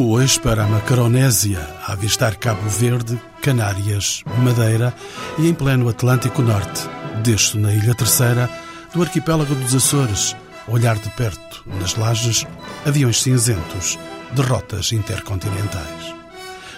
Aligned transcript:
Rumo 0.00 0.14
hoje 0.14 0.40
para 0.40 0.64
a 0.64 0.66
Macaronésia, 0.66 1.60
a 1.86 1.92
avistar 1.92 2.34
Cabo 2.36 2.66
Verde, 2.70 3.20
Canárias, 3.42 4.22
Madeira 4.38 4.94
e 5.38 5.46
em 5.46 5.52
pleno 5.52 5.90
Atlântico 5.90 6.40
Norte. 6.40 6.88
Desço 7.22 7.58
na 7.58 7.70
Ilha 7.74 7.94
Terceira, 7.94 8.48
do 8.94 9.02
arquipélago 9.02 9.54
dos 9.54 9.74
Açores, 9.74 10.34
olhar 10.66 10.96
de 10.96 11.10
perto, 11.10 11.62
nas 11.78 11.96
lajes, 11.96 12.46
aviões 12.86 13.20
cinzentos, 13.20 13.98
de 14.32 14.40
rotas 14.40 14.90
intercontinentais. 14.92 16.14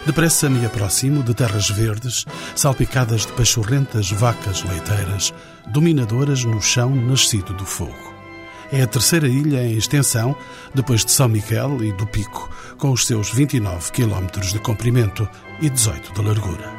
Depressa 0.04 0.50
me 0.50 0.66
aproximo 0.66 1.22
de 1.22 1.32
terras 1.32 1.70
verdes, 1.70 2.26
salpicadas 2.56 3.24
de 3.24 3.32
pachorrentas 3.34 4.10
vacas 4.10 4.64
leiteiras, 4.64 5.32
dominadoras 5.68 6.44
no 6.44 6.60
chão 6.60 6.92
nascido 6.92 7.54
do 7.54 7.64
fogo. 7.64 8.11
É 8.72 8.80
a 8.80 8.86
terceira 8.86 9.28
ilha 9.28 9.62
em 9.62 9.76
extensão, 9.76 10.34
depois 10.74 11.04
de 11.04 11.10
São 11.10 11.28
Miguel 11.28 11.84
e 11.84 11.92
do 11.92 12.06
Pico, 12.06 12.48
com 12.78 12.90
os 12.90 13.06
seus 13.06 13.30
29 13.30 13.92
quilómetros 13.92 14.50
de 14.50 14.58
comprimento 14.58 15.28
e 15.60 15.68
18 15.68 16.14
de 16.14 16.22
largura. 16.22 16.72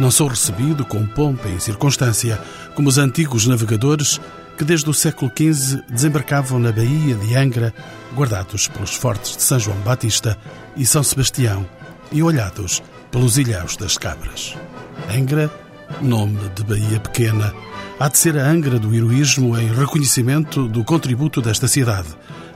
Não 0.00 0.10
sou 0.10 0.28
recebido 0.28 0.84
com 0.84 1.06
pompa 1.06 1.46
e 1.48 1.60
circunstância, 1.60 2.40
como 2.74 2.88
os 2.88 2.96
antigos 2.96 3.46
navegadores 3.46 4.18
que 4.56 4.64
desde 4.64 4.88
o 4.88 4.94
século 4.94 5.30
XV 5.30 5.82
desembarcavam 5.88 6.58
na 6.58 6.72
Baía 6.72 7.14
de 7.16 7.34
Angra, 7.34 7.74
guardados 8.14 8.66
pelos 8.68 8.94
fortes 8.94 9.36
de 9.36 9.42
São 9.42 9.58
João 9.58 9.78
Batista 9.80 10.38
e 10.74 10.86
São 10.86 11.02
Sebastião 11.02 11.66
e 12.10 12.22
olhados 12.22 12.82
pelos 13.10 13.36
ilhéus 13.36 13.76
das 13.76 13.98
Cabras. 13.98 14.56
Angra, 15.14 15.50
nome 16.00 16.48
de 16.54 16.64
Baía 16.64 16.98
Pequena, 16.98 17.54
há 17.98 18.08
de 18.08 18.18
ser 18.18 18.38
a 18.38 18.46
Angra 18.46 18.78
do 18.78 18.94
heroísmo 18.94 19.58
em 19.58 19.72
reconhecimento 19.72 20.68
do 20.68 20.84
contributo 20.84 21.40
desta 21.40 21.66
cidade 21.66 22.08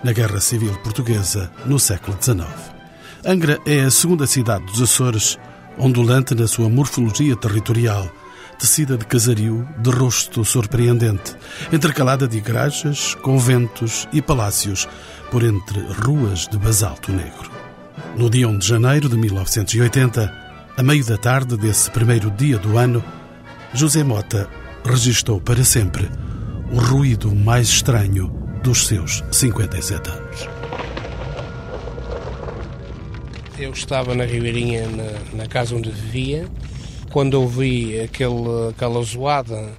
na 0.05 0.13
Guerra 0.13 0.41
Civil 0.41 0.75
Portuguesa 0.79 1.51
no 1.65 1.79
século 1.79 2.17
XIX. 2.21 2.47
Angra 3.25 3.59
é 3.65 3.81
a 3.81 3.91
segunda 3.91 4.27
cidade 4.27 4.67
dos 4.67 4.83
Açores, 4.83 5.39
ondulante 5.79 6.35
na 6.35 6.47
sua 6.47 6.69
morfologia 6.69 7.35
territorial, 7.37 8.07
tecida 8.59 8.99
de 8.99 9.07
casario, 9.07 9.67
de 9.79 9.91
rosto 9.91 10.45
surpreendente, 10.45 11.35
intercalada 11.73 12.29
de 12.29 12.37
igrejas, 12.37 13.15
conventos 13.15 14.07
e 14.13 14.21
palácios, 14.21 14.87
por 15.31 15.43
entre 15.43 15.81
ruas 16.05 16.47
de 16.49 16.59
basalto 16.59 17.13
negro. 17.13 17.51
No 18.17 18.29
dia 18.29 18.47
1 18.47 18.59
de 18.59 18.67
janeiro 18.67 19.09
de 19.09 19.17
1980, 19.17 20.35
a 20.77 20.83
meio 20.83 21.05
da 21.05 21.17
tarde 21.17 21.57
desse 21.57 21.91
primeiro 21.91 22.31
dia 22.31 22.59
do 22.59 22.77
ano, 22.77 23.03
José 23.73 24.03
Mota 24.03 24.60
registou 24.85 25.41
para 25.41 25.65
sempre 25.65 26.09
o 26.73 26.79
ruído 26.79 27.35
mais 27.35 27.69
estranho 27.69 28.29
dos 28.63 28.87
seus 28.87 29.23
57 29.31 30.11
anos. 30.11 30.49
Eu 33.59 33.73
estava 33.73 34.15
na 34.15 34.25
Ribeirinha, 34.25 34.89
na, 34.89 35.43
na 35.43 35.47
casa 35.47 35.75
onde 35.75 35.91
vivia, 35.91 36.47
quando 37.11 37.35
ouvi 37.35 38.01
aquele, 38.01 38.71
aquela 38.71 39.03
zoada, 39.03 39.73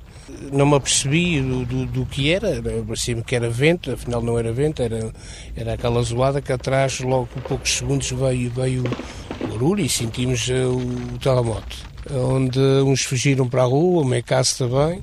não 0.52 0.66
me 0.66 0.75
apercebi 0.75 1.41
do, 1.41 1.66
do, 1.66 1.85
do 1.85 2.05
que 2.05 2.31
era, 2.31 2.61
parecia-me 2.85 3.23
que 3.23 3.35
era 3.35 3.49
vento, 3.49 3.91
afinal 3.91 4.22
não 4.22 4.38
era 4.38 4.51
vento, 4.53 4.84
era, 4.84 5.11
era 5.56 5.73
aquela 5.73 6.01
zoada 6.03 6.41
que 6.41 6.51
atrás, 6.51 7.00
logo 7.00 7.28
poucos 7.47 7.72
segundos, 7.78 8.11
veio, 8.11 8.51
veio 8.51 8.84
o 9.41 9.47
barulho 9.47 9.84
e 9.84 9.90
sentimos 9.90 10.47
eh, 10.50 10.66
o, 10.66 10.78
o 10.78 11.17
terremoto 11.19 11.91
onde 12.09 12.59
uns 12.59 13.03
fugiram 13.03 13.47
para 13.47 13.62
a 13.62 13.66
rua, 13.66 14.01
o 14.01 14.06
meu 14.06 14.23
caso 14.23 14.57
também. 14.57 15.01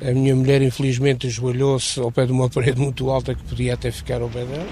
A 0.00 0.12
minha 0.12 0.34
mulher, 0.34 0.60
infelizmente, 0.62 1.28
ajoelhou-se 1.28 2.00
ao 2.00 2.10
pé 2.10 2.26
de 2.26 2.32
uma 2.32 2.48
parede 2.50 2.80
muito 2.80 3.08
alta 3.08 3.34
que 3.34 3.42
podia 3.44 3.74
até 3.74 3.90
ficar 3.90 4.20
ao 4.20 4.28
pé 4.28 4.44
dela. 4.44 4.66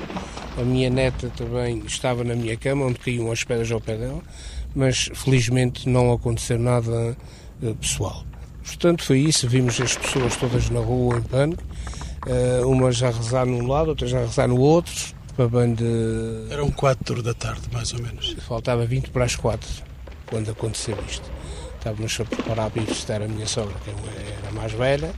A 0.59 0.63
minha 0.63 0.91
neta 0.91 1.31
também 1.37 1.83
estava 1.87 2.25
na 2.25 2.35
minha 2.35 2.57
cama, 2.57 2.87
onde 2.87 2.99
caíam 2.99 3.31
as 3.31 3.45
pedras 3.45 3.71
ao 3.71 3.81
pé 3.81 3.97
dela, 3.97 4.21
mas 4.75 5.09
felizmente 5.15 5.89
não 5.89 6.13
aconteceu 6.13 6.59
nada 6.59 7.17
uh, 7.63 7.75
pessoal. 7.77 8.25
Portanto, 8.65 9.05
foi 9.05 9.21
isso. 9.21 9.49
Vimos 9.49 9.81
as 9.81 9.97
pessoas 9.97 10.37
todas 10.37 10.69
na 10.69 10.81
rua 10.81 11.19
em 11.19 11.23
pânico, 11.23 11.63
uh, 12.27 12.69
umas 12.69 13.01
a 13.03 13.11
rezar 13.11 13.47
num 13.47 13.69
lado, 13.69 13.91
outras 13.91 14.13
a 14.13 14.21
rezar 14.21 14.49
no 14.49 14.59
outro. 14.59 15.15
Para 15.37 15.49
bem 15.49 15.75
de... 15.75 15.85
Eram 16.51 16.71
quatro 16.73 17.23
da 17.23 17.33
tarde, 17.33 17.63
mais 17.73 17.95
ou 17.95 18.03
menos. 18.03 18.37
Faltava 18.41 18.85
20 18.85 19.11
para 19.11 19.25
as 19.25 19.37
quatro, 19.37 19.71
quando 20.27 20.51
aconteceu 20.51 20.99
isto 21.09 21.31
estávamos 21.81 22.21
a 22.21 22.25
preparar 22.25 22.71
para 22.71 22.83
ir 22.83 22.87
visitar 22.87 23.23
a 23.23 23.29
minha 23.29 23.47
sogra, 23.47 23.75
que 23.83 23.91
era 23.91 24.53
mais 24.53 24.73
velha, 24.73 25.13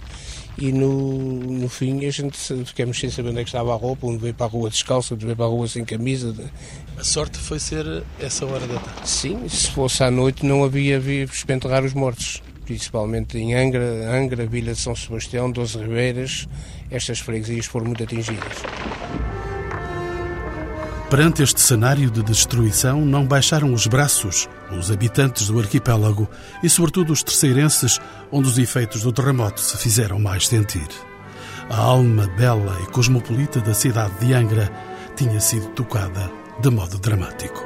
e 0.57 0.71
no, 0.71 1.19
no 1.19 1.69
fim 1.69 2.05
a 2.07 2.11
gente 2.11 2.39
ficamos 2.65 2.99
sem 2.99 3.11
saber 3.11 3.31
onde 3.31 3.41
é 3.41 3.43
que 3.43 3.49
estava 3.49 3.73
a 3.73 3.77
roupa, 3.77 4.07
um 4.07 4.17
veio 4.17 4.35
para 4.35 4.47
a 4.47 4.49
rua 4.49 4.71
descalço, 4.71 5.15
outro 5.15 5.27
veio 5.27 5.37
para 5.37 5.47
a 5.47 5.49
rua 5.49 5.67
sem 5.67 5.85
camisa. 5.85 6.35
A 6.97 7.05
sorte 7.05 7.39
foi 7.39 7.59
ser 7.59 8.05
essa 8.21 8.47
hora 8.47 8.67
da 8.67 8.79
tarde? 8.79 9.09
Sim, 9.09 9.49
se 9.49 9.71
fosse 9.71 10.05
à 10.05 10.11
noite 10.11 10.47
não 10.47 10.63
havia 10.63 11.01
vivos 11.01 11.43
para 11.45 11.57
enterrar 11.57 11.85
os 11.85 11.95
mortos, 11.95 12.43
principalmente 12.65 13.39
em 13.39 13.55
Angra, 13.55 14.11
Angra, 14.15 14.47
Vila 14.47 14.73
de 14.73 14.79
São 14.79 14.95
Sebastião, 14.95 15.51
Doze 15.51 15.79
Ribeiras, 15.79 16.47
estas 16.91 17.19
freguesias 17.19 17.67
foram 17.67 17.87
muito 17.87 18.05
atingidas. 18.05 18.59
Perante 21.13 21.43
este 21.43 21.61
cenário 21.61 22.11
de 22.11 22.23
destruição, 22.23 23.05
não 23.05 23.27
baixaram 23.27 23.75
os 23.75 23.87
braços 23.87 24.49
os 24.71 24.91
habitantes 24.91 25.49
do 25.49 25.61
arquipélago 25.61 26.27
e, 26.63 26.71
sobretudo, 26.71 27.13
os 27.13 27.23
terceirenses, 27.23 28.01
onde 28.31 28.49
os 28.49 28.57
efeitos 28.57 29.03
do 29.03 29.13
terremoto 29.13 29.61
se 29.61 29.77
fizeram 29.77 30.19
mais 30.19 30.49
sentir. 30.49 30.89
A 31.69 31.77
alma 31.77 32.27
bela 32.29 32.79
e 32.83 32.87
cosmopolita 32.87 33.61
da 33.61 33.75
cidade 33.75 34.25
de 34.25 34.33
Angra 34.33 34.73
tinha 35.15 35.39
sido 35.39 35.67
tocada 35.75 36.33
de 36.63 36.71
modo 36.71 36.99
dramático. 36.99 37.63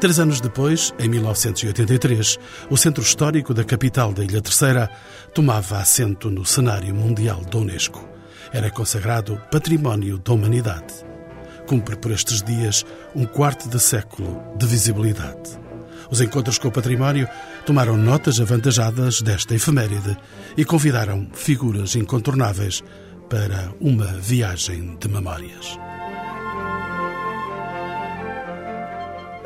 Três 0.00 0.18
anos 0.18 0.40
depois, 0.40 0.94
em 0.98 1.10
1983, 1.10 2.38
o 2.70 2.76
centro 2.78 3.02
histórico 3.02 3.52
da 3.52 3.64
capital 3.64 4.14
da 4.14 4.24
Ilha 4.24 4.40
Terceira 4.40 4.90
tomava 5.34 5.76
assento 5.76 6.30
no 6.30 6.46
cenário 6.46 6.94
mundial 6.94 7.42
da 7.44 7.58
Unesco. 7.58 8.08
Era 8.50 8.70
consagrado 8.70 9.38
Património 9.50 10.16
da 10.16 10.32
Humanidade 10.32 11.11
cumpre 11.72 11.96
por 11.96 12.12
estes 12.12 12.42
dias 12.42 12.84
um 13.14 13.24
quarto 13.24 13.66
de 13.66 13.80
século 13.80 14.42
de 14.58 14.66
visibilidade. 14.66 15.58
Os 16.10 16.20
encontros 16.20 16.58
com 16.58 16.68
o 16.68 16.70
património 16.70 17.26
tomaram 17.64 17.96
notas 17.96 18.38
avantajadas 18.42 19.22
desta 19.22 19.54
efeméride 19.54 20.14
e 20.54 20.66
convidaram 20.66 21.30
figuras 21.32 21.96
incontornáveis 21.96 22.84
para 23.30 23.72
uma 23.80 24.04
viagem 24.04 24.98
de 25.00 25.08
memórias. 25.08 25.78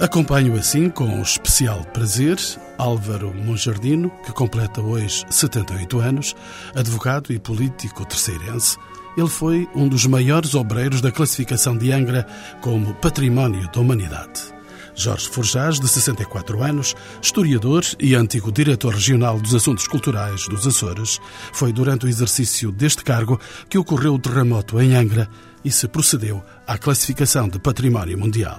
Acompanho 0.01 0.59
assim 0.59 0.91
com 0.91 1.23
especial 1.23 1.85
prazer 1.93 2.39
Álvaro 2.77 3.33
Monjardino, 3.33 4.11
que 4.25 4.33
completa 4.33 4.81
hoje 4.81 5.25
78 5.31 6.01
anos, 6.01 6.35
advogado 6.75 7.33
e 7.33 7.39
político 7.39 8.05
terceirense, 8.05 8.77
ele 9.17 9.29
foi 9.29 9.69
um 9.75 9.89
dos 9.89 10.07
maiores 10.07 10.55
obreiros 10.55 11.01
da 11.01 11.11
classificação 11.11 11.77
de 11.77 11.91
Angra 11.93 12.27
como 12.61 12.95
Património 12.95 13.69
da 13.73 13.81
Humanidade. 13.81 14.57
Jorge 14.95 15.29
Forjás, 15.29 15.79
de 15.79 15.87
64 15.87 16.63
anos, 16.63 16.95
historiador 17.21 17.85
e 18.01 18.15
antigo 18.15 18.51
diretor 18.51 18.95
regional 18.95 19.39
dos 19.39 19.55
Assuntos 19.55 19.87
Culturais 19.87 20.49
dos 20.49 20.67
Açores, 20.67 21.21
foi 21.53 21.73
durante 21.73 22.07
o 22.07 22.09
exercício 22.09 22.73
deste 22.73 23.05
cargo 23.05 23.39
que 23.69 23.77
ocorreu 23.77 24.15
o 24.15 24.19
terremoto 24.19 24.81
em 24.81 24.95
Angra 24.95 25.29
e 25.63 25.71
se 25.71 25.87
procedeu 25.87 26.43
à 26.67 26.79
classificação 26.79 27.49
de 27.49 27.59
Património 27.59 28.19
Mundial. 28.19 28.59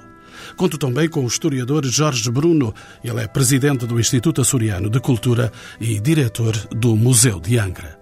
Conto 0.55 0.77
também 0.77 1.09
com 1.09 1.23
o 1.23 1.27
historiador 1.27 1.85
Jorge 1.85 2.29
Bruno. 2.29 2.73
Ele 3.03 3.21
é 3.21 3.27
presidente 3.27 3.85
do 3.87 3.99
Instituto 3.99 4.41
Açoriano 4.41 4.89
de 4.89 4.99
Cultura 4.99 5.51
e 5.79 5.99
diretor 5.99 6.55
do 6.69 6.95
Museu 6.95 7.39
de 7.39 7.57
Angra. 7.57 7.96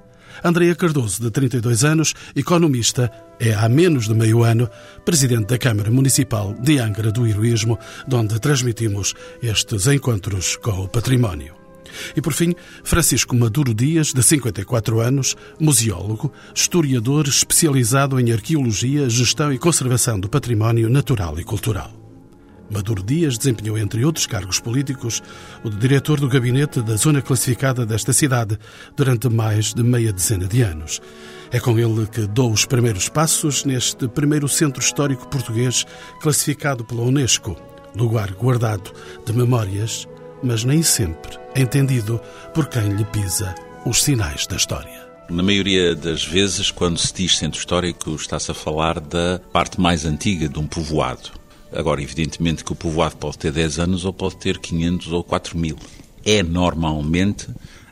Andreia 0.46 0.76
Cardoso, 0.76 1.24
de 1.24 1.32
32 1.32 1.84
anos, 1.84 2.14
economista, 2.36 3.12
é 3.40 3.52
há 3.52 3.68
menos 3.68 4.08
de 4.08 4.14
meio 4.14 4.44
ano 4.44 4.70
presidente 5.04 5.48
da 5.48 5.58
Câmara 5.58 5.90
Municipal 5.90 6.54
de 6.54 6.78
Angra 6.78 7.12
do 7.12 7.26
Heroísmo, 7.26 7.80
onde 8.14 8.40
transmitimos 8.40 9.16
estes 9.42 9.88
encontros 9.88 10.56
com 10.58 10.84
o 10.84 10.88
património. 10.88 11.56
E 12.16 12.22
por 12.22 12.32
fim, 12.32 12.54
Francisco 12.84 13.36
Maduro 13.36 13.74
Dias, 13.74 14.14
de 14.14 14.22
54 14.22 15.00
anos, 15.00 15.36
museólogo, 15.60 16.32
historiador 16.54 17.28
especializado 17.28 18.20
em 18.20 18.32
arqueologia, 18.32 19.10
gestão 19.10 19.52
e 19.52 19.58
conservação 19.58 20.20
do 20.20 20.30
património 20.30 20.92
natural 20.92 21.40
e 21.40 21.44
cultural. 21.44 22.05
Maduro 22.70 23.04
Dias 23.04 23.38
desempenhou, 23.38 23.78
entre 23.78 24.04
outros 24.04 24.26
cargos 24.26 24.60
políticos, 24.60 25.22
o 25.64 25.70
de 25.70 25.78
diretor 25.78 26.20
do 26.20 26.28
gabinete 26.28 26.82
da 26.82 26.96
zona 26.96 27.22
classificada 27.22 27.86
desta 27.86 28.14
cidade 28.14 28.58
durante 28.96 29.30
mais 29.30 29.74
de 29.74 29.84
meia 29.84 30.12
dezena 30.12 30.48
de 30.48 30.62
anos. 30.62 31.02
É 31.52 31.60
com 31.60 31.78
ele 31.78 32.08
que 32.08 32.26
dou 32.28 32.52
os 32.52 32.66
primeiros 32.66 33.08
passos 33.08 33.64
neste 33.66 34.08
primeiro 34.08 34.48
centro 34.48 34.82
histórico 34.82 35.28
português 35.28 35.86
classificado 36.22 36.84
pela 36.84 37.04
Unesco, 37.04 37.56
lugar 37.96 38.32
guardado 38.32 38.92
de 39.26 39.32
memórias, 39.34 40.08
mas 40.44 40.64
nem 40.64 40.82
sempre 40.84 41.38
entendido 41.56 42.20
por 42.54 42.68
quem 42.68 42.90
lhe 42.90 43.06
pisa 43.06 43.56
os 43.86 44.04
sinais 44.04 44.48
da 44.48 44.56
história. 44.56 45.06
Na 45.30 45.42
maioria 45.42 45.96
das 45.96 46.24
vezes, 46.24 46.70
quando 46.70 47.00
se 47.00 47.12
diz 47.14 47.38
centro 47.38 47.60
histórico, 47.60 48.14
está-se 48.14 48.52
a 48.52 48.54
falar 48.54 49.00
da 49.00 49.40
parte 49.52 49.82
mais 49.82 50.06
antiga 50.06 50.48
de 50.48 50.60
um 50.60 50.68
povoado. 50.68 51.32
Agora, 51.76 52.02
evidentemente 52.02 52.64
que 52.64 52.72
o 52.72 52.76
povoado 52.76 53.18
pode 53.18 53.38
ter 53.38 53.52
10 53.52 53.80
anos 53.80 54.06
ou 54.06 54.14
pode 54.14 54.38
ter 54.38 54.58
500 54.58 55.12
ou 55.12 55.24
4 55.24 55.58
mil. 55.58 55.78
É 56.24 56.42
normalmente 56.42 57.48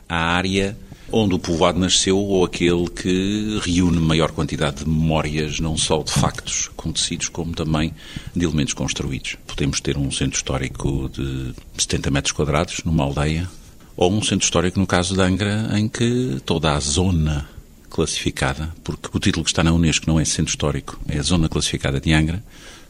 a 0.08 0.16
área 0.16 0.76
onde 1.12 1.34
o 1.34 1.38
povoado 1.38 1.78
nasceu 1.78 2.18
ou 2.18 2.44
aquele 2.44 2.88
que 2.88 3.60
reúne 3.62 4.00
maior 4.00 4.32
quantidade 4.32 4.78
de 4.78 4.88
memórias, 4.88 5.60
não 5.60 5.76
só 5.76 6.02
de 6.02 6.10
factos 6.10 6.70
acontecidos, 6.76 7.28
como 7.28 7.54
também 7.54 7.94
de 8.34 8.44
elementos 8.44 8.74
construídos. 8.74 9.36
Podemos 9.46 9.80
ter 9.80 9.96
um 9.96 10.10
centro 10.10 10.36
histórico 10.36 11.08
de 11.10 11.54
70 11.78 12.10
metros 12.10 12.32
quadrados 12.32 12.82
numa 12.84 13.04
aldeia, 13.04 13.48
ou 13.96 14.12
um 14.12 14.22
centro 14.22 14.44
histórico, 14.44 14.80
no 14.80 14.86
caso 14.86 15.14
de 15.14 15.22
Angra, 15.22 15.70
em 15.78 15.88
que 15.88 16.40
toda 16.44 16.72
a 16.72 16.80
zona 16.80 17.48
classificada, 17.88 18.74
porque 18.82 19.08
o 19.12 19.20
título 19.20 19.44
que 19.44 19.50
está 19.50 19.62
na 19.62 19.72
Unesco 19.72 20.08
não 20.08 20.18
é 20.18 20.24
centro 20.24 20.50
histórico, 20.50 20.98
é 21.08 21.18
a 21.18 21.22
zona 21.22 21.48
classificada 21.48 22.00
de 22.00 22.12
Angra, 22.12 22.42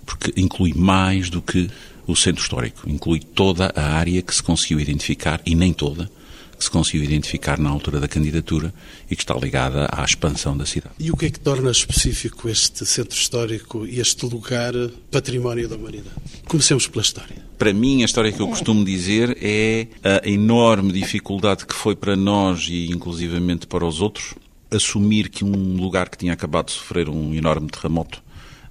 porque 0.04 0.32
inclui 0.36 0.72
mais 0.74 1.30
do 1.30 1.40
que 1.42 1.70
o 2.06 2.14
centro 2.14 2.42
histórico, 2.42 2.88
inclui 2.88 3.20
toda 3.20 3.72
a 3.74 3.94
área 3.94 4.20
que 4.20 4.34
se 4.34 4.42
conseguiu 4.42 4.78
identificar, 4.78 5.40
e 5.46 5.54
nem 5.54 5.72
toda, 5.72 6.10
que 6.56 6.64
se 6.64 6.70
conseguiu 6.70 7.04
identificar 7.04 7.58
na 7.58 7.70
altura 7.70 8.00
da 8.00 8.08
candidatura 8.08 8.72
e 9.10 9.16
que 9.16 9.22
está 9.22 9.34
ligada 9.34 9.88
à 9.90 10.04
expansão 10.04 10.56
da 10.56 10.64
cidade. 10.64 10.94
E 10.98 11.10
o 11.10 11.16
que 11.16 11.26
é 11.26 11.30
que 11.30 11.40
torna 11.40 11.70
específico 11.70 12.48
este 12.48 12.86
centro 12.86 13.16
histórico 13.16 13.86
e 13.86 14.00
este 14.00 14.24
lugar 14.26 14.72
património 15.10 15.68
da 15.68 15.76
humanidade? 15.76 16.14
Comecemos 16.46 16.86
pela 16.86 17.02
história. 17.02 17.36
Para 17.58 17.72
mim, 17.72 18.02
a 18.02 18.04
história 18.04 18.32
que 18.32 18.40
eu 18.40 18.48
costumo 18.48 18.84
dizer 18.84 19.36
é 19.40 19.86
a 20.02 20.28
enorme 20.28 20.92
dificuldade 20.92 21.66
que 21.66 21.74
foi 21.74 21.96
para 21.96 22.16
nós 22.16 22.66
e 22.68 22.86
inclusivamente 22.86 23.66
para 23.66 23.84
os 23.84 24.00
outros 24.00 24.34
assumir 24.70 25.28
que 25.28 25.44
um 25.44 25.76
lugar 25.76 26.08
que 26.08 26.18
tinha 26.18 26.32
acabado 26.32 26.66
de 26.66 26.72
sofrer 26.72 27.08
um 27.08 27.32
enorme 27.34 27.68
terremoto 27.68 28.24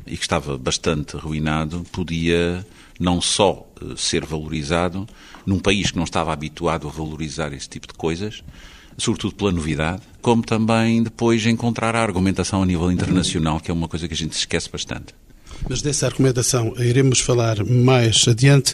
e 0.06 0.18
que 0.18 0.24
estava 0.24 0.58
bastante 0.58 1.16
arruinado 1.16 1.86
podia 1.92 2.66
não 3.00 3.22
só 3.22 3.68
eh, 3.82 3.94
ser 3.98 4.26
valorizado 4.26 5.08
num 5.46 5.60
país 5.60 5.92
que 5.92 5.98
não 5.98 6.04
estava 6.04 6.32
habituado 6.32 6.88
a 6.88 6.92
valorizar 6.92 7.54
esse 7.54 7.68
tipo 7.68 7.88
de 7.88 7.94
coisas, 7.94 8.44
sobretudo 8.98 9.36
pela 9.36 9.52
novidade, 9.52 10.02
como 10.22 10.44
também 10.44 11.04
depois 11.04 11.46
encontrar 11.46 11.96
a 11.96 12.02
argumentação 12.02 12.64
a 12.64 12.66
nível 12.66 12.92
internacional, 12.92 13.60
que 13.60 13.72
é 13.72 13.74
uma 13.74 13.88
coisa 13.88 14.08
que 14.08 14.14
a 14.14 14.18
gente 14.18 14.34
esquece 14.34 14.70
bastante. 14.70 15.14
Mas 15.70 15.82
dessa 15.82 16.06
argumentação 16.06 16.74
iremos 16.78 17.20
falar 17.20 17.64
mais 17.64 18.28
adiante. 18.28 18.74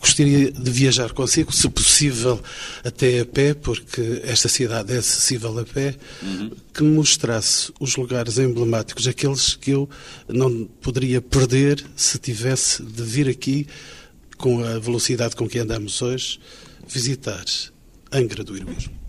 Gostaria 0.00 0.50
de 0.50 0.70
viajar 0.70 1.12
consigo, 1.12 1.52
se 1.52 1.68
possível, 1.68 2.40
até 2.84 3.20
a 3.20 3.26
pé, 3.26 3.54
porque 3.54 4.22
esta 4.24 4.48
cidade 4.48 4.92
é 4.92 4.98
acessível 4.98 5.58
a 5.58 5.64
pé, 5.64 5.94
uhum. 6.22 6.50
que 6.72 6.82
mostrasse 6.82 7.72
os 7.78 7.96
lugares 7.96 8.38
emblemáticos, 8.38 9.06
aqueles 9.06 9.54
que 9.54 9.72
eu 9.72 9.88
não 10.28 10.64
poderia 10.80 11.20
perder 11.20 11.84
se 11.94 12.18
tivesse 12.18 12.82
de 12.82 13.02
vir 13.02 13.28
aqui, 13.28 13.66
com 14.36 14.64
a 14.64 14.78
velocidade 14.78 15.36
com 15.36 15.46
que 15.46 15.58
andamos 15.58 16.00
hoje, 16.00 16.40
visitar 16.88 17.44
Angra 18.10 18.42
do 18.42 18.56
Heroísmo. 18.56 19.00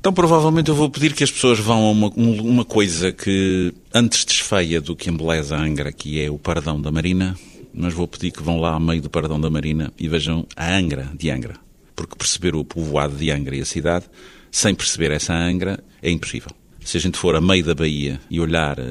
Então, 0.00 0.12
provavelmente, 0.12 0.68
eu 0.68 0.76
vou 0.76 0.88
pedir 0.88 1.12
que 1.12 1.24
as 1.24 1.30
pessoas 1.30 1.58
vão 1.58 1.86
a 1.86 1.90
uma, 1.90 2.08
uma 2.16 2.64
coisa 2.64 3.10
que 3.10 3.74
antes 3.92 4.24
desfeia 4.24 4.80
do 4.80 4.94
que 4.94 5.10
embeleza 5.10 5.56
a 5.56 5.60
Angra, 5.60 5.90
que 5.90 6.22
é 6.22 6.30
o 6.30 6.38
Paradão 6.38 6.80
da 6.80 6.92
Marina, 6.92 7.36
mas 7.74 7.94
vou 7.94 8.06
pedir 8.06 8.30
que 8.30 8.42
vão 8.42 8.60
lá 8.60 8.74
ao 8.74 8.80
meio 8.80 9.02
do 9.02 9.10
Paradão 9.10 9.40
da 9.40 9.50
Marina 9.50 9.92
e 9.98 10.08
vejam 10.08 10.46
a 10.54 10.72
Angra 10.72 11.10
de 11.18 11.30
Angra. 11.30 11.54
Porque 11.96 12.14
perceber 12.14 12.54
o 12.54 12.64
povoado 12.64 13.16
de 13.16 13.28
Angra 13.32 13.56
e 13.56 13.60
a 13.60 13.64
cidade, 13.64 14.06
sem 14.52 14.72
perceber 14.72 15.10
essa 15.10 15.34
Angra, 15.34 15.82
é 16.00 16.10
impossível. 16.10 16.52
Se 16.84 16.96
a 16.96 17.00
gente 17.00 17.18
for 17.18 17.34
a 17.34 17.40
meio 17.40 17.64
da 17.64 17.74
Bahia 17.74 18.20
e 18.30 18.40
olhar 18.40 18.78
eh, 18.78 18.82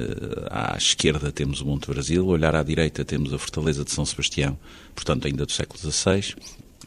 à 0.51 0.75
esquerda 0.77 1.31
temos 1.31 1.61
o 1.61 1.65
Monte 1.65 1.89
Brasil, 1.89 2.27
olhar 2.27 2.53
à 2.53 2.61
direita 2.61 3.05
temos 3.05 3.33
a 3.33 3.39
Fortaleza 3.39 3.83
de 3.83 3.91
São 3.91 4.05
Sebastião, 4.05 4.59
portanto 4.93 5.25
ainda 5.25 5.45
do 5.45 5.51
século 5.51 5.79
XVI. 5.79 6.35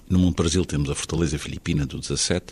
No 0.09 0.19
Monte 0.19 0.37
Brasil 0.37 0.65
temos 0.65 0.91
a 0.91 0.95
Fortaleza 0.95 1.39
Filipina 1.39 1.87
do 1.87 2.01
XVII 2.03 2.43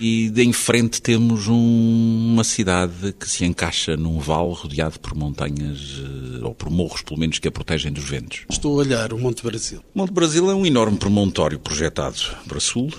e 0.00 0.30
de 0.30 0.42
em 0.42 0.52
frente 0.52 1.00
temos 1.00 1.48
um, 1.48 2.32
uma 2.32 2.44
cidade 2.44 3.12
que 3.12 3.28
se 3.28 3.44
encaixa 3.44 3.96
num 3.96 4.18
vale 4.18 4.52
rodeado 4.52 4.98
por 4.98 5.14
montanhas, 5.14 6.00
eh, 6.00 6.44
ou 6.44 6.54
por 6.54 6.70
morros, 6.70 7.02
pelo 7.02 7.20
menos, 7.20 7.38
que 7.38 7.48
a 7.48 7.52
protegem 7.52 7.92
dos 7.92 8.04
ventos. 8.04 8.44
Estou 8.50 8.72
a 8.72 8.84
olhar 8.84 9.12
o 9.12 9.18
Monte 9.18 9.42
Brasil. 9.42 9.80
O 9.94 9.98
Monte 9.98 10.12
Brasil 10.12 10.50
é 10.50 10.54
um 10.54 10.66
enorme 10.66 10.98
promontório 10.98 11.58
projetado 11.58 12.18
para 12.46 12.60
sul, 12.60 12.92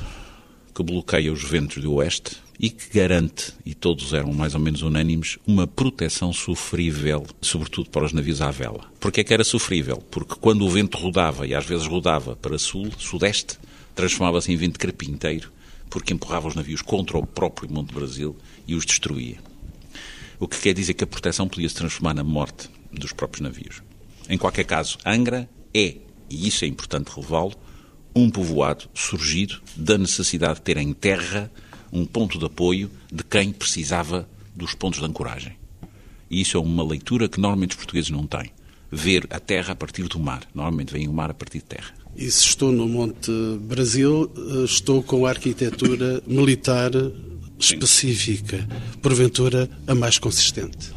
que 0.74 0.84
bloqueia 0.84 1.32
os 1.32 1.44
ventos 1.44 1.82
do 1.82 1.94
oeste 1.94 2.38
e 2.60 2.70
que 2.70 2.98
garante, 2.98 3.54
e 3.66 3.74
todos 3.74 4.14
eram 4.14 4.34
mais 4.34 4.54
ou 4.54 4.62
menos 4.62 4.82
unânimes, 4.82 5.38
uma 5.46 5.68
proteção 5.68 6.32
sofrível, 6.32 7.26
sobretudo 7.42 7.90
para 7.90 8.06
os 8.06 8.14
navios 8.14 8.42
à 8.42 8.50
vela. 8.50 8.86
Porquê 9.00 9.22
é 9.22 9.24
que 9.24 9.34
era 9.34 9.44
sofrível? 9.44 9.98
Porque 10.10 10.36
quando 10.40 10.66
o 10.66 10.70
vento 10.70 10.98
rodava, 10.98 11.46
e 11.46 11.54
às 11.54 11.66
vezes 11.66 11.86
rodava 11.86 12.36
para 12.36 12.58
sul, 12.58 12.90
sudeste, 12.98 13.58
transformava-se 13.94 14.52
em 14.52 14.56
vento 14.56 14.80
carpinteiro 14.80 15.52
porque 15.96 16.14
empurrava 16.14 16.50
os 16.50 16.56
navios 16.56 16.82
contra 16.82 17.18
o 17.18 17.26
próprio 17.26 17.72
Monte 17.72 17.94
Brasil 17.94 18.36
e 18.68 18.76
os 18.76 18.86
destruía. 18.86 19.38
O 20.38 20.46
que 20.46 20.60
quer 20.60 20.74
dizer 20.74 20.94
que 20.94 21.06
a 21.06 21.08
proteção 21.08 21.48
podia 21.48 21.70
se 21.70 21.76
transformar 21.76 22.14
na 22.14 22.22
morte 22.22 22.70
dos 22.92 23.14
próprios 23.14 23.40
navios. 23.40 23.82
Em 24.28 24.38
qualquer 24.38 24.66
caso, 24.66 24.98
Angra 25.06 25.50
é, 25.74 25.96
e 26.30 26.48
isso 26.50 26.66
é 26.66 26.68
importante 26.68 27.08
relevá-lo, 27.16 27.54
um 28.14 28.30
povoado 28.30 28.90
surgido 28.94 29.62
da 29.74 29.98
necessidade 29.98 30.56
de 30.56 30.64
ter 30.64 30.76
em 30.76 30.92
terra 30.92 31.50
um 31.94 32.06
ponto 32.06 32.38
de 32.38 32.44
apoio 32.46 32.92
de 33.10 33.24
quem 33.24 33.54
precisava 33.54 34.28
dos 34.54 34.76
pontos 34.76 35.00
de 35.00 35.06
ancoragem. 35.06 35.56
E 36.30 36.42
isso 36.42 36.58
é 36.58 36.60
uma 36.60 36.84
leitura 36.84 37.30
que 37.30 37.40
normalmente 37.40 37.72
os 37.72 37.78
portugueses 37.78 38.10
não 38.10 38.28
têm. 38.28 38.52
Ver 38.96 39.28
a 39.30 39.40
terra 39.40 39.74
a 39.74 39.76
partir 39.76 40.04
do 40.04 40.20
mar. 40.20 40.44
Normalmente 40.54 40.94
vem 40.94 41.08
o 41.08 41.14
mar 41.14 41.30
a 41.30 41.34
partir 41.34 41.60
de 41.60 41.66
terra. 41.66 41.94
E 42.16 42.32
se 42.32 42.46
estou 42.46 42.72
no 42.72 42.88
Monte 42.88 43.32
Brasil, 43.60 44.32
eh, 44.38 44.64
estou 44.64 45.04
com 45.04 45.26
a 45.26 45.30
arquitetura 45.30 46.24
militar 46.26 46.92
específica, 47.60 48.66
porventura 49.02 49.70
a 49.86 49.94
mais 49.94 50.18
consistente. 50.18 50.94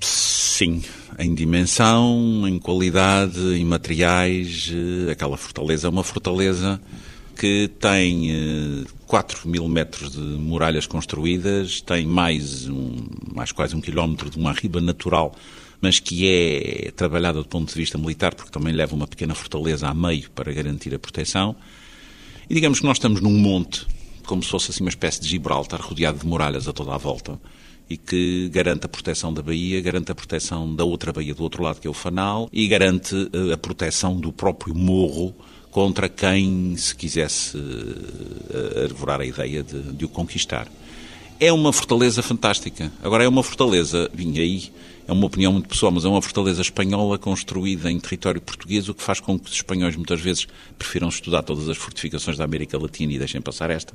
Sim, 0.00 0.82
em 1.18 1.34
dimensão, 1.34 2.48
em 2.48 2.58
qualidade, 2.58 3.38
em 3.40 3.64
materiais, 3.64 4.72
eh, 4.72 5.12
aquela 5.12 5.36
fortaleza 5.36 5.86
é 5.86 5.90
uma 5.90 6.02
fortaleza 6.02 6.80
que 7.36 7.68
tem 7.78 8.86
4 9.06 9.42
eh, 9.44 9.48
mil 9.50 9.68
metros 9.68 10.12
de 10.12 10.18
muralhas 10.18 10.86
construídas, 10.86 11.82
tem 11.82 12.06
mais, 12.06 12.68
um, 12.68 12.96
mais 13.34 13.52
quase 13.52 13.76
um 13.76 13.82
quilómetro 13.82 14.30
de 14.30 14.38
uma 14.38 14.52
riba 14.52 14.80
natural 14.80 15.34
mas 15.80 15.98
que 16.00 16.26
é 16.28 16.90
trabalhada 16.92 17.38
do 17.38 17.48
ponto 17.48 17.72
de 17.72 17.78
vista 17.78 17.98
militar, 17.98 18.34
porque 18.34 18.50
também 18.50 18.72
leva 18.72 18.94
uma 18.94 19.06
pequena 19.06 19.34
fortaleza 19.34 19.88
a 19.88 19.94
meio 19.94 20.30
para 20.30 20.52
garantir 20.52 20.94
a 20.94 20.98
proteção. 20.98 21.56
E 22.48 22.54
digamos 22.54 22.80
que 22.80 22.86
nós 22.86 22.96
estamos 22.96 23.20
num 23.20 23.36
monte, 23.36 23.86
como 24.26 24.42
se 24.42 24.48
fosse 24.48 24.70
assim 24.70 24.82
uma 24.82 24.90
espécie 24.90 25.20
de 25.20 25.28
Gibraltar, 25.28 25.80
rodeado 25.80 26.18
de 26.18 26.26
muralhas 26.26 26.68
a 26.68 26.72
toda 26.72 26.94
a 26.94 26.98
volta, 26.98 27.38
e 27.88 27.96
que 27.96 28.48
garante 28.48 28.86
a 28.86 28.88
proteção 28.88 29.32
da 29.32 29.42
Bahia, 29.42 29.80
garante 29.80 30.10
a 30.10 30.14
proteção 30.14 30.74
da 30.74 30.84
outra 30.84 31.12
Bahia 31.12 31.34
do 31.34 31.42
outro 31.42 31.62
lado, 31.62 31.80
que 31.80 31.86
é 31.86 31.90
o 31.90 31.94
Fanal, 31.94 32.48
e 32.52 32.66
garante 32.66 33.14
eh, 33.32 33.52
a 33.52 33.56
proteção 33.56 34.18
do 34.18 34.32
próprio 34.32 34.74
morro 34.74 35.34
contra 35.70 36.08
quem 36.08 36.76
se 36.76 36.94
quisesse 36.94 37.58
eh, 37.58 38.84
arvorar 38.84 39.20
a 39.20 39.26
ideia 39.26 39.62
de, 39.62 39.92
de 39.92 40.04
o 40.04 40.08
conquistar. 40.08 40.68
É 41.38 41.52
uma 41.52 41.72
fortaleza 41.72 42.22
fantástica. 42.22 42.92
Agora, 43.02 43.24
é 43.24 43.28
uma 43.28 43.42
fortaleza, 43.42 44.08
vim 44.14 44.38
aí, 44.38 44.72
é 45.06 45.12
uma 45.12 45.26
opinião 45.26 45.52
muito 45.52 45.68
pessoal, 45.68 45.92
mas 45.92 46.04
é 46.04 46.08
uma 46.08 46.22
fortaleza 46.22 46.62
espanhola 46.62 47.18
construída 47.18 47.90
em 47.90 48.00
território 48.00 48.40
português, 48.40 48.88
o 48.88 48.94
que 48.94 49.02
faz 49.02 49.20
com 49.20 49.38
que 49.38 49.48
os 49.48 49.56
espanhóis 49.56 49.96
muitas 49.96 50.20
vezes 50.20 50.46
prefiram 50.78 51.08
estudar 51.08 51.42
todas 51.42 51.68
as 51.68 51.76
fortificações 51.76 52.36
da 52.36 52.44
América 52.44 52.78
Latina 52.78 53.12
e 53.12 53.18
deixem 53.18 53.40
passar 53.40 53.70
esta, 53.70 53.94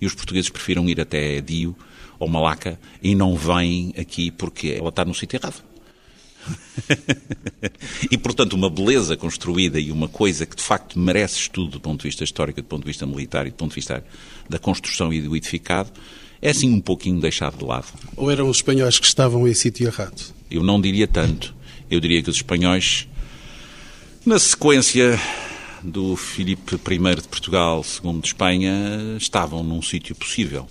e 0.00 0.06
os 0.06 0.14
portugueses 0.14 0.48
prefiram 0.48 0.88
ir 0.88 1.00
até 1.00 1.40
Dio 1.40 1.76
ou 2.18 2.28
Malaca 2.28 2.78
e 3.02 3.14
não 3.14 3.36
vêm 3.36 3.92
aqui 3.98 4.30
porque 4.30 4.68
ela 4.78 4.88
está 4.88 5.04
no 5.04 5.14
sítio 5.14 5.36
errado. 5.36 5.62
e, 8.10 8.16
portanto, 8.16 8.52
uma 8.52 8.70
beleza 8.70 9.16
construída 9.16 9.80
e 9.80 9.90
uma 9.90 10.08
coisa 10.08 10.46
que 10.46 10.56
de 10.56 10.62
facto 10.62 10.98
merece 10.98 11.40
estudo 11.40 11.72
do 11.72 11.80
ponto 11.80 12.02
de 12.02 12.08
vista 12.08 12.24
histórico, 12.24 12.62
do 12.62 12.66
ponto 12.66 12.82
de 12.82 12.86
vista 12.86 13.04
militar 13.04 13.46
e 13.46 13.50
do 13.50 13.56
ponto 13.56 13.70
de 13.70 13.76
vista 13.76 14.04
da 14.48 14.58
construção 14.58 15.12
e 15.12 15.20
do 15.20 15.36
edificado, 15.36 15.90
é 16.40 16.50
assim 16.50 16.70
um 16.72 16.80
pouquinho 16.80 17.20
deixado 17.20 17.58
de 17.58 17.64
lado. 17.64 17.86
Ou 18.16 18.30
eram 18.30 18.48
os 18.48 18.58
espanhóis 18.58 18.98
que 18.98 19.06
estavam 19.06 19.48
em 19.48 19.54
sítio 19.54 19.86
errado? 19.86 20.34
Eu 20.56 20.62
não 20.62 20.80
diria 20.80 21.06
tanto. 21.06 21.54
Eu 21.90 22.00
diria 22.00 22.22
que 22.22 22.30
os 22.30 22.36
espanhóis, 22.36 23.06
na 24.24 24.38
sequência 24.38 25.20
do 25.82 26.16
Filipe 26.16 26.76
I 26.76 27.14
de 27.20 27.28
Portugal, 27.28 27.84
segundo 27.84 28.22
de 28.22 28.28
Espanha, 28.28 28.72
estavam 29.18 29.62
num 29.62 29.82
sítio 29.82 30.14
possível. 30.14 30.66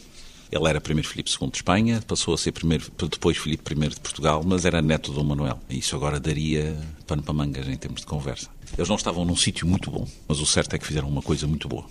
Ele 0.52 0.68
era 0.68 0.82
primeiro 0.82 1.08
Filipe 1.08 1.30
II 1.30 1.50
de 1.52 1.58
Espanha, 1.58 2.04
passou 2.08 2.34
a 2.34 2.38
ser 2.38 2.52
primeiro, 2.52 2.86
depois 3.10 3.38
Filipe 3.38 3.74
I 3.74 3.90
de 3.90 4.00
Portugal, 4.00 4.42
mas 4.44 4.66
era 4.66 4.82
neto 4.82 5.12
Dom 5.12 5.24
Manuel. 5.24 5.60
Isso 5.70 5.96
agora 5.96 6.20
daria 6.20 6.76
pano 7.06 7.22
para 7.22 7.34
mangas 7.34 7.68
em 7.68 7.78
termos 7.78 8.02
de 8.02 8.08
conversa. 8.08 8.50
Eles 8.76 8.90
não 8.90 8.96
estavam 8.96 9.24
num 9.24 9.36
sítio 9.36 9.68
muito 9.68 9.92
bom, 9.92 10.08
mas 10.28 10.40
o 10.40 10.46
certo 10.48 10.76
é 10.76 10.80
que 10.80 10.88
fizeram 10.88 11.08
uma 11.08 11.22
coisa 11.22 11.46
muito 11.46 11.68
boa. 11.68 11.86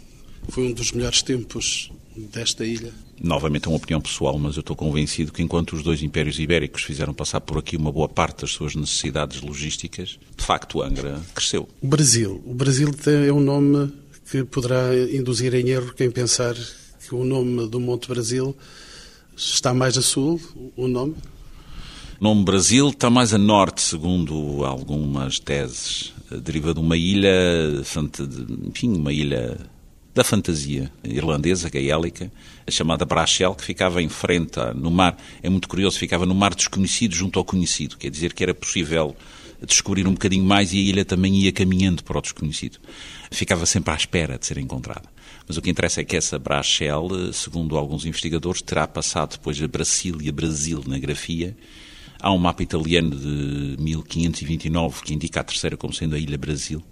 Foi 0.48 0.68
um 0.68 0.72
dos 0.72 0.92
melhores 0.92 1.22
tempos 1.22 1.90
desta 2.16 2.64
ilha? 2.64 2.92
Novamente 3.20 3.66
é 3.66 3.68
uma 3.68 3.76
opinião 3.76 4.00
pessoal, 4.00 4.38
mas 4.38 4.56
eu 4.56 4.60
estou 4.60 4.76
convencido 4.76 5.32
que 5.32 5.42
enquanto 5.42 5.72
os 5.74 5.82
dois 5.82 6.02
impérios 6.02 6.38
ibéricos 6.38 6.82
fizeram 6.82 7.14
passar 7.14 7.40
por 7.40 7.58
aqui 7.58 7.76
uma 7.76 7.90
boa 7.90 8.08
parte 8.08 8.42
das 8.42 8.52
suas 8.52 8.74
necessidades 8.74 9.40
logísticas, 9.40 10.18
de 10.36 10.44
facto 10.44 10.82
Angra 10.82 11.20
cresceu. 11.34 11.68
O 11.80 11.86
Brasil. 11.86 12.42
O 12.44 12.54
Brasil 12.54 12.90
é 13.26 13.32
um 13.32 13.40
nome 13.40 13.92
que 14.30 14.44
poderá 14.44 14.94
induzir 15.12 15.54
em 15.54 15.68
erro 15.68 15.92
quem 15.94 16.10
pensar 16.10 16.54
que 16.54 17.14
o 17.14 17.24
nome 17.24 17.68
do 17.68 17.80
Monte 17.80 18.08
Brasil 18.08 18.56
está 19.36 19.74
mais 19.74 19.98
a 19.98 20.02
sul, 20.02 20.40
o 20.76 20.88
nome? 20.88 21.14
O 22.20 22.24
nome 22.24 22.44
Brasil 22.44 22.88
está 22.88 23.10
mais 23.10 23.34
a 23.34 23.38
norte, 23.38 23.82
segundo 23.82 24.64
algumas 24.64 25.38
teses. 25.38 26.12
Deriva 26.42 26.72
de 26.72 26.80
uma 26.80 26.96
ilha, 26.96 27.30
enfim, 28.66 28.96
uma 28.96 29.12
ilha 29.12 29.58
da 30.14 30.22
fantasia 30.22 30.90
irlandesa, 31.02 31.68
gaélica, 31.68 32.30
chamada 32.70 33.04
Brachel, 33.04 33.54
que 33.54 33.64
ficava 33.64 34.00
em 34.00 34.08
frente 34.08 34.58
no 34.76 34.90
mar. 34.90 35.18
É 35.42 35.50
muito 35.50 35.68
curioso, 35.68 35.98
ficava 35.98 36.24
no 36.24 36.34
mar 36.34 36.54
desconhecido 36.54 37.14
junto 37.14 37.38
ao 37.38 37.44
conhecido, 37.44 37.96
quer 37.96 38.10
dizer 38.10 38.32
que 38.32 38.42
era 38.42 38.54
possível 38.54 39.16
descobrir 39.66 40.06
um 40.06 40.12
bocadinho 40.12 40.44
mais 40.44 40.72
e 40.72 40.78
a 40.78 40.80
ilha 40.80 41.04
também 41.04 41.34
ia 41.36 41.52
caminhando 41.52 42.04
para 42.04 42.18
o 42.18 42.22
desconhecido. 42.22 42.78
Ficava 43.30 43.66
sempre 43.66 43.92
à 43.92 43.96
espera 43.96 44.38
de 44.38 44.46
ser 44.46 44.58
encontrada. 44.58 45.08
Mas 45.48 45.56
o 45.56 45.62
que 45.62 45.70
interessa 45.70 46.00
é 46.00 46.04
que 46.04 46.16
essa 46.16 46.38
Brachel, 46.38 47.32
segundo 47.32 47.76
alguns 47.76 48.04
investigadores, 48.06 48.62
terá 48.62 48.86
passado 48.86 49.32
depois 49.32 49.60
a 49.60 49.66
Brasília, 49.66 50.32
Brasil 50.32 50.82
na 50.86 50.98
grafia. 50.98 51.56
Há 52.20 52.32
um 52.32 52.38
mapa 52.38 52.62
italiano 52.62 53.10
de 53.10 53.76
1529 53.78 55.02
que 55.02 55.14
indica 55.14 55.40
a 55.40 55.44
terceira 55.44 55.76
como 55.76 55.92
sendo 55.92 56.14
a 56.14 56.18
Ilha 56.18 56.38
Brasil. 56.38 56.82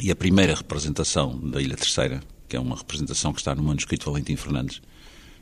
E 0.00 0.10
a 0.10 0.16
primeira 0.16 0.54
representação 0.54 1.38
da 1.38 1.60
Ilha 1.60 1.76
Terceira, 1.76 2.20
que 2.48 2.56
é 2.56 2.60
uma 2.60 2.76
representação 2.76 3.32
que 3.32 3.40
está 3.40 3.54
no 3.54 3.62
manuscrito 3.62 4.10
Valentim 4.10 4.36
Fernandes, 4.36 4.80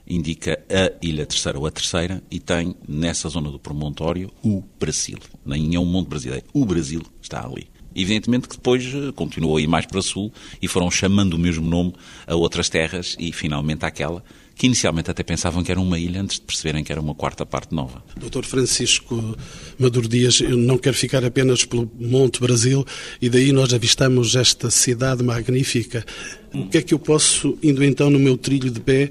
indica 0.06 0.62
a 0.68 0.92
Ilha 1.04 1.26
Terceira 1.26 1.58
ou 1.58 1.66
a 1.66 1.70
Terceira 1.70 2.22
e 2.30 2.38
tem 2.38 2.74
nessa 2.86 3.28
zona 3.28 3.50
do 3.50 3.58
promontório 3.58 4.30
o 4.42 4.62
Brasil. 4.78 5.18
Nem 5.44 5.74
é 5.74 5.80
um 5.80 5.84
monte 5.84 6.08
brasileiro, 6.08 6.46
o 6.52 6.64
Brasil 6.64 7.02
está 7.20 7.44
ali. 7.44 7.68
Evidentemente 7.94 8.48
que 8.48 8.56
depois 8.56 8.84
eh, 8.84 9.12
continuou 9.12 9.56
a 9.56 9.60
ir 9.60 9.68
mais 9.68 9.86
para 9.86 10.02
sul 10.02 10.32
e 10.60 10.66
foram 10.66 10.90
chamando 10.90 11.34
o 11.34 11.38
mesmo 11.38 11.66
nome 11.66 11.94
a 12.26 12.34
outras 12.34 12.68
terras 12.68 13.16
e 13.20 13.32
finalmente 13.32 13.84
àquela 13.84 14.22
que 14.54 14.66
inicialmente 14.66 15.10
até 15.10 15.22
pensavam 15.22 15.62
que 15.62 15.70
era 15.70 15.80
uma 15.80 15.98
ilha 15.98 16.20
antes 16.20 16.38
de 16.38 16.42
perceberem 16.42 16.84
que 16.84 16.92
era 16.92 17.00
uma 17.00 17.14
quarta 17.14 17.44
parte 17.44 17.74
nova. 17.74 18.04
Doutor 18.16 18.44
Francisco 18.44 19.36
Maduro 19.78 20.08
Dias, 20.08 20.40
eu 20.40 20.56
não 20.56 20.78
quero 20.78 20.96
ficar 20.96 21.24
apenas 21.24 21.64
pelo 21.64 21.90
Monte 21.98 22.40
Brasil 22.40 22.84
e 23.20 23.28
daí 23.28 23.52
nós 23.52 23.72
avistamos 23.74 24.36
esta 24.36 24.70
cidade 24.70 25.22
magnífica. 25.22 26.04
O 26.52 26.68
que 26.68 26.78
é 26.78 26.82
que 26.82 26.94
eu 26.94 26.98
posso, 26.98 27.58
indo 27.62 27.82
então 27.82 28.08
no 28.10 28.18
meu 28.18 28.36
trilho 28.36 28.70
de 28.70 28.80
pé, 28.80 29.10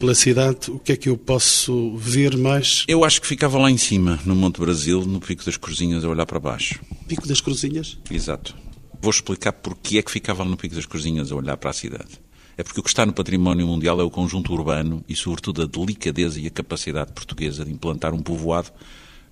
pela 0.00 0.14
cidade, 0.14 0.70
o 0.70 0.78
que 0.78 0.92
é 0.92 0.96
que 0.96 1.10
eu 1.10 1.16
posso 1.16 1.94
ver 1.98 2.34
mais? 2.36 2.84
Eu 2.88 3.04
acho 3.04 3.20
que 3.20 3.26
ficava 3.26 3.58
lá 3.58 3.70
em 3.70 3.76
cima, 3.76 4.18
no 4.24 4.34
Monte 4.34 4.58
Brasil, 4.58 5.04
no 5.04 5.20
Pico 5.20 5.44
das 5.44 5.58
Cruzinhas, 5.58 6.02
a 6.02 6.08
olhar 6.08 6.24
para 6.24 6.40
baixo. 6.40 6.80
Pico 7.06 7.28
das 7.28 7.40
Cruzinhas? 7.42 7.98
Exato. 8.10 8.56
Vou 9.00 9.10
explicar 9.10 9.52
porque 9.52 9.98
é 9.98 10.02
que 10.02 10.10
ficava 10.10 10.42
no 10.42 10.56
Pico 10.56 10.74
das 10.74 10.86
Cruzinhas 10.86 11.30
a 11.30 11.36
olhar 11.36 11.56
para 11.58 11.70
a 11.70 11.74
cidade. 11.74 12.18
É 12.60 12.62
porque 12.62 12.78
o 12.78 12.82
que 12.82 12.90
está 12.90 13.06
no 13.06 13.12
património 13.14 13.66
mundial 13.66 13.98
é 14.02 14.04
o 14.04 14.10
conjunto 14.10 14.52
urbano 14.52 15.02
e, 15.08 15.16
sobretudo, 15.16 15.62
a 15.62 15.66
delicadeza 15.66 16.38
e 16.38 16.46
a 16.46 16.50
capacidade 16.50 17.10
portuguesa 17.10 17.64
de 17.64 17.72
implantar 17.72 18.12
um 18.12 18.20
povoado 18.20 18.70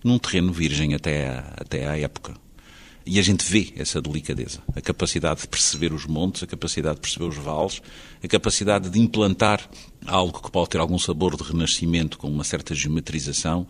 num 0.03 0.19
terreno 0.19 0.51
virgem 0.51 0.95
até 0.95 1.29
à, 1.29 1.55
até 1.59 1.87
à 1.87 1.99
época. 1.99 2.35
E 3.05 3.19
a 3.19 3.23
gente 3.23 3.45
vê 3.45 3.71
essa 3.77 4.01
delicadeza, 4.01 4.61
a 4.75 4.81
capacidade 4.81 5.43
de 5.43 5.49
perceber 5.49 5.93
os 5.93 6.07
montes, 6.07 6.43
a 6.43 6.47
capacidade 6.47 6.95
de 6.95 7.03
perceber 7.03 7.27
os 7.27 7.37
vales, 7.37 7.83
a 8.25 8.29
capacidade 8.29 8.89
de 8.89 8.99
implantar 8.99 9.69
algo 10.07 10.41
que 10.41 10.51
pode 10.51 10.71
ter 10.71 10.79
algum 10.79 10.99
sabor 10.99 11.37
de 11.37 11.43
renascimento 11.43 12.17
com 12.17 12.31
uma 12.31 12.45
certa 12.45 12.75
geometrização, 12.75 13.67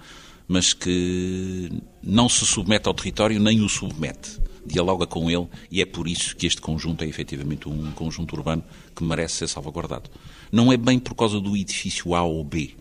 mas 0.47 0.73
que 0.73 1.69
não 2.01 2.29
se 2.29 2.47
submete 2.47 2.87
ao 2.87 2.95
território 2.95 3.41
nem 3.41 3.61
o 3.61 3.69
submete. 3.69 4.39
Dialoga 4.69 5.07
com 5.07 5.31
ele 5.31 5.49
e 5.71 5.81
é 5.81 5.87
por 5.87 6.07
isso 6.07 6.37
que 6.37 6.47
este 6.47 6.61
conjunto 6.61 7.03
é 7.03 7.07
efetivamente 7.07 7.69
um 7.69 7.91
conjunto 7.93 8.37
urbano 8.37 8.63
que 8.95 9.03
merece 9.03 9.37
ser 9.37 9.49
salvaguardado. 9.49 10.11
Não 10.53 10.73
é 10.73 10.77
bem 10.77 10.99
por 10.99 11.15
causa 11.15 11.41
do 11.41 11.57
edifício 11.57 12.15
A 12.15 12.23
ou 12.23 12.45
B, 12.45 12.77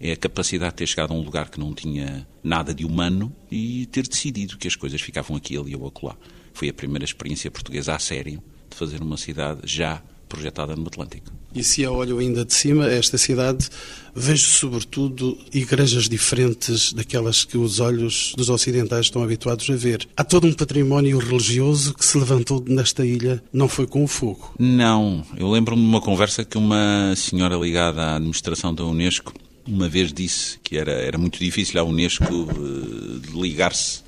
é 0.00 0.12
a 0.12 0.16
capacidade 0.16 0.72
de 0.72 0.76
ter 0.76 0.86
chegado 0.86 1.12
a 1.12 1.16
um 1.16 1.22
lugar 1.22 1.48
que 1.48 1.58
não 1.58 1.72
tinha 1.72 2.26
nada 2.42 2.74
de 2.74 2.84
humano 2.84 3.34
e 3.50 3.86
ter 3.86 4.06
decidido 4.06 4.58
que 4.58 4.68
as 4.68 4.76
coisas 4.76 5.00
ficavam 5.00 5.36
aqui, 5.36 5.56
ali 5.56 5.74
ou 5.74 5.86
acolá. 5.86 6.16
Foi 6.52 6.68
a 6.68 6.74
primeira 6.74 7.04
experiência 7.04 7.50
portuguesa 7.50 7.94
a 7.94 7.98
sério 7.98 8.42
de 8.68 8.76
fazer 8.76 9.00
uma 9.00 9.16
cidade 9.16 9.60
já 9.64 10.02
projetada 10.28 10.74
no 10.76 10.86
Atlântico. 10.86 11.32
E 11.54 11.62
se 11.62 11.82
eu 11.82 11.94
olho 11.94 12.18
ainda 12.18 12.44
de 12.44 12.52
cima, 12.52 12.86
esta 12.86 13.16
cidade, 13.16 13.68
vejo 14.14 14.44
sobretudo 14.44 15.38
igrejas 15.52 16.08
diferentes 16.08 16.92
daquelas 16.92 17.44
que 17.44 17.56
os 17.56 17.78
olhos 17.78 18.34
dos 18.36 18.50
ocidentais 18.50 19.06
estão 19.06 19.22
habituados 19.22 19.70
a 19.70 19.76
ver. 19.76 20.08
Há 20.16 20.24
todo 20.24 20.48
um 20.48 20.52
património 20.52 21.18
religioso 21.18 21.94
que 21.94 22.04
se 22.04 22.18
levantou 22.18 22.64
nesta 22.66 23.06
ilha, 23.06 23.40
não 23.52 23.68
foi 23.68 23.86
com 23.86 24.02
o 24.02 24.08
fogo? 24.08 24.52
Não. 24.58 25.24
Eu 25.36 25.48
lembro-me 25.48 25.82
de 25.82 25.88
uma 25.88 26.00
conversa 26.00 26.44
que 26.44 26.58
uma 26.58 27.14
senhora 27.16 27.56
ligada 27.56 28.02
à 28.02 28.16
administração 28.16 28.74
da 28.74 28.84
Unesco 28.84 29.32
uma 29.66 29.88
vez 29.88 30.12
disse 30.12 30.58
que 30.62 30.76
era, 30.76 30.92
era 30.92 31.16
muito 31.16 31.38
difícil 31.38 31.80
à 31.80 31.84
Unesco 31.84 32.34
uh, 32.34 33.40
ligar-se 33.40 34.03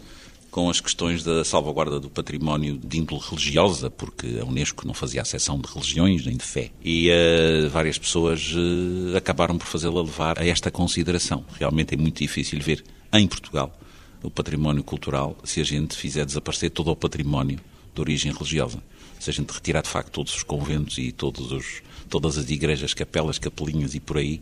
com 0.57 0.71
as 0.71 0.81
questões 0.81 1.23
da 1.23 1.45
salvaguarda 1.45 2.01
do 2.01 2.09
património 2.09 2.79
de 2.79 2.99
índole 2.99 3.21
religiosa, 3.21 3.91
porque 3.91 4.39
a 4.41 4.45
Unesco 4.47 4.87
não 4.87 4.95
fazia 4.95 5.21
acessão 5.21 5.61
de 5.61 5.69
religiões 5.71 6.25
nem 6.25 6.35
de 6.35 6.45
fé. 6.45 6.71
E 6.83 7.11
uh, 7.11 7.69
várias 7.69 7.99
pessoas 7.99 8.55
uh, 8.55 9.15
acabaram 9.15 9.59
por 9.59 9.67
fazê-la 9.67 10.01
levar 10.01 10.39
a 10.39 10.47
esta 10.47 10.71
consideração. 10.71 11.45
Realmente 11.59 11.93
é 11.93 11.99
muito 11.99 12.23
difícil 12.23 12.59
ver 12.59 12.83
em 13.13 13.29
Portugal 13.29 13.79
o 14.23 14.31
património 14.31 14.83
cultural 14.83 15.37
se 15.45 15.61
a 15.61 15.65
gente 15.65 15.95
fizer 15.95 16.25
desaparecer 16.25 16.71
todo 16.71 16.91
o 16.91 16.97
património 16.97 17.61
de 17.95 18.01
origem 18.01 18.33
religiosa. 18.33 18.83
Se 19.21 19.29
a 19.29 19.35
gente 19.35 19.51
retirar 19.51 19.83
de 19.83 19.91
facto 19.91 20.11
todos 20.11 20.35
os 20.35 20.43
conventos 20.43 20.97
e 20.97 21.13
todos 21.13 21.53
os, 21.53 21.83
todas 22.09 22.39
as 22.39 22.49
igrejas, 22.51 22.95
capelas, 22.95 23.39
capelinhas 23.39 23.95
e 23.95 24.01
por 24.01 24.17
aí, 24.17 24.41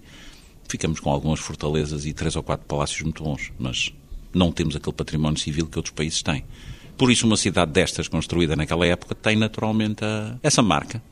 ficamos 0.69 1.01
com 1.01 1.11
algumas 1.11 1.41
fortalezas 1.41 2.07
e 2.07 2.13
três 2.13 2.37
ou 2.37 2.43
quatro 2.45 2.67
palácios 2.67 3.03
muito 3.03 3.25
bons, 3.25 3.53
mas 3.59 3.93
não 4.35 4.53
temos 4.53 4.77
aquele 4.77 4.95
património 4.95 5.39
civil 5.39 5.67
que 5.67 5.79
outros 5.79 5.95
países 5.95 6.23
têm. 6.23 6.45
Por 6.97 7.11
isso, 7.11 7.27
uma 7.27 7.37
cidade 7.37 7.73
destas, 7.73 8.09
construída 8.09 8.55
naquela 8.55 8.87
época, 8.87 9.15
tem 9.15 9.37
naturalmente 9.37 10.05
a, 10.05 10.37
essa 10.43 10.63
marca. 10.63 11.03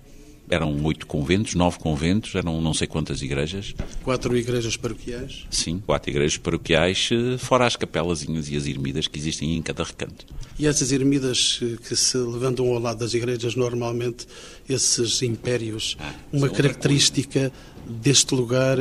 Eram 0.48 0.84
oito 0.84 1.06
conventos, 1.06 1.54
nove 1.54 1.78
conventos, 1.78 2.34
eram 2.34 2.60
não 2.60 2.74
sei 2.74 2.86
quantas 2.86 3.22
igrejas. 3.22 3.74
Quatro 4.02 4.36
igrejas 4.36 4.76
paroquiais? 4.76 5.46
Sim, 5.50 5.78
quatro 5.78 6.10
igrejas 6.10 6.36
paroquiais, 6.36 7.08
eh, 7.10 7.38
fora 7.38 7.64
as 7.64 7.74
capelazinhas 7.74 8.50
e 8.50 8.56
as 8.56 8.66
ermidas 8.66 9.06
que 9.06 9.18
existem 9.18 9.56
em 9.56 9.62
cada 9.62 9.82
recanto. 9.82 10.26
E 10.58 10.66
essas 10.66 10.92
ermidas 10.92 11.60
que 11.88 11.96
se 11.96 12.18
levantam 12.18 12.66
ao 12.66 12.78
lado 12.78 12.98
das 12.98 13.14
igrejas, 13.14 13.54
normalmente, 13.54 14.26
esses 14.68 15.22
impérios, 15.22 15.96
ah, 15.98 16.12
uma 16.32 16.50
característica 16.50 17.50
deste 17.92 18.34
lugar, 18.34 18.76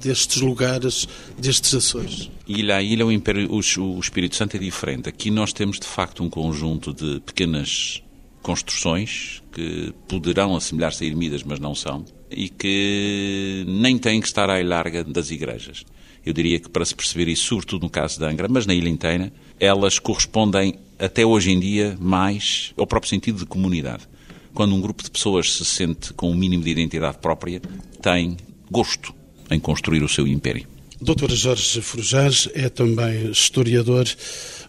destes 0.00 0.40
lugares, 0.40 1.08
destes 1.38 1.74
Açores? 1.74 2.30
Ilha 2.46 2.76
a 2.76 2.82
ilha, 2.82 3.06
o, 3.06 3.12
Império, 3.12 3.50
o, 3.50 3.56
o 3.56 4.00
Espírito 4.00 4.36
Santo 4.36 4.56
é 4.56 4.60
diferente. 4.60 5.08
Aqui 5.08 5.30
nós 5.30 5.52
temos, 5.52 5.78
de 5.78 5.86
facto, 5.86 6.22
um 6.22 6.30
conjunto 6.30 6.92
de 6.92 7.20
pequenas 7.20 8.02
construções 8.42 9.42
que 9.52 9.92
poderão 10.08 10.56
assemelhar-se 10.56 11.04
a 11.04 11.06
ermidas, 11.06 11.42
mas 11.42 11.60
não 11.60 11.74
são, 11.74 12.04
e 12.30 12.48
que 12.48 13.64
nem 13.68 13.98
têm 13.98 14.20
que 14.20 14.26
estar 14.26 14.50
à 14.50 14.62
larga 14.62 15.04
das 15.04 15.30
igrejas. 15.30 15.84
Eu 16.24 16.32
diria 16.32 16.58
que 16.58 16.68
para 16.68 16.84
se 16.84 16.94
perceber 16.94 17.28
isso, 17.28 17.46
sobretudo 17.46 17.82
no 17.82 17.90
caso 17.90 18.18
de 18.18 18.24
Angra, 18.24 18.48
mas 18.48 18.66
na 18.66 18.74
ilha 18.74 18.88
inteira, 18.88 19.32
elas 19.58 19.98
correspondem 19.98 20.74
até 20.98 21.26
hoje 21.26 21.50
em 21.50 21.58
dia 21.58 21.96
mais 22.00 22.72
ao 22.76 22.86
próprio 22.86 23.10
sentido 23.10 23.38
de 23.38 23.46
comunidade. 23.46 24.08
Quando 24.54 24.74
um 24.74 24.80
grupo 24.80 25.02
de 25.02 25.10
pessoas 25.10 25.52
se 25.52 25.64
sente 25.64 26.12
com 26.12 26.30
um 26.30 26.34
mínimo 26.34 26.62
de 26.62 26.70
identidade 26.70 27.18
própria, 27.18 27.60
tem 28.00 28.36
gosto 28.72 29.14
em 29.50 29.60
construir 29.60 30.02
o 30.02 30.08
seu 30.08 30.26
império. 30.26 30.66
Doutor 31.00 31.30
Jorge 31.32 31.82
Forjares 31.82 32.48
é 32.54 32.68
também 32.68 33.30
historiador. 33.30 34.06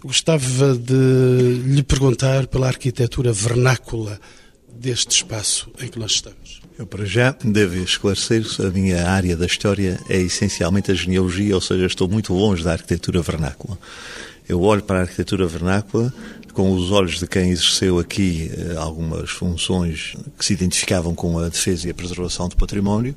Gostava 0.03 0.75
de 0.75 1.61
lhe 1.63 1.83
perguntar 1.83 2.47
pela 2.47 2.67
arquitetura 2.67 3.31
vernácula 3.31 4.19
deste 4.73 5.11
espaço 5.11 5.71
em 5.79 5.87
que 5.87 5.99
nós 5.99 6.11
estamos. 6.13 6.61
Eu, 6.77 6.87
para 6.87 7.05
já, 7.05 7.35
devo 7.43 7.77
esclarecer 7.77 8.43
a 8.59 8.69
minha 8.71 9.07
área 9.07 9.37
da 9.37 9.45
história 9.45 9.99
é 10.09 10.17
essencialmente 10.19 10.91
a 10.91 10.95
genealogia, 10.95 11.53
ou 11.53 11.61
seja, 11.61 11.85
estou 11.85 12.09
muito 12.09 12.33
longe 12.33 12.63
da 12.63 12.71
arquitetura 12.71 13.21
vernácula. 13.21 13.77
Eu 14.49 14.59
olho 14.61 14.81
para 14.81 14.99
a 14.99 15.01
arquitetura 15.03 15.45
vernácula 15.45 16.11
com 16.51 16.73
os 16.73 16.91
olhos 16.91 17.19
de 17.19 17.27
quem 17.27 17.51
exerceu 17.51 17.99
aqui 17.99 18.51
eh, 18.55 18.75
algumas 18.75 19.29
funções 19.29 20.15
que 20.37 20.43
se 20.43 20.53
identificavam 20.53 21.15
com 21.15 21.37
a 21.39 21.47
defesa 21.47 21.87
e 21.87 21.91
a 21.91 21.93
preservação 21.93 22.47
do 22.47 22.55
património 22.55 23.15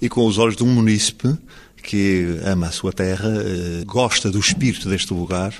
e 0.00 0.08
com 0.08 0.26
os 0.26 0.38
olhos 0.38 0.56
de 0.56 0.64
um 0.64 0.68
munícipe 0.68 1.36
que 1.82 2.38
ama 2.44 2.68
a 2.68 2.70
sua 2.70 2.92
terra, 2.92 3.28
eh, 3.28 3.84
gosta 3.84 4.30
do 4.30 4.38
espírito 4.38 4.88
deste 4.88 5.12
lugar 5.12 5.54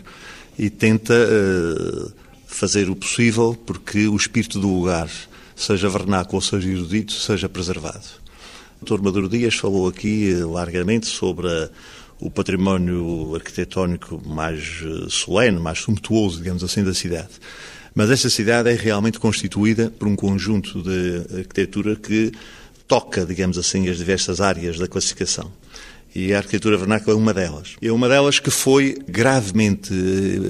e 0.59 0.69
tenta 0.69 1.15
eh, 1.15 2.11
fazer 2.47 2.91
o 2.91 2.97
possível 2.97 3.59
porque 3.67 4.07
o 4.07 4.17
espírito 4.17 4.59
do 4.59 4.69
lugar, 4.69 5.11
seja 5.57 5.89
vernáculo 5.89 6.37
ou 6.37 6.41
seja 6.43 6.69
erudito, 6.69 7.13
seja 7.13 7.49
preservado. 7.49 8.05
O 8.81 8.85
Dr. 8.85 9.03
Maduro 9.03 9.29
Dias 9.29 9.55
falou 9.55 9.89
aqui 9.89 10.33
eh, 10.33 10.45
largamente 10.45 11.07
sobre 11.07 11.49
o 12.19 12.31
património 12.31 13.35
arquitetónico 13.35 14.21
mais 14.27 14.83
solene, 15.09 15.59
mais 15.59 15.79
sumptuoso, 15.79 16.37
digamos 16.39 16.63
assim, 16.63 16.85
da 16.85 16.93
cidade. 16.93 17.31
Mas 17.95 18.11
essa 18.11 18.29
cidade 18.29 18.69
é 18.69 18.75
realmente 18.75 19.19
constituída 19.19 19.91
por 19.91 20.07
um 20.07 20.15
conjunto 20.15 20.83
de 20.83 21.39
arquitetura 21.39 21.97
que 21.97 22.31
toca, 22.91 23.25
digamos 23.25 23.57
assim, 23.57 23.89
as 23.89 23.99
diversas 23.99 24.41
áreas 24.41 24.77
da 24.77 24.89
classificação. 24.89 25.49
E 26.13 26.35
a 26.35 26.39
arquitetura 26.39 26.77
vernácula 26.77 27.15
é 27.15 27.17
uma 27.17 27.33
delas. 27.33 27.77
É 27.81 27.93
uma 27.93 28.09
delas 28.09 28.41
que 28.41 28.51
foi 28.51 28.99
gravemente, 29.07 29.95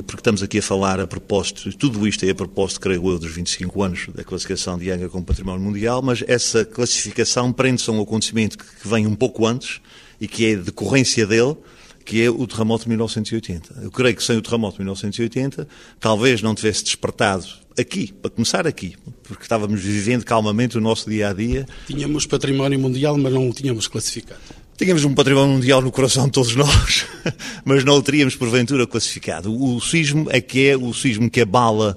porque 0.06 0.20
estamos 0.20 0.42
aqui 0.42 0.60
a 0.60 0.62
falar 0.62 0.98
a 1.00 1.06
propósito, 1.06 1.70
tudo 1.76 2.08
isto 2.08 2.24
é 2.24 2.30
a 2.30 2.34
propósito, 2.34 2.80
creio 2.80 3.06
eu, 3.10 3.18
dos 3.18 3.30
25 3.30 3.82
anos 3.82 4.06
da 4.14 4.24
classificação 4.24 4.78
de 4.78 4.90
Angra 4.90 5.10
como 5.10 5.22
património 5.22 5.60
mundial, 5.60 6.00
mas 6.00 6.24
essa 6.26 6.64
classificação 6.64 7.52
prende-se 7.52 7.90
a 7.90 7.92
um 7.92 8.00
acontecimento 8.00 8.56
que 8.56 8.88
vem 8.88 9.06
um 9.06 9.14
pouco 9.14 9.46
antes 9.46 9.82
e 10.18 10.26
que 10.26 10.46
é 10.46 10.56
decorrência 10.56 11.26
dele, 11.26 11.58
que 12.06 12.24
é 12.24 12.30
o 12.30 12.46
terremoto 12.46 12.84
de 12.84 12.88
1980. 12.88 13.80
Eu 13.82 13.90
creio 13.90 14.16
que 14.16 14.24
sem 14.24 14.38
o 14.38 14.40
terremoto 14.40 14.78
de 14.78 14.84
1980, 14.84 15.68
talvez 16.00 16.40
não 16.40 16.54
tivesse 16.54 16.84
despertado 16.84 17.44
aqui, 17.80 18.12
para 18.12 18.30
começar 18.30 18.66
aqui, 18.66 18.94
porque 19.24 19.42
estávamos 19.42 19.80
vivendo 19.80 20.24
calmamente 20.24 20.78
o 20.78 20.80
nosso 20.80 21.08
dia 21.08 21.28
a 21.28 21.32
dia. 21.32 21.66
Tínhamos 21.86 22.26
património 22.26 22.78
mundial, 22.78 23.16
mas 23.18 23.32
não 23.32 23.48
o 23.48 23.52
tínhamos 23.52 23.88
classificado. 23.88 24.40
Tínhamos 24.80 25.04
um 25.04 25.12
património 25.12 25.56
mundial 25.56 25.82
no 25.82 25.92
coração 25.92 26.24
de 26.24 26.30
todos 26.30 26.56
nós, 26.56 27.04
mas 27.66 27.84
não 27.84 27.96
o 27.96 28.02
teríamos 28.02 28.34
porventura 28.34 28.86
classificado. 28.86 29.54
O 29.54 29.78
sismo 29.78 30.26
é 30.30 30.40
que 30.40 30.68
é 30.68 30.74
o 30.74 30.94
sismo 30.94 31.28
que 31.28 31.42
abala 31.42 31.94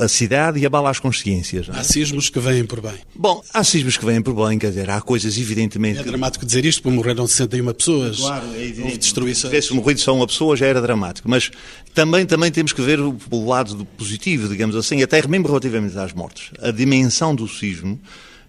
a 0.00 0.08
cidade 0.08 0.58
e 0.58 0.66
abala 0.66 0.90
as 0.90 0.98
consciências. 0.98 1.70
Há 1.70 1.84
sismos 1.84 2.28
que 2.28 2.40
vêm 2.40 2.64
por 2.64 2.80
bem. 2.80 2.94
Bom, 3.14 3.40
há 3.54 3.62
sismos 3.62 3.96
que 3.96 4.04
vêm 4.04 4.20
por 4.20 4.34
bem, 4.34 4.58
quer 4.58 4.70
dizer, 4.70 4.90
há 4.90 5.00
coisas 5.00 5.38
evidentemente... 5.38 6.00
É 6.00 6.02
dramático 6.02 6.44
dizer 6.44 6.64
isto, 6.64 6.82
porque 6.82 6.96
morreram 6.96 7.24
61 7.24 7.72
pessoas. 7.72 8.16
Claro, 8.16 8.46
é 8.52 8.62
evidente. 8.62 8.82
Houve 8.82 8.98
destruição. 8.98 9.48
Se 9.48 9.56
tivesse 9.56 9.72
morrido 9.72 10.00
só 10.00 10.12
uma 10.12 10.26
pessoa 10.26 10.56
já 10.56 10.66
era 10.66 10.82
dramático, 10.82 11.30
mas 11.30 11.52
também, 11.94 12.26
também 12.26 12.50
temos 12.50 12.72
que 12.72 12.82
ver 12.82 12.98
o, 12.98 13.16
o 13.30 13.48
lado 13.48 13.74
do 13.74 13.84
positivo, 13.84 14.48
digamos 14.48 14.74
assim, 14.74 15.04
até 15.04 15.24
mesmo 15.24 15.46
relativamente 15.46 15.96
às 15.96 16.12
mortes. 16.12 16.50
A 16.60 16.72
dimensão 16.72 17.32
do 17.32 17.46
sismo 17.46 17.96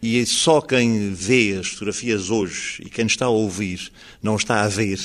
e 0.02 0.26
só 0.26 0.62
quem 0.62 1.14
vê 1.14 1.58
as 1.60 1.68
fotografias 1.68 2.30
hoje 2.30 2.82
e 2.86 2.90
quem 2.90 3.06
está 3.06 3.26
a 3.26 3.30
ouvir 3.30 3.92
não 4.22 4.36
está 4.36 4.62
a 4.62 4.68
ver, 4.68 5.00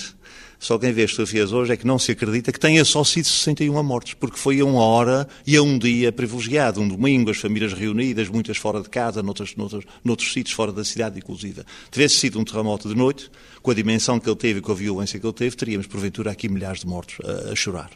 só 0.64 0.78
quem 0.78 0.92
vê 0.92 1.02
as 1.02 1.10
fotografias 1.10 1.52
hoje 1.52 1.72
é 1.74 1.76
que 1.76 1.86
não 1.86 1.98
se 1.98 2.12
acredita 2.12 2.50
que 2.50 2.58
tenha 2.58 2.82
só 2.86 3.04
sido 3.04 3.26
61 3.26 3.82
mortes, 3.82 4.14
porque 4.14 4.38
foi 4.38 4.60
a 4.60 4.64
uma 4.64 4.82
hora 4.82 5.28
e 5.46 5.56
a 5.56 5.62
um 5.62 5.78
dia 5.78 6.10
privilegiado, 6.10 6.80
um 6.80 6.88
domingo, 6.88 7.30
as 7.30 7.36
famílias 7.36 7.74
reunidas, 7.74 8.30
muitas 8.30 8.56
fora 8.56 8.80
de 8.80 8.88
casa, 8.88 9.22
noutros, 9.22 9.54
noutros, 9.56 9.84
noutros 10.02 10.32
sítios 10.32 10.54
fora 10.54 10.72
da 10.72 10.82
cidade, 10.82 11.18
inclusive. 11.18 11.62
Tivesse 11.90 12.14
sido 12.16 12.40
um 12.40 12.44
terremoto 12.44 12.88
de 12.88 12.94
noite, 12.94 13.30
com 13.60 13.70
a 13.70 13.74
dimensão 13.74 14.18
que 14.18 14.26
ele 14.26 14.36
teve 14.36 14.60
e 14.60 14.62
com 14.62 14.72
a 14.72 14.74
violência 14.74 15.20
que 15.20 15.26
ele 15.26 15.34
teve, 15.34 15.54
teríamos, 15.54 15.86
porventura, 15.86 16.30
aqui 16.30 16.48
milhares 16.48 16.80
de 16.80 16.86
mortos 16.86 17.16
a, 17.22 17.52
a 17.52 17.54
chorar. 17.54 17.90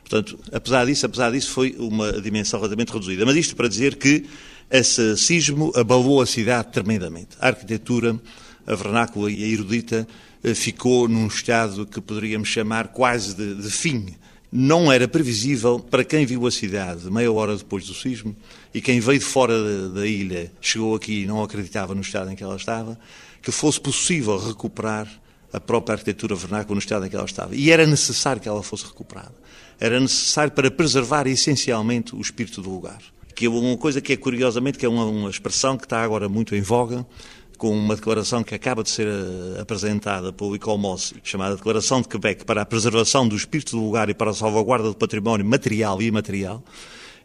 Portanto, 0.00 0.36
apesar 0.52 0.86
disso, 0.86 1.06
apesar 1.06 1.30
disso, 1.30 1.52
foi 1.52 1.76
uma 1.78 2.20
dimensão 2.20 2.58
relativamente 2.58 2.92
reduzida. 2.92 3.24
Mas 3.24 3.36
isto 3.36 3.54
para 3.54 3.68
dizer 3.68 3.94
que 3.94 4.26
esse 4.70 5.16
sismo 5.16 5.72
abalou 5.74 6.22
a 6.22 6.26
cidade 6.26 6.68
tremendamente. 6.72 7.30
A 7.40 7.48
arquitetura, 7.48 8.18
a 8.64 8.74
vernácula 8.74 9.30
e 9.30 9.42
a 9.42 9.46
erudita 9.48 10.06
eh, 10.44 10.54
ficou 10.54 11.08
num 11.08 11.26
estado 11.26 11.84
que 11.84 12.00
poderíamos 12.00 12.48
chamar 12.48 12.88
quase 12.88 13.34
de, 13.34 13.56
de 13.56 13.68
fim. 13.68 14.14
Não 14.52 14.90
era 14.90 15.08
previsível 15.08 15.80
para 15.80 16.04
quem 16.04 16.24
viu 16.24 16.46
a 16.46 16.50
cidade 16.50 17.10
meia 17.10 17.30
hora 17.32 17.56
depois 17.56 17.86
do 17.86 17.94
sismo 17.94 18.34
e 18.72 18.80
quem 18.80 19.00
veio 19.00 19.18
de 19.18 19.24
fora 19.24 19.54
da, 19.60 20.00
da 20.00 20.06
ilha 20.06 20.52
chegou 20.60 20.94
aqui 20.94 21.22
e 21.22 21.26
não 21.26 21.42
acreditava 21.42 21.94
no 21.94 22.00
estado 22.00 22.30
em 22.30 22.36
que 22.36 22.42
ela 22.42 22.56
estava, 22.56 22.98
que 23.42 23.50
fosse 23.50 23.80
possível 23.80 24.38
recuperar 24.38 25.08
a 25.52 25.58
própria 25.58 25.94
arquitetura 25.94 26.36
vernácula 26.36 26.76
no 26.76 26.80
estado 26.80 27.06
em 27.06 27.08
que 27.08 27.16
ela 27.16 27.24
estava. 27.24 27.56
E 27.56 27.72
era 27.72 27.86
necessário 27.86 28.40
que 28.40 28.48
ela 28.48 28.62
fosse 28.62 28.86
recuperada. 28.86 29.34
Era 29.80 29.98
necessário 29.98 30.52
para 30.52 30.70
preservar 30.70 31.26
essencialmente 31.26 32.14
o 32.14 32.20
espírito 32.20 32.62
do 32.62 32.70
lugar 32.70 33.00
que 33.40 33.46
é 33.46 33.48
uma 33.48 33.78
coisa 33.78 34.02
que 34.02 34.12
é 34.12 34.18
curiosamente 34.18 34.76
que 34.76 34.84
é 34.84 34.88
uma, 34.88 35.06
uma 35.06 35.30
expressão 35.30 35.74
que 35.74 35.84
está 35.84 36.02
agora 36.02 36.28
muito 36.28 36.54
em 36.54 36.60
voga, 36.60 37.06
com 37.56 37.70
uma 37.70 37.96
declaração 37.96 38.44
que 38.44 38.54
acaba 38.54 38.82
de 38.82 38.90
ser 38.90 39.06
eh, 39.06 39.58
apresentada 39.58 40.30
pelo 40.30 40.54
ICOMOS, 40.56 41.14
chamada 41.24 41.56
Declaração 41.56 42.02
de 42.02 42.08
Quebec 42.08 42.44
para 42.44 42.60
a 42.60 42.66
Preservação 42.66 43.26
do 43.26 43.34
Espírito 43.34 43.70
do 43.70 43.82
Lugar 43.82 44.10
e 44.10 44.14
para 44.14 44.30
a 44.30 44.34
Salvaguarda 44.34 44.88
do 44.88 44.94
Património 44.94 45.46
Material 45.46 46.02
e 46.02 46.06
Imaterial. 46.08 46.62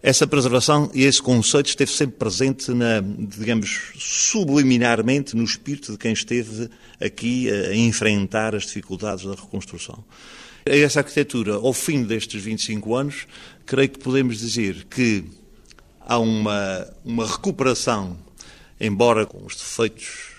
Essa 0.01 0.25
preservação 0.25 0.89
e 0.93 1.03
esse 1.03 1.21
conceito 1.21 1.67
esteve 1.67 1.91
sempre 1.91 2.15
presente, 2.15 2.71
na, 2.71 3.01
digamos, 3.01 3.91
subliminarmente 3.97 5.35
no 5.35 5.43
espírito 5.43 5.91
de 5.91 5.97
quem 5.97 6.13
esteve 6.13 6.69
aqui 6.97 7.49
a 7.49 7.75
enfrentar 7.75 8.55
as 8.55 8.63
dificuldades 8.63 9.25
da 9.25 9.31
reconstrução. 9.31 10.01
Essa 10.65 11.01
arquitetura, 11.01 11.55
ao 11.55 11.73
fim 11.73 12.03
destes 12.03 12.41
25 12.41 12.95
anos, 12.95 13.27
creio 13.65 13.89
que 13.89 13.99
podemos 13.99 14.39
dizer 14.39 14.85
que 14.89 15.25
há 16.05 16.19
uma, 16.19 16.87
uma 17.03 17.25
recuperação, 17.25 18.15
embora 18.79 19.25
com 19.25 19.43
os 19.43 19.55
defeitos, 19.55 20.29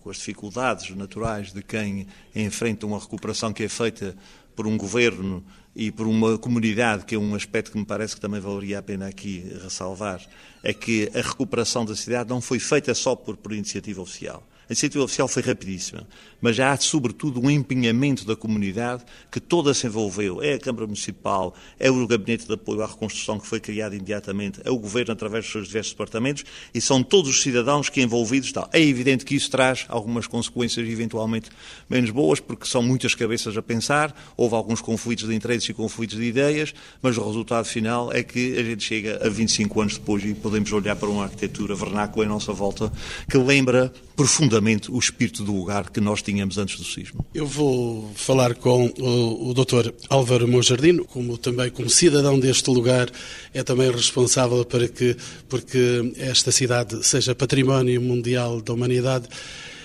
com 0.00 0.10
as 0.10 0.18
dificuldades 0.18 0.94
naturais 0.94 1.52
de 1.52 1.62
quem 1.62 2.06
enfrenta 2.34 2.86
uma 2.86 2.98
recuperação 2.98 3.52
que 3.52 3.64
é 3.64 3.68
feita 3.68 4.14
por 4.54 4.66
um 4.66 4.76
governo 4.76 5.42
e 5.74 5.90
por 5.90 6.06
uma 6.06 6.36
comunidade, 6.36 7.04
que 7.04 7.14
é 7.14 7.18
um 7.18 7.34
aspecto 7.34 7.72
que 7.72 7.78
me 7.78 7.86
parece 7.86 8.14
que 8.14 8.20
também 8.20 8.40
valeria 8.40 8.80
a 8.80 8.82
pena 8.82 9.06
aqui 9.08 9.50
ressalvar, 9.62 10.20
é 10.62 10.74
que 10.74 11.10
a 11.14 11.22
recuperação 11.22 11.84
da 11.84 11.96
cidade 11.96 12.28
não 12.28 12.40
foi 12.40 12.58
feita 12.58 12.92
só 12.94 13.14
por, 13.14 13.36
por 13.36 13.52
iniciativa 13.52 14.02
oficial. 14.02 14.46
A 14.68 14.72
iniciativa 14.72 15.02
oficial 15.02 15.26
foi 15.26 15.42
rapidíssima, 15.42 16.06
mas 16.42 16.60
há, 16.60 16.76
sobretudo, 16.76 17.40
um 17.40 17.50
empenhamento 17.50 18.26
da 18.26 18.36
comunidade 18.36 19.02
que 19.32 19.40
toda 19.40 19.72
se 19.72 19.86
envolveu. 19.86 20.42
É 20.42 20.54
a 20.54 20.58
Câmara 20.58 20.84
Municipal, 20.84 21.54
é 21.80 21.90
o 21.90 22.06
Gabinete 22.06 22.46
de 22.46 22.52
Apoio 22.52 22.82
à 22.82 22.86
Reconstrução, 22.86 23.40
que 23.40 23.46
foi 23.46 23.60
criado 23.60 23.94
imediatamente, 23.94 24.60
é 24.62 24.70
o 24.70 24.76
Governo 24.76 25.14
através 25.14 25.44
dos 25.44 25.52
seus 25.52 25.68
diversos 25.68 25.94
departamentos, 25.94 26.44
e 26.74 26.82
são 26.82 27.02
todos 27.02 27.30
os 27.30 27.40
cidadãos 27.40 27.88
que 27.88 28.02
envolvidos 28.02 28.48
estão. 28.48 28.68
É 28.70 28.78
evidente 28.78 29.24
que 29.24 29.34
isso 29.34 29.50
traz 29.50 29.86
algumas 29.88 30.26
consequências 30.26 30.86
eventualmente 30.86 31.48
menos 31.88 32.10
boas, 32.10 32.38
porque 32.38 32.66
são 32.66 32.82
muitas 32.82 33.14
cabeças 33.14 33.56
a 33.56 33.62
pensar, 33.62 34.14
houve 34.36 34.54
alguns 34.54 34.82
conflitos 34.82 35.26
de 35.26 35.34
interesses 35.34 35.66
e 35.70 35.72
conflitos 35.72 36.18
de 36.18 36.24
ideias, 36.24 36.74
mas 37.00 37.16
o 37.16 37.26
resultado 37.26 37.64
final 37.64 38.12
é 38.12 38.22
que 38.22 38.58
a 38.58 38.62
gente 38.62 38.84
chega 38.84 39.18
a 39.24 39.30
25 39.30 39.80
anos 39.80 39.96
depois 39.96 40.22
e 40.22 40.34
podemos 40.34 40.70
olhar 40.72 40.94
para 40.94 41.08
uma 41.08 41.24
arquitetura 41.24 41.74
vernácula 41.74 42.26
em 42.26 42.28
nossa 42.28 42.52
volta 42.52 42.92
que 43.30 43.38
lembra 43.38 43.90
profundamente 44.14 44.57
o 44.90 44.98
espírito 44.98 45.44
do 45.44 45.52
lugar 45.52 45.90
que 45.90 46.00
nós 46.00 46.22
tínhamos 46.22 46.58
antes 46.58 46.76
do 46.76 46.84
sismo. 46.84 47.24
Eu 47.34 47.46
vou 47.46 48.10
falar 48.14 48.54
com 48.54 48.86
o, 48.98 49.50
o 49.50 49.54
Dr. 49.54 49.92
Álvaro 50.08 50.48
Monjardino, 50.48 51.04
como 51.04 51.38
também 51.38 51.70
como 51.70 51.88
cidadão 51.88 52.38
deste 52.38 52.70
lugar, 52.70 53.10
é 53.54 53.62
também 53.62 53.90
responsável 53.90 54.64
para 54.64 54.88
que 54.88 55.16
porque 55.48 56.12
esta 56.18 56.50
cidade 56.52 57.06
seja 57.06 57.34
património 57.34 58.00
mundial 58.00 58.60
da 58.60 58.72
humanidade. 58.72 59.28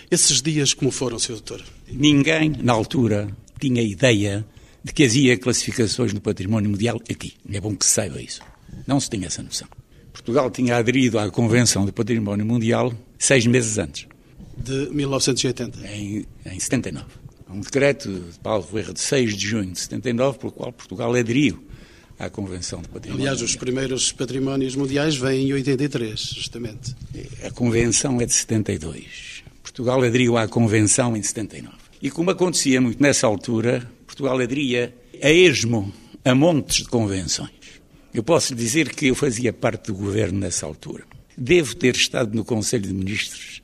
Esses 0.09 0.41
dias 0.41 0.73
como 0.73 0.91
foram, 0.91 1.17
Sr. 1.17 1.33
Doutor? 1.33 1.63
Ninguém, 1.91 2.53
na 2.61 2.73
altura, 2.73 3.35
tinha 3.59 3.81
ideia 3.81 4.45
de 4.83 4.91
que 4.93 5.05
havia 5.05 5.37
classificações 5.37 6.13
no 6.13 6.21
património 6.21 6.69
mundial 6.69 6.99
aqui. 7.09 7.33
É 7.51 7.59
bom 7.61 7.75
que 7.75 7.85
se 7.85 7.93
saiba 7.93 8.21
isso. 8.21 8.41
Não 8.85 8.99
se 8.99 9.09
tinha 9.09 9.27
essa 9.27 9.41
noção. 9.41 9.67
Portugal 10.11 10.51
tinha 10.51 10.77
aderido 10.77 11.17
à 11.17 11.29
Convenção 11.31 11.85
do 11.85 11.91
Património 11.91 12.45
Mundial 12.45 12.93
seis 13.17 13.47
meses 13.47 13.77
antes 13.77 14.07
de 14.57 14.89
1980. 14.91 15.87
Em, 15.87 16.25
em 16.45 16.59
79. 16.59 17.05
Um 17.49 17.61
decreto 17.61 18.09
de 18.09 18.39
Paulo 18.39 18.63
Ferreira 18.63 18.93
de 18.93 18.99
6 18.99 19.35
de 19.35 19.47
junho 19.47 19.71
de 19.71 19.79
79, 19.79 20.39
pelo 20.39 20.51
qual 20.51 20.71
Portugal 20.71 21.13
aderiu 21.13 21.63
à 22.17 22.29
Convenção 22.29 22.81
de 22.81 22.87
Património 22.87 23.23
Aliás, 23.23 23.41
os 23.41 23.55
primeiros 23.55 24.11
patrimónios 24.11 24.75
mundiais 24.75 25.15
vêm 25.15 25.49
em 25.49 25.53
83, 25.53 26.19
justamente. 26.19 26.95
A 27.43 27.51
Convenção 27.51 28.19
é 28.19 28.25
de 28.25 28.33
72. 28.33 29.43
Portugal 29.61 30.01
aderiu 30.01 30.37
à 30.37 30.47
Convenção 30.47 31.15
em 31.15 31.21
79. 31.21 31.75
E 32.01 32.09
como 32.09 32.31
acontecia 32.31 32.81
muito 32.81 33.01
nessa 33.01 33.27
altura, 33.27 33.89
Portugal 34.05 34.39
aderia 34.39 34.93
a 35.21 35.29
esmo 35.29 35.93
a 36.25 36.33
montes 36.33 36.77
de 36.77 36.89
convenções. 36.89 37.51
Eu 38.13 38.23
posso 38.23 38.53
dizer 38.53 38.93
que 38.93 39.07
eu 39.07 39.15
fazia 39.15 39.51
parte 39.51 39.87
do 39.87 39.95
governo 39.95 40.39
nessa 40.39 40.65
altura. 40.65 41.03
Devo 41.37 41.75
ter 41.75 41.95
estado 41.95 42.35
no 42.35 42.45
Conselho 42.45 42.83
de 42.83 42.93
Ministros 42.93 43.61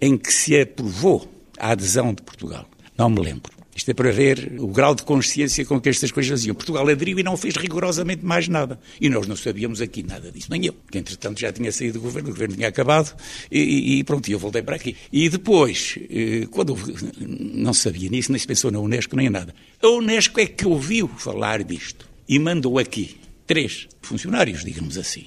em 0.00 0.16
que 0.16 0.32
se 0.32 0.58
aprovou 0.60 1.30
a 1.58 1.70
adesão 1.70 2.12
de 2.12 2.22
Portugal. 2.22 2.68
Não 2.96 3.10
me 3.10 3.20
lembro. 3.20 3.56
Isto 3.76 3.90
é 3.90 3.94
para 3.94 4.10
ver 4.10 4.54
o 4.58 4.68
grau 4.68 4.94
de 4.94 5.02
consciência 5.02 5.62
com 5.66 5.78
que 5.78 5.90
estas 5.90 6.10
coisas 6.10 6.30
faziam. 6.30 6.54
Portugal 6.54 6.88
aderiu 6.88 7.18
e 7.18 7.22
não 7.22 7.36
fez 7.36 7.56
rigorosamente 7.56 8.24
mais 8.24 8.48
nada. 8.48 8.80
E 8.98 9.10
nós 9.10 9.28
não 9.28 9.36
sabíamos 9.36 9.82
aqui 9.82 10.02
nada 10.02 10.32
disso, 10.32 10.48
nem 10.50 10.64
eu, 10.64 10.74
que 10.90 10.96
entretanto 10.96 11.38
já 11.38 11.52
tinha 11.52 11.70
saído 11.70 11.98
do 11.98 12.00
governo, 12.00 12.30
o 12.30 12.32
governo 12.32 12.54
tinha 12.54 12.68
acabado 12.68 13.14
e, 13.52 13.98
e 13.98 14.04
pronto, 14.04 14.30
eu 14.30 14.38
voltei 14.38 14.62
para 14.62 14.76
aqui. 14.76 14.96
E 15.12 15.28
depois, 15.28 15.98
eh, 16.08 16.46
quando 16.50 16.74
não 17.20 17.74
sabia 17.74 18.08
nisso, 18.08 18.32
nem 18.32 18.38
se 18.38 18.46
pensou 18.46 18.70
na 18.70 18.78
Unesco, 18.78 19.14
nem 19.14 19.28
nada. 19.28 19.54
A 19.82 19.88
Unesco 19.88 20.40
é 20.40 20.46
que 20.46 20.66
ouviu 20.66 21.06
falar 21.06 21.62
disto 21.62 22.08
e 22.26 22.38
mandou 22.38 22.78
aqui 22.78 23.20
três 23.46 23.88
funcionários, 24.00 24.64
digamos 24.64 24.96
assim, 24.96 25.26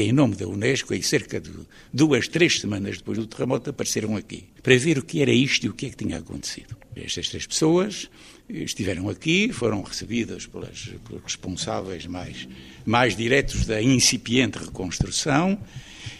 que 0.00 0.04
em 0.04 0.12
nome 0.12 0.34
da 0.34 0.48
Unesco, 0.48 0.94
e 0.94 1.02
cerca 1.02 1.38
de 1.38 1.50
duas, 1.92 2.26
três 2.26 2.58
semanas 2.58 2.96
depois 2.96 3.18
do 3.18 3.26
terremoto, 3.26 3.68
apareceram 3.68 4.16
aqui 4.16 4.44
para 4.62 4.74
ver 4.78 4.96
o 4.96 5.02
que 5.02 5.20
era 5.20 5.30
isto 5.30 5.66
e 5.66 5.68
o 5.68 5.74
que 5.74 5.84
é 5.84 5.90
que 5.90 5.96
tinha 5.96 6.16
acontecido. 6.16 6.74
Estas 6.96 7.28
três 7.28 7.46
pessoas 7.46 8.08
estiveram 8.48 9.10
aqui, 9.10 9.52
foram 9.52 9.82
recebidas 9.82 10.46
pelas, 10.46 10.90
pelos 11.06 11.22
responsáveis 11.22 12.06
mais, 12.06 12.48
mais 12.86 13.14
diretos 13.14 13.66
da 13.66 13.82
incipiente 13.82 14.56
reconstrução 14.56 15.58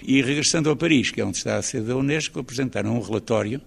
e, 0.03 0.21
regressando 0.21 0.69
a 0.69 0.77
Paris, 0.77 1.11
que 1.11 1.23
é 1.23 1.25
onde 1.25 1.38
está 1.38 1.57
a 1.57 1.62
sede 1.62 1.87
da 1.87 1.97
Unesco, 1.97 2.38
apresentaram 2.38 2.95
um 2.95 3.01
relatório 3.01 3.62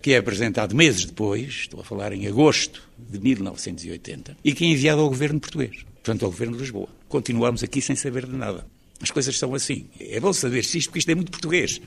que 0.00 0.12
é 0.12 0.18
apresentado 0.18 0.76
meses 0.76 1.04
depois, 1.04 1.48
estou 1.48 1.80
a 1.80 1.84
falar 1.84 2.12
em 2.12 2.28
agosto 2.28 2.88
de 2.96 3.18
1980, 3.18 4.36
e 4.44 4.52
que 4.52 4.64
é 4.64 4.68
enviado 4.68 5.00
ao 5.00 5.08
governo 5.08 5.40
português, 5.40 5.84
portanto 5.94 6.24
ao 6.24 6.30
governo 6.30 6.54
de 6.54 6.62
Lisboa. 6.62 6.88
Continuamos 7.08 7.64
aqui 7.64 7.82
sem 7.82 7.96
saber 7.96 8.26
de 8.26 8.36
nada. 8.36 8.64
As 9.02 9.10
coisas 9.10 9.36
são 9.36 9.54
assim. 9.54 9.86
É 9.98 10.20
bom 10.20 10.32
saber 10.32 10.64
se 10.64 10.78
isto, 10.78 10.88
porque 10.88 11.00
isto 11.00 11.10
é 11.10 11.14
muito 11.14 11.32
português. 11.32 11.80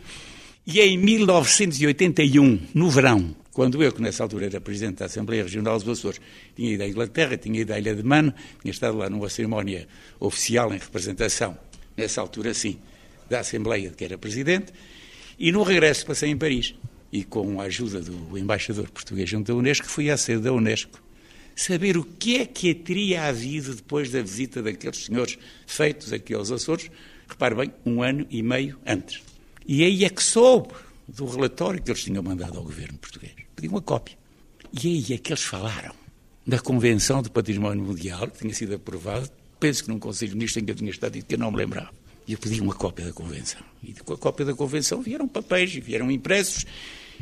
E 0.67 0.81
é 0.81 0.85
em 0.85 0.97
1981, 0.97 2.59
no 2.73 2.89
verão, 2.89 3.35
quando 3.53 3.81
eu, 3.81 3.91
que 3.93 4.01
nessa 4.01 4.23
altura 4.23 4.47
era 4.47 4.59
Presidente 4.59 4.97
da 4.97 5.05
Assembleia 5.05 5.43
Regional 5.43 5.79
dos 5.79 5.87
Açores, 5.87 6.19
tinha 6.55 6.73
ido 6.73 6.83
à 6.83 6.87
Inglaterra, 6.87 7.37
tinha 7.37 7.61
ido 7.61 7.71
à 7.71 7.79
Ilha 7.79 7.95
de 7.95 8.03
Mano, 8.03 8.33
tinha 8.61 8.71
estado 8.71 8.97
lá 8.97 9.09
numa 9.09 9.29
cerimónia 9.29 9.87
oficial 10.19 10.73
em 10.73 10.77
representação, 10.77 11.57
nessa 11.95 12.19
altura 12.19 12.53
sim, 12.53 12.77
da 13.29 13.39
Assembleia, 13.39 13.91
que 13.91 14.03
era 14.03 14.17
Presidente, 14.17 14.73
e 15.39 15.51
no 15.51 15.63
regresso 15.63 16.05
passei 16.05 16.29
em 16.29 16.37
Paris. 16.37 16.75
E 17.11 17.23
com 17.23 17.61
a 17.61 17.65
ajuda 17.65 18.01
do 18.01 18.37
embaixador 18.37 18.89
português 18.89 19.29
junto 19.29 19.53
da 19.53 19.57
Unesco, 19.57 19.87
fui 19.87 20.09
à 20.09 20.17
sede 20.17 20.41
da 20.41 20.51
Unesco 20.51 21.04
saber 21.55 21.97
o 21.97 22.03
que 22.03 22.37
é 22.37 22.45
que 22.45 22.73
teria 22.73 23.25
havido 23.25 23.73
depois 23.73 24.11
da 24.11 24.21
visita 24.21 24.61
daqueles 24.61 25.05
senhores 25.05 25.37
feitos 25.65 26.11
aqui 26.11 26.33
aos 26.33 26.51
Açores, 26.51 26.91
repare 27.27 27.55
bem, 27.55 27.73
um 27.85 28.03
ano 28.03 28.27
e 28.29 28.43
meio 28.43 28.77
antes. 28.85 29.23
E 29.65 29.83
aí 29.83 30.03
é 30.03 30.09
que 30.09 30.21
soube 30.21 30.73
do 31.07 31.25
relatório 31.25 31.81
que 31.81 31.89
eles 31.89 32.03
tinham 32.03 32.21
mandado 32.21 32.57
ao 32.57 32.63
governo 32.63 32.97
português. 32.97 33.33
Pedi 33.55 33.67
uma 33.67 33.81
cópia. 33.81 34.17
E 34.73 34.87
aí 34.87 35.15
é 35.15 35.17
que 35.17 35.31
eles 35.31 35.43
falaram 35.43 35.93
da 36.45 36.59
Convenção 36.59 37.21
do 37.21 37.31
Património 37.31 37.83
Mundial, 37.83 38.27
que 38.27 38.39
tinha 38.39 38.53
sido 38.53 38.75
aprovada, 38.75 39.27
penso 39.59 39.83
que 39.83 39.89
num 39.89 39.97
Conselho 39.97 40.31
de 40.31 40.37
Ministros 40.37 40.61
em 40.61 40.65
que 40.65 40.71
eu 40.71 40.75
tinha 40.75 40.91
estado 40.91 41.13
dito 41.13 41.25
que 41.25 41.35
eu 41.35 41.39
não 41.39 41.51
me 41.51 41.57
lembrava. 41.57 41.89
E 42.27 42.33
eu 42.33 42.37
pedi 42.37 42.59
uma 42.61 42.73
cópia 42.73 43.05
da 43.05 43.13
Convenção. 43.13 43.61
E 43.83 43.93
com 43.93 44.13
a 44.13 44.17
cópia 44.17 44.45
da 44.45 44.53
Convenção 44.53 45.01
vieram 45.01 45.27
papéis, 45.27 45.73
e 45.75 45.79
vieram 45.79 46.11
impressos, 46.11 46.65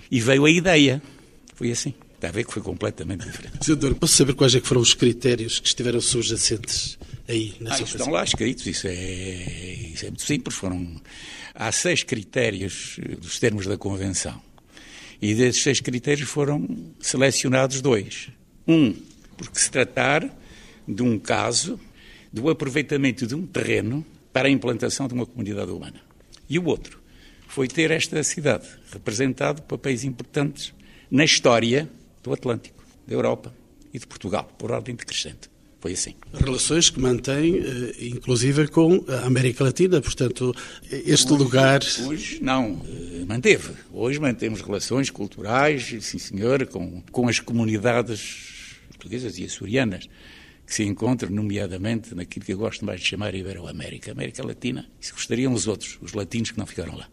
e 0.10 0.19
veio 0.19 0.46
a 0.46 0.52
ideia. 0.52 1.02
Foi 1.56 1.72
assim. 1.72 1.93
Está 2.23 2.29
a 2.29 2.31
ver 2.31 2.45
que 2.45 2.53
foi 2.53 2.62
completamente 2.62 3.25
diferente. 3.25 3.65
Senador, 3.65 3.95
posso 3.95 4.15
saber 4.15 4.33
quais 4.33 4.55
é 4.55 4.62
que 4.62 4.65
foram 4.65 4.79
os 4.79 4.93
critérios 4.93 5.59
que 5.59 5.67
estiveram 5.67 5.99
subjacentes 5.99 6.97
aí 7.27 7.53
nessa 7.59 7.83
ah, 7.83 7.86
estão 7.86 8.09
lá 8.09 8.23
escritos, 8.23 8.65
isso 8.65 8.88
é, 8.88 8.93
isso 9.93 10.05
é 10.05 10.07
muito 10.07 10.23
simples. 10.23 10.55
Foram, 10.55 11.01
há 11.53 11.69
seis 11.73 12.01
critérios 12.01 12.97
dos 13.19 13.39
termos 13.39 13.67
da 13.67 13.77
Convenção. 13.77 14.41
E 15.21 15.33
desses 15.33 15.63
seis 15.63 15.81
critérios 15.81 16.29
foram 16.29 16.65
selecionados 16.97 17.81
dois. 17.81 18.29
Um, 18.65 18.95
porque 19.36 19.59
se 19.59 19.69
tratar 19.69 20.25
de 20.88 21.03
um 21.03 21.19
caso 21.19 21.77
do 22.31 22.49
aproveitamento 22.49 23.27
de 23.27 23.36
um 23.36 23.45
terreno 23.45 24.05
para 24.31 24.47
a 24.47 24.51
implantação 24.51 25.09
de 25.09 25.13
uma 25.13 25.25
comunidade 25.25 25.71
humana. 25.71 25.99
E 26.49 26.57
o 26.57 26.63
outro 26.67 27.01
foi 27.49 27.67
ter 27.67 27.91
esta 27.91 28.23
cidade 28.23 28.65
representado 28.93 29.62
papéis 29.63 30.05
importantes 30.05 30.73
na 31.12 31.25
história 31.25 31.89
do 32.23 32.33
Atlântico, 32.33 32.83
da 33.05 33.13
Europa 33.13 33.53
e 33.93 33.99
de 33.99 34.07
Portugal, 34.07 34.49
por 34.57 34.71
ordem 34.71 34.95
decrescente. 34.95 35.51
Foi 35.79 35.91
assim. 35.91 36.15
Relações 36.33 36.89
que 36.89 36.97
mantém, 36.97 37.57
eh, 37.57 38.05
inclusive, 38.07 38.69
com 38.69 39.03
a 39.05 39.25
América 39.25 39.65
Latina, 39.65 40.01
portanto, 40.01 40.55
este 40.89 41.33
hoje, 41.33 41.43
lugar. 41.43 41.81
Hoje 42.07 42.39
não, 42.41 42.81
eh, 42.88 43.25
manteve. 43.27 43.73
Hoje 43.91 44.17
mantemos 44.17 44.62
relações 44.62 45.09
culturais, 45.09 45.93
sim 45.99 46.17
senhor, 46.17 46.65
com, 46.67 47.01
com 47.12 47.27
as 47.27 47.41
comunidades 47.41 48.77
portuguesas 48.88 49.38
e 49.38 49.43
açorianas 49.43 50.07
que 50.65 50.73
se 50.73 50.83
encontram, 50.83 51.29
nomeadamente, 51.29 52.15
naquilo 52.15 52.45
que 52.45 52.53
eu 52.53 52.57
gosto 52.57 52.86
mais 52.86 53.01
de 53.01 53.05
chamar 53.05 53.36
Ibero-América. 53.36 54.13
América 54.13 54.45
Latina, 54.45 54.89
isso 55.01 55.13
gostariam 55.13 55.51
os 55.51 55.67
outros, 55.67 55.99
os 56.01 56.13
latinos 56.13 56.51
que 56.51 56.57
não 56.57 56.65
ficaram 56.65 56.95
lá. 56.95 57.09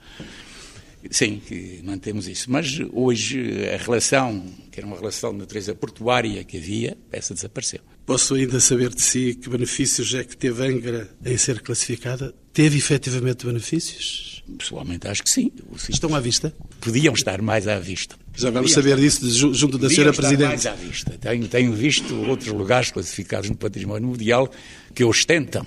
Sim, 1.11 1.41
mantemos 1.83 2.29
isso. 2.29 2.51
Mas 2.51 2.79
hoje 2.93 3.69
a 3.69 3.77
relação, 3.77 4.45
que 4.71 4.81
era 4.81 4.87
uma 4.87 4.97
relação 4.97 5.33
de 5.33 5.39
natureza 5.39 5.75
portuária 5.75 6.43
que 6.45 6.59
havia, 6.59 6.97
essa 7.11 7.33
desapareceu. 7.33 7.81
Posso 8.05 8.35
ainda 8.35 8.59
saber 8.61 8.91
de 8.91 9.03
si 9.03 9.35
que 9.35 9.49
benefícios 9.49 10.13
é 10.15 10.25
que 10.25 10.37
teve 10.37 10.67
Angra 10.67 11.09
em 11.25 11.37
ser 11.37 11.61
classificada? 11.61 12.35
Teve 12.53 12.79
efetivamente 12.79 13.47
benefícios? 13.47 14.43
Pessoalmente 14.59 15.07
acho 15.07 15.23
que 15.23 15.31
sim. 15.31 15.53
Estão 15.89 16.15
à 16.15 16.21
vista? 16.21 16.53
Podiam 16.81 17.15
estar 17.15 17.41
mais 17.41 17.69
à 17.69 17.79
vista. 17.79 18.17
Já 18.35 18.51
vamos 18.51 18.73
saber 18.73 18.97
disso 18.97 19.55
junto 19.55 19.79
da 19.79 19.87
Sra. 19.87 20.13
Presidente. 20.13 20.49
mais 20.49 20.67
à 20.67 20.75
vista. 20.75 21.13
Tenho, 21.21 21.47
tenho 21.47 21.73
visto 21.73 22.15
outros 22.27 22.53
lugares 22.53 22.91
classificados 22.91 23.49
no 23.49 23.57
património 23.57 24.09
mundial 24.09 24.51
que 24.95 25.05
ostentam 25.05 25.65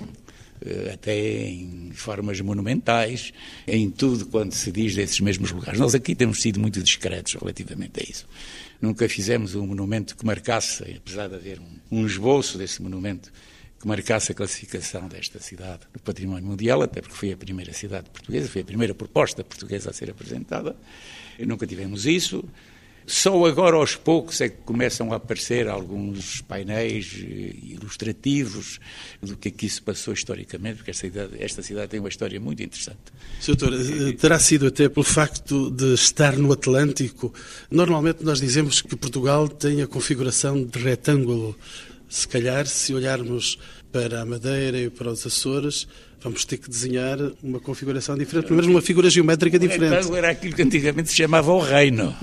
até 0.93 1.47
em 1.47 1.91
formas 1.93 2.39
monumentais, 2.41 3.33
em 3.67 3.89
tudo 3.89 4.25
quanto 4.25 4.55
se 4.55 4.71
diz 4.71 4.95
desses 4.95 5.19
mesmos 5.19 5.51
lugares. 5.51 5.79
Nós 5.79 5.95
aqui 5.95 6.15
temos 6.15 6.41
sido 6.41 6.59
muito 6.59 6.81
discretos 6.81 7.33
relativamente 7.33 7.99
a 7.99 8.03
isso. 8.03 8.27
Nunca 8.81 9.07
fizemos 9.07 9.55
um 9.55 9.65
monumento 9.67 10.15
que 10.15 10.25
marcasse, 10.25 10.83
apesar 10.97 11.27
de 11.27 11.35
haver 11.35 11.59
um, 11.59 11.99
um 11.99 12.05
esboço 12.05 12.57
desse 12.57 12.81
monumento, 12.81 13.31
que 13.79 13.87
marcasse 13.87 14.31
a 14.31 14.35
classificação 14.35 15.09
desta 15.09 15.39
cidade 15.39 15.81
no 15.93 15.99
património 15.99 16.45
mundial, 16.45 16.81
até 16.81 17.01
porque 17.01 17.15
foi 17.15 17.33
a 17.33 17.37
primeira 17.37 17.73
cidade 17.73 18.09
portuguesa, 18.09 18.47
foi 18.47 18.61
a 18.61 18.65
primeira 18.65 18.95
proposta 18.95 19.43
portuguesa 19.43 19.89
a 19.89 19.93
ser 19.93 20.09
apresentada. 20.09 20.75
Nunca 21.39 21.67
tivemos 21.67 22.05
isso. 22.05 22.45
Só 23.05 23.45
agora, 23.45 23.75
aos 23.77 23.95
poucos, 23.95 24.39
é 24.41 24.49
que 24.49 24.57
começam 24.63 25.11
a 25.11 25.17
aparecer 25.17 25.67
alguns 25.67 26.41
painéis 26.41 27.13
eh, 27.21 27.53
ilustrativos 27.63 28.79
do 29.21 29.35
que 29.35 29.49
aqui 29.49 29.69
se 29.69 29.81
passou 29.81 30.13
historicamente, 30.13 30.77
porque 30.77 30.91
esta 30.91 31.07
cidade, 31.07 31.33
esta 31.39 31.61
cidade 31.61 31.89
tem 31.89 31.99
uma 31.99 32.09
história 32.09 32.39
muito 32.39 32.63
interessante. 32.63 32.99
Sr. 33.39 33.55
Doutor, 33.55 33.79
eh, 33.79 34.13
terá 34.13 34.39
sido 34.39 34.67
até 34.67 34.87
pelo 34.87 35.03
facto 35.03 35.69
de 35.69 35.93
estar 35.93 36.37
no 36.37 36.51
Atlântico. 36.51 37.33
Normalmente 37.69 38.23
nós 38.23 38.39
dizemos 38.39 38.81
que 38.81 38.95
Portugal 38.95 39.47
tem 39.49 39.81
a 39.81 39.87
configuração 39.87 40.63
de 40.63 40.79
retângulo. 40.79 41.57
Se 42.07 42.27
calhar, 42.27 42.67
se 42.67 42.93
olharmos 42.93 43.57
para 43.91 44.21
a 44.21 44.25
Madeira 44.25 44.79
e 44.79 44.89
para 44.89 45.11
os 45.11 45.25
Açores, 45.25 45.87
vamos 46.23 46.45
ter 46.45 46.57
que 46.57 46.69
desenhar 46.69 47.17
uma 47.43 47.59
configuração 47.59 48.17
diferente, 48.17 48.45
pelo 48.45 48.55
menos 48.55 48.71
uma 48.71 48.81
figura 48.81 49.09
geométrica 49.09 49.59
diferente. 49.59 50.05
Então 50.05 50.15
era 50.15 50.29
aquilo 50.31 50.55
que 50.55 50.61
antigamente 50.61 51.09
se 51.09 51.15
chamava 51.15 51.51
o 51.51 51.59
reino. 51.59 52.15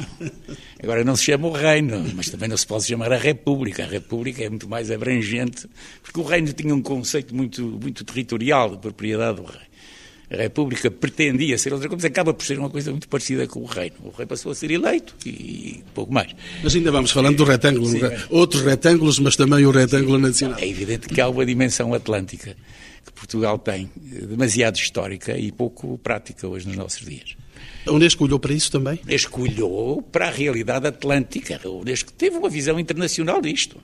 Agora 0.83 1.05
não 1.05 1.15
se 1.15 1.25
chama 1.25 1.49
o 1.49 1.53
reino, 1.53 2.11
mas 2.15 2.31
também 2.31 2.49
não 2.49 2.57
se 2.57 2.67
pode 2.67 2.85
chamar 2.87 3.13
a 3.13 3.19
república. 3.19 3.85
A 3.85 3.87
república 3.87 4.43
é 4.43 4.49
muito 4.49 4.69
mais 4.69 4.91
abrangente, 4.91 5.69
porque 6.03 6.19
o 6.19 6.23
reino 6.23 6.53
tinha 6.53 6.75
um 6.75 6.81
conceito 6.81 7.35
muito, 7.35 7.63
muito 7.63 8.03
territorial 8.03 8.71
de 8.71 8.79
propriedade 8.79 9.37
do 9.37 9.45
rei. 9.45 9.71
A 10.33 10.37
República 10.37 10.89
pretendia 10.93 11.59
ser 11.59 11.73
outra 11.73 11.89
coisa, 11.89 12.05
mas 12.05 12.05
acaba 12.05 12.33
por 12.33 12.45
ser 12.45 12.57
uma 12.57 12.71
coisa 12.71 12.93
muito 12.93 13.09
parecida 13.09 13.49
com 13.49 13.63
o 13.63 13.65
reino. 13.65 13.97
O 14.05 14.11
rei 14.11 14.25
passou 14.25 14.53
a 14.53 14.55
ser 14.55 14.71
eleito 14.71 15.13
e 15.27 15.83
pouco 15.93 16.15
mais. 16.15 16.31
Mas 16.63 16.77
ainda 16.77 16.93
vamos 16.93 17.11
falando 17.11 17.37
do 17.37 17.43
retângulo, 17.43 17.89
Sim, 17.89 17.99
outros 18.31 18.63
retângulos, 18.63 19.19
mas 19.19 19.35
também 19.35 19.67
o 19.67 19.73
retângulo 19.73 20.21
nacional. 20.21 20.57
É 20.61 20.69
evidente 20.69 21.09
que 21.09 21.21
há 21.21 21.29
uma 21.29 21.45
dimensão 21.45 21.93
atlântica 21.93 22.57
que 23.05 23.13
Portugal 23.13 23.59
tem, 23.59 23.91
demasiado 23.97 24.77
histórica 24.77 25.37
e 25.37 25.51
pouco 25.51 25.99
prática 25.99 26.47
hoje 26.47 26.67
nos 26.67 26.77
nossos 26.77 27.05
dias. 27.05 27.37
A 27.87 27.93
Unesco 27.93 28.25
olhou 28.25 28.39
para 28.39 28.53
isso 28.53 28.71
também? 28.71 29.01
A 29.03 29.07
Unesco 29.07 29.43
olhou 29.43 30.03
para 30.03 30.29
a 30.29 30.31
realidade 30.31 30.87
atlântica. 30.87 31.61
A 31.65 31.69
Unesco 31.69 32.13
teve 32.13 32.37
uma 32.37 32.49
visão 32.49 32.79
internacional 32.79 33.41
disto. 33.41 33.81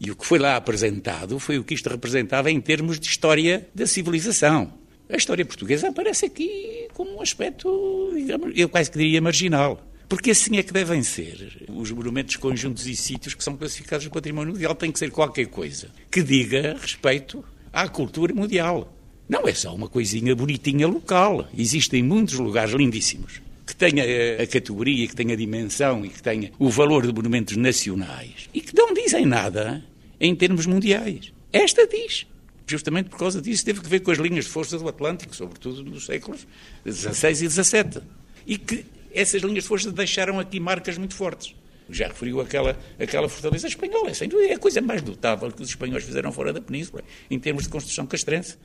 E 0.00 0.10
o 0.10 0.16
que 0.16 0.26
foi 0.26 0.38
lá 0.38 0.56
apresentado 0.56 1.38
foi 1.38 1.58
o 1.58 1.64
que 1.64 1.74
isto 1.74 1.88
representava 1.88 2.50
em 2.50 2.60
termos 2.60 2.98
de 2.98 3.06
história 3.06 3.68
da 3.74 3.86
civilização. 3.86 4.72
A 5.08 5.16
história 5.16 5.44
portuguesa 5.44 5.88
aparece 5.88 6.26
aqui 6.26 6.88
como 6.94 7.16
um 7.16 7.20
aspecto, 7.20 8.10
digamos, 8.14 8.52
eu 8.56 8.68
quase 8.68 8.90
que 8.90 8.98
diria 8.98 9.20
marginal. 9.20 9.80
Porque 10.08 10.30
assim 10.30 10.56
é 10.56 10.62
que 10.62 10.72
devem 10.72 11.02
ser 11.02 11.64
os 11.68 11.90
monumentos, 11.90 12.36
conjuntos 12.36 12.86
e 12.86 12.96
sítios 12.96 13.34
que 13.34 13.42
são 13.44 13.56
classificados 13.56 14.04
no 14.04 14.10
património 14.10 14.52
mundial. 14.52 14.74
Tem 14.74 14.90
que 14.90 14.98
ser 14.98 15.10
qualquer 15.10 15.46
coisa 15.46 15.88
que 16.10 16.22
diga 16.22 16.76
respeito 16.80 17.44
à 17.72 17.88
cultura 17.88 18.34
mundial. 18.34 18.92
Não 19.28 19.48
é 19.48 19.54
só 19.54 19.74
uma 19.74 19.88
coisinha 19.88 20.34
bonitinha 20.34 20.86
local. 20.86 21.48
Existem 21.56 22.02
muitos 22.02 22.34
lugares 22.34 22.74
lindíssimos 22.74 23.40
que 23.66 23.74
tenha 23.74 24.04
a 24.42 24.46
categoria, 24.46 25.06
que 25.06 25.16
tenha 25.16 25.34
a 25.34 25.36
dimensão 25.36 26.04
e 26.04 26.08
que 26.08 26.22
tenha 26.22 26.50
o 26.58 26.68
valor 26.68 27.06
de 27.06 27.12
monumentos 27.12 27.56
nacionais 27.56 28.48
e 28.52 28.60
que 28.60 28.74
não 28.76 28.92
dizem 28.92 29.24
nada 29.24 29.82
em 30.20 30.34
termos 30.34 30.66
mundiais. 30.66 31.32
Esta 31.52 31.86
diz. 31.86 32.26
Justamente 32.66 33.08
por 33.10 33.18
causa 33.18 33.40
disso 33.40 33.64
teve 33.64 33.80
que 33.80 33.88
ver 33.88 34.00
com 34.00 34.10
as 34.10 34.18
linhas 34.18 34.44
de 34.44 34.50
força 34.50 34.78
do 34.78 34.88
Atlântico, 34.88 35.34
sobretudo 35.34 35.82
nos 35.82 36.06
séculos 36.06 36.46
XVI 36.86 37.30
e 37.30 37.50
XVII. 37.50 38.02
E 38.46 38.58
que 38.58 38.84
essas 39.12 39.42
linhas 39.42 39.64
de 39.64 39.68
força 39.68 39.90
deixaram 39.90 40.38
aqui 40.38 40.58
marcas 40.60 40.96
muito 40.98 41.14
fortes. 41.14 41.54
Já 41.92 42.08
referiu 42.08 42.40
aquela, 42.40 42.78
aquela 42.98 43.28
fortaleza 43.28 43.68
espanhola, 43.68 44.10
é 44.10 44.14
sem 44.14 44.28
dúvida, 44.28 44.50
é 44.50 44.54
a 44.54 44.58
coisa 44.58 44.80
mais 44.80 45.02
notável 45.02 45.52
que 45.52 45.62
os 45.62 45.68
espanhóis 45.68 46.02
fizeram 46.02 46.32
fora 46.32 46.52
da 46.52 46.60
península, 46.60 47.02
em 47.30 47.38
termos 47.38 47.64
de 47.64 47.68
construção 47.68 48.06
castrense. 48.06 48.56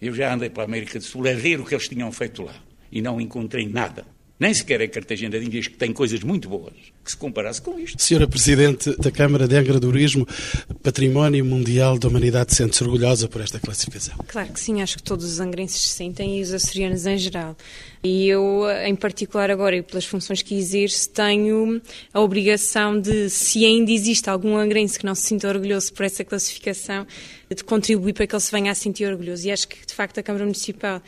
Eu 0.00 0.14
já 0.14 0.32
andei 0.32 0.50
para 0.50 0.62
a 0.62 0.66
América 0.66 0.98
do 0.98 1.04
Sul 1.04 1.28
a 1.28 1.32
ver 1.32 1.60
o 1.60 1.64
que 1.64 1.74
eles 1.74 1.88
tinham 1.88 2.10
feito 2.10 2.42
lá 2.42 2.54
e 2.90 3.02
não 3.02 3.20
encontrei 3.20 3.68
nada. 3.68 4.15
Nem 4.38 4.52
sequer 4.52 4.82
a 4.82 4.88
Cartagena 4.88 5.38
de 5.38 5.46
Índias, 5.46 5.66
que 5.66 5.78
tem 5.78 5.92
coisas 5.92 6.20
muito 6.22 6.46
boas, 6.48 6.74
que 7.02 7.10
se 7.10 7.16
comparasse 7.16 7.62
com 7.62 7.78
isto. 7.78 8.00
Senhora 8.02 8.28
Presidente 8.28 8.94
da 8.98 9.10
Câmara 9.10 9.48
de 9.48 9.56
Agradorismo, 9.56 10.28
Património 10.82 11.42
Mundial 11.42 11.98
da 11.98 12.08
Humanidade, 12.08 12.54
sente-se 12.54 12.84
orgulhosa 12.84 13.28
por 13.28 13.40
esta 13.40 13.58
classificação? 13.58 14.14
Claro 14.28 14.52
que 14.52 14.60
sim, 14.60 14.82
acho 14.82 14.98
que 14.98 15.02
todos 15.02 15.24
os 15.24 15.40
angrenses 15.40 15.80
se 15.80 15.88
sentem 15.94 16.38
e 16.38 16.42
os 16.42 16.52
açorianos 16.52 17.06
em 17.06 17.16
geral. 17.16 17.56
E 18.04 18.28
eu, 18.28 18.64
em 18.84 18.94
particular 18.94 19.50
agora, 19.50 19.76
e 19.76 19.82
pelas 19.82 20.04
funções 20.04 20.42
que 20.42 20.54
exerço, 20.54 21.08
tenho 21.10 21.80
a 22.12 22.20
obrigação 22.20 23.00
de, 23.00 23.30
se 23.30 23.64
ainda 23.64 23.90
existe 23.90 24.28
algum 24.28 24.54
angrense 24.56 24.98
que 24.98 25.06
não 25.06 25.14
se 25.14 25.22
sinta 25.22 25.48
orgulhoso 25.48 25.92
por 25.94 26.04
essa 26.04 26.22
classificação, 26.22 27.06
de 27.54 27.62
contribuir 27.62 28.12
para 28.12 28.26
que 28.26 28.34
ele 28.34 28.40
se 28.40 28.50
venha 28.50 28.72
a 28.72 28.74
sentir 28.74 29.06
orgulhoso. 29.06 29.46
E 29.46 29.52
acho 29.52 29.68
que, 29.68 29.86
de 29.86 29.94
facto, 29.94 30.18
a 30.18 30.22
Câmara 30.22 30.44
Municipal 30.44 31.00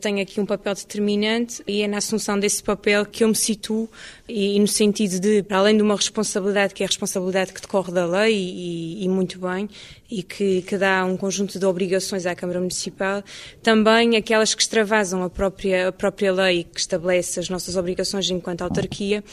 tem 0.00 0.20
aqui 0.20 0.40
um 0.40 0.46
papel 0.46 0.74
determinante 0.74 1.62
e 1.66 1.82
é 1.82 1.88
na 1.88 1.98
assunção 1.98 2.38
desse 2.38 2.62
papel 2.62 3.06
que 3.06 3.24
eu 3.24 3.28
me 3.28 3.34
situo 3.34 3.88
e, 4.28 4.58
no 4.60 4.68
sentido 4.68 5.18
de, 5.18 5.42
para 5.42 5.58
além 5.58 5.76
de 5.76 5.82
uma 5.82 5.96
responsabilidade, 5.96 6.74
que 6.74 6.82
é 6.82 6.86
a 6.86 6.88
responsabilidade 6.88 7.52
que 7.52 7.60
decorre 7.60 7.92
da 7.92 8.04
lei 8.04 8.34
e, 8.34 9.04
e 9.04 9.08
muito 9.08 9.38
bem, 9.38 9.68
e 10.10 10.22
que, 10.22 10.62
que, 10.62 10.76
dá 10.76 11.04
um 11.04 11.16
conjunto 11.16 11.58
de 11.58 11.64
obrigações 11.64 12.26
à 12.26 12.34
Câmara 12.34 12.60
Municipal, 12.60 13.24
também 13.62 14.16
aquelas 14.16 14.54
que 14.54 14.62
extravasam 14.62 15.22
a 15.22 15.30
própria, 15.30 15.88
a 15.88 15.92
própria 15.92 16.32
lei 16.32 16.64
que 16.64 16.78
estabelece 16.78 17.40
as 17.40 17.48
nossas 17.48 17.74
obrigações 17.76 18.28
enquanto 18.30 18.62
autarquia 18.62 19.24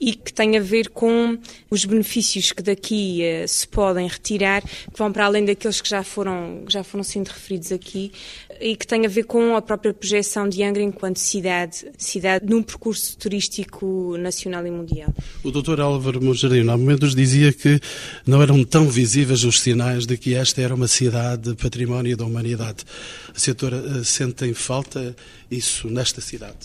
e 0.00 0.14
que 0.14 0.32
tem 0.32 0.56
a 0.56 0.60
ver 0.60 0.90
com 0.90 1.38
os 1.70 1.84
benefícios 1.84 2.52
que 2.52 2.62
daqui 2.62 3.22
uh, 3.22 3.48
se 3.48 3.66
podem 3.66 4.06
retirar, 4.06 4.62
que 4.62 4.98
vão 4.98 5.12
para 5.12 5.26
além 5.26 5.44
daqueles 5.44 5.80
que 5.80 5.88
já 5.88 6.02
foram, 6.02 6.64
já 6.68 6.84
foram 6.84 7.02
sendo 7.02 7.28
referidos 7.28 7.72
aqui, 7.72 8.12
e 8.60 8.76
que 8.76 8.86
tem 8.86 9.06
a 9.06 9.08
ver 9.08 9.24
com 9.24 9.56
a 9.56 9.62
própria 9.62 9.92
projeção 9.92 10.48
de 10.48 10.62
Angra 10.62 10.82
enquanto 10.82 11.18
cidade, 11.18 11.86
cidade 11.96 12.46
num 12.46 12.62
percurso 12.62 13.16
turístico 13.16 14.16
nacional 14.18 14.66
e 14.66 14.70
mundial. 14.70 15.12
O 15.42 15.50
Dr. 15.50 15.80
Álvaro 15.80 16.22
Monjarino, 16.22 16.72
há 16.72 16.76
momentos 16.76 17.14
dizia 17.14 17.52
que 17.52 17.80
não 18.26 18.42
eram 18.42 18.64
tão 18.64 18.88
visíveis 18.88 19.44
os 19.44 19.60
sinais 19.60 20.06
de 20.06 20.16
que 20.16 20.34
esta 20.34 20.60
era 20.60 20.74
uma 20.74 20.88
cidade 20.88 21.54
património 21.54 22.16
da 22.16 22.24
humanidade. 22.24 22.84
A 23.28 23.38
uh, 23.74 24.04
sente 24.04 24.44
em 24.44 24.54
falta 24.54 25.14
isso 25.50 25.88
nesta 25.88 26.20
cidade? 26.20 26.56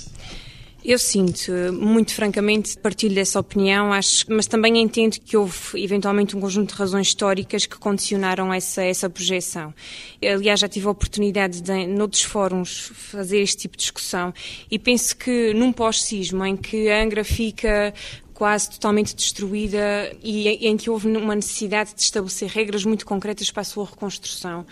Eu 0.85 0.99
sinto, 0.99 1.49
muito 1.71 2.13
francamente, 2.13 2.77
partilho 2.77 3.15
dessa 3.15 3.39
opinião, 3.39 3.93
acho, 3.93 4.25
mas 4.27 4.47
também 4.47 4.77
entendo 4.81 5.17
que 5.17 5.37
houve 5.37 5.81
eventualmente 5.81 6.35
um 6.35 6.41
conjunto 6.41 6.73
de 6.73 6.75
razões 6.75 7.07
históricas 7.07 7.65
que 7.65 7.77
condicionaram 7.77 8.53
essa, 8.53 8.83
essa 8.83 9.09
projeção. 9.09 9.73
Aliás, 10.21 10.59
já 10.59 10.67
tive 10.67 10.85
a 10.87 10.91
oportunidade 10.91 11.61
de, 11.61 11.87
noutros 11.87 12.23
fóruns, 12.23 12.91
fazer 12.95 13.39
este 13.39 13.59
tipo 13.59 13.77
de 13.77 13.83
discussão 13.83 14.33
e 14.69 14.77
penso 14.77 15.15
que 15.15 15.53
num 15.53 15.71
pós-sismo 15.71 16.45
em 16.45 16.57
que 16.57 16.89
a 16.89 17.01
Angra 17.01 17.23
fica 17.23 17.93
quase 18.33 18.69
totalmente 18.69 19.15
destruída 19.15 20.11
e 20.23 20.67
em 20.67 20.75
que 20.75 20.89
houve 20.89 21.07
uma 21.07 21.35
necessidade 21.35 21.93
de 21.93 22.01
estabelecer 22.01 22.49
regras 22.49 22.83
muito 22.83 23.05
concretas 23.05 23.51
para 23.51 23.61
a 23.61 23.65
sua 23.65 23.85
reconstrução. 23.85 24.65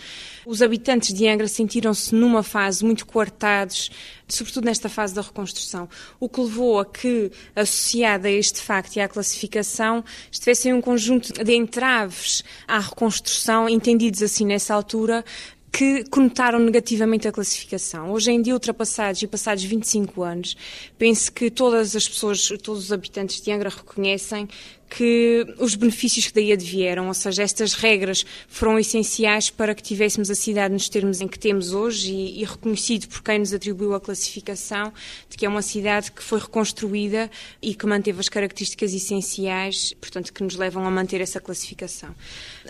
Os 0.44 0.60
habitantes 0.60 1.14
de 1.14 1.28
Angra 1.28 1.48
sentiram-se 1.48 2.14
numa 2.14 2.42
fase 2.42 2.84
muito 2.84 3.06
coartados, 3.06 3.90
sobretudo 4.28 4.64
nesta 4.64 4.88
fase 4.88 5.14
da 5.14 5.22
reconstrução, 5.22 5.88
o 6.18 6.28
que 6.28 6.40
levou 6.40 6.80
a 6.80 6.84
que, 6.84 7.30
associada 7.54 8.28
a 8.28 8.30
este 8.30 8.60
facto 8.60 8.96
e 8.96 9.00
à 9.00 9.08
classificação, 9.08 10.04
estivessem 10.30 10.72
um 10.72 10.80
conjunto 10.80 11.32
de 11.32 11.54
entraves 11.54 12.42
à 12.66 12.78
reconstrução, 12.78 13.68
entendidos 13.68 14.22
assim 14.22 14.46
nessa 14.46 14.74
altura, 14.74 15.24
que 15.72 16.04
conotaram 16.10 16.58
negativamente 16.58 17.26
a 17.26 17.32
classificação. 17.32 18.12
Hoje 18.12 18.30
em 18.30 18.42
dia, 18.42 18.52
ultrapassados 18.52 19.22
e 19.22 19.26
passados 19.26 19.64
25 19.64 20.22
anos, 20.22 20.54
penso 20.98 21.32
que 21.32 21.50
todas 21.50 21.96
as 21.96 22.06
pessoas, 22.06 22.46
todos 22.62 22.84
os 22.84 22.92
habitantes 22.92 23.40
de 23.40 23.50
Angra 23.50 23.70
reconhecem 23.70 24.46
que 24.94 25.46
os 25.58 25.74
benefícios 25.74 26.26
que 26.26 26.34
daí 26.34 26.52
advieram, 26.52 27.08
ou 27.08 27.14
seja, 27.14 27.42
estas 27.42 27.72
regras 27.72 28.26
foram 28.46 28.78
essenciais 28.78 29.48
para 29.48 29.74
que 29.74 29.82
tivéssemos 29.82 30.30
a 30.30 30.34
cidade 30.34 30.74
nos 30.74 30.86
termos 30.90 31.22
em 31.22 31.28
que 31.28 31.38
temos 31.38 31.72
hoje 31.72 32.12
e, 32.12 32.42
e, 32.42 32.44
reconhecido 32.44 33.08
por 33.08 33.22
quem 33.22 33.38
nos 33.38 33.54
atribuiu 33.54 33.94
a 33.94 34.00
classificação 34.00 34.92
de 35.30 35.38
que 35.38 35.46
é 35.46 35.48
uma 35.48 35.62
cidade 35.62 36.12
que 36.12 36.22
foi 36.22 36.38
reconstruída 36.38 37.30
e 37.62 37.74
que 37.74 37.86
manteve 37.86 38.20
as 38.20 38.28
características 38.28 38.92
essenciais, 38.92 39.94
portanto, 39.94 40.30
que 40.30 40.42
nos 40.42 40.56
levam 40.56 40.84
a 40.86 40.90
manter 40.90 41.22
essa 41.22 41.40
classificação. 41.40 42.14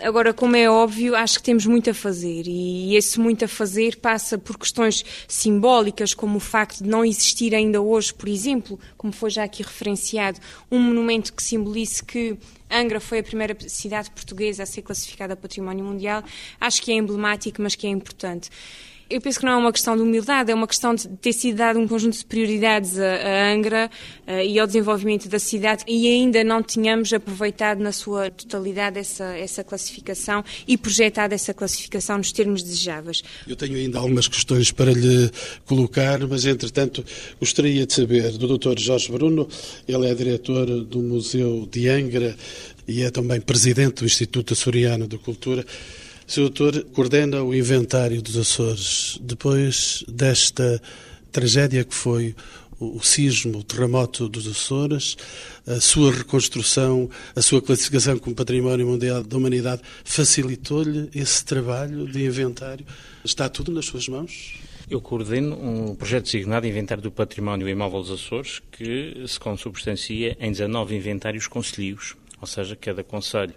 Agora, 0.01 0.33
como 0.33 0.55
é 0.55 0.67
óbvio, 0.69 1.15
acho 1.15 1.37
que 1.37 1.43
temos 1.43 1.65
muito 1.67 1.89
a 1.89 1.93
fazer 1.93 2.47
e 2.47 2.95
esse 2.95 3.19
muito 3.19 3.45
a 3.45 3.47
fazer 3.47 3.97
passa 3.97 4.37
por 4.39 4.57
questões 4.57 5.05
simbólicas, 5.27 6.15
como 6.15 6.37
o 6.37 6.39
facto 6.39 6.83
de 6.83 6.89
não 6.89 7.05
existir 7.05 7.53
ainda 7.53 7.79
hoje, 7.79 8.11
por 8.13 8.27
exemplo, 8.27 8.79
como 8.97 9.13
foi 9.13 9.29
já 9.29 9.43
aqui 9.43 9.61
referenciado, 9.61 10.39
um 10.71 10.79
monumento 10.79 11.31
que 11.31 11.43
simbolize 11.43 12.03
que 12.03 12.35
Angra 12.71 12.99
foi 12.99 13.19
a 13.19 13.23
primeira 13.23 13.55
cidade 13.69 14.09
portuguesa 14.09 14.63
a 14.63 14.65
ser 14.65 14.81
classificada 14.81 15.35
Património 15.35 15.85
Mundial, 15.85 16.23
acho 16.59 16.81
que 16.81 16.91
é 16.91 16.95
emblemático, 16.95 17.61
mas 17.61 17.75
que 17.75 17.85
é 17.85 17.89
importante. 17.91 18.49
Eu 19.13 19.21
penso 19.21 19.39
que 19.39 19.45
não 19.45 19.53
é 19.53 19.57
uma 19.57 19.71
questão 19.71 19.95
de 19.95 20.01
humildade, 20.01 20.51
é 20.51 20.55
uma 20.55 20.67
questão 20.67 20.95
de 20.95 21.07
ter 21.07 21.33
sido 21.33 21.57
dado 21.57 21.77
um 21.77 21.87
conjunto 21.87 22.17
de 22.17 22.25
prioridades 22.25 22.97
a, 22.97 23.03
a 23.03 23.53
Angra 23.53 23.91
uh, 24.27 24.39
e 24.39 24.57
ao 24.57 24.65
desenvolvimento 24.65 25.29
da 25.29 25.37
cidade 25.37 25.83
e 25.87 26.07
ainda 26.07 26.43
não 26.43 26.63
tínhamos 26.63 27.13
aproveitado 27.13 27.77
na 27.77 27.91
sua 27.91 28.31
totalidade 28.31 28.97
essa, 28.97 29.25
essa 29.37 29.63
classificação 29.63 30.43
e 30.67 30.75
projetado 30.75 31.31
essa 31.31 31.53
classificação 31.53 32.17
nos 32.17 32.31
termos 32.31 32.63
desejáveis. 32.63 33.21
Eu 33.47 33.55
tenho 33.55 33.75
ainda 33.75 33.99
algumas 33.99 34.27
questões 34.27 34.71
para 34.71 34.91
lhe 34.91 35.29
colocar, 35.67 36.19
mas 36.27 36.47
entretanto 36.47 37.05
gostaria 37.39 37.85
de 37.85 37.93
saber 37.93 38.31
do 38.31 38.57
Dr. 38.57 38.79
Jorge 38.79 39.11
Bruno, 39.11 39.47
ele 39.87 40.07
é 40.07 40.15
diretor 40.15 40.65
do 40.65 41.03
Museu 41.03 41.69
de 41.71 41.87
Angra 41.87 42.35
e 42.87 43.03
é 43.03 43.11
também 43.11 43.39
presidente 43.39 43.99
do 43.99 44.05
Instituto 44.05 44.53
Açoriano 44.53 45.07
de 45.07 45.19
Cultura. 45.19 45.63
Sr. 46.27 46.41
Doutor, 46.41 46.83
coordena 46.93 47.43
o 47.43 47.53
inventário 47.53 48.21
dos 48.21 48.37
Açores 48.37 49.19
depois 49.21 50.03
desta 50.07 50.81
tragédia 51.31 51.83
que 51.83 51.93
foi 51.93 52.35
o 52.79 53.01
sismo, 53.01 53.59
o 53.59 53.63
terremoto 53.63 54.27
dos 54.27 54.47
Açores, 54.47 55.15
a 55.65 55.79
sua 55.79 56.11
reconstrução, 56.11 57.09
a 57.35 57.41
sua 57.41 57.61
classificação 57.61 58.17
como 58.17 58.35
Património 58.35 58.87
Mundial 58.87 59.23
da 59.23 59.37
Humanidade, 59.37 59.81
facilitou-lhe 60.03 61.09
esse 61.15 61.45
trabalho 61.45 62.05
de 62.07 62.25
inventário? 62.25 62.85
Está 63.23 63.47
tudo 63.47 63.71
nas 63.71 63.85
suas 63.85 64.07
mãos? 64.07 64.59
Eu 64.89 64.99
coordeno 64.99 65.55
um 65.55 65.95
projeto 65.95 66.25
designado 66.25 66.67
Inventário 66.67 67.01
do 67.01 67.11
Património 67.11 67.69
Imóvel 67.69 68.01
dos 68.01 68.11
Açores, 68.11 68.61
que 68.71 69.23
se 69.27 69.39
consubstancia 69.39 70.35
em 70.39 70.51
19 70.51 70.95
inventários 70.95 71.47
concelhios 71.47 72.15
ou 72.43 72.47
seja, 72.47 72.75
cada 72.75 73.05
Conselho 73.05 73.53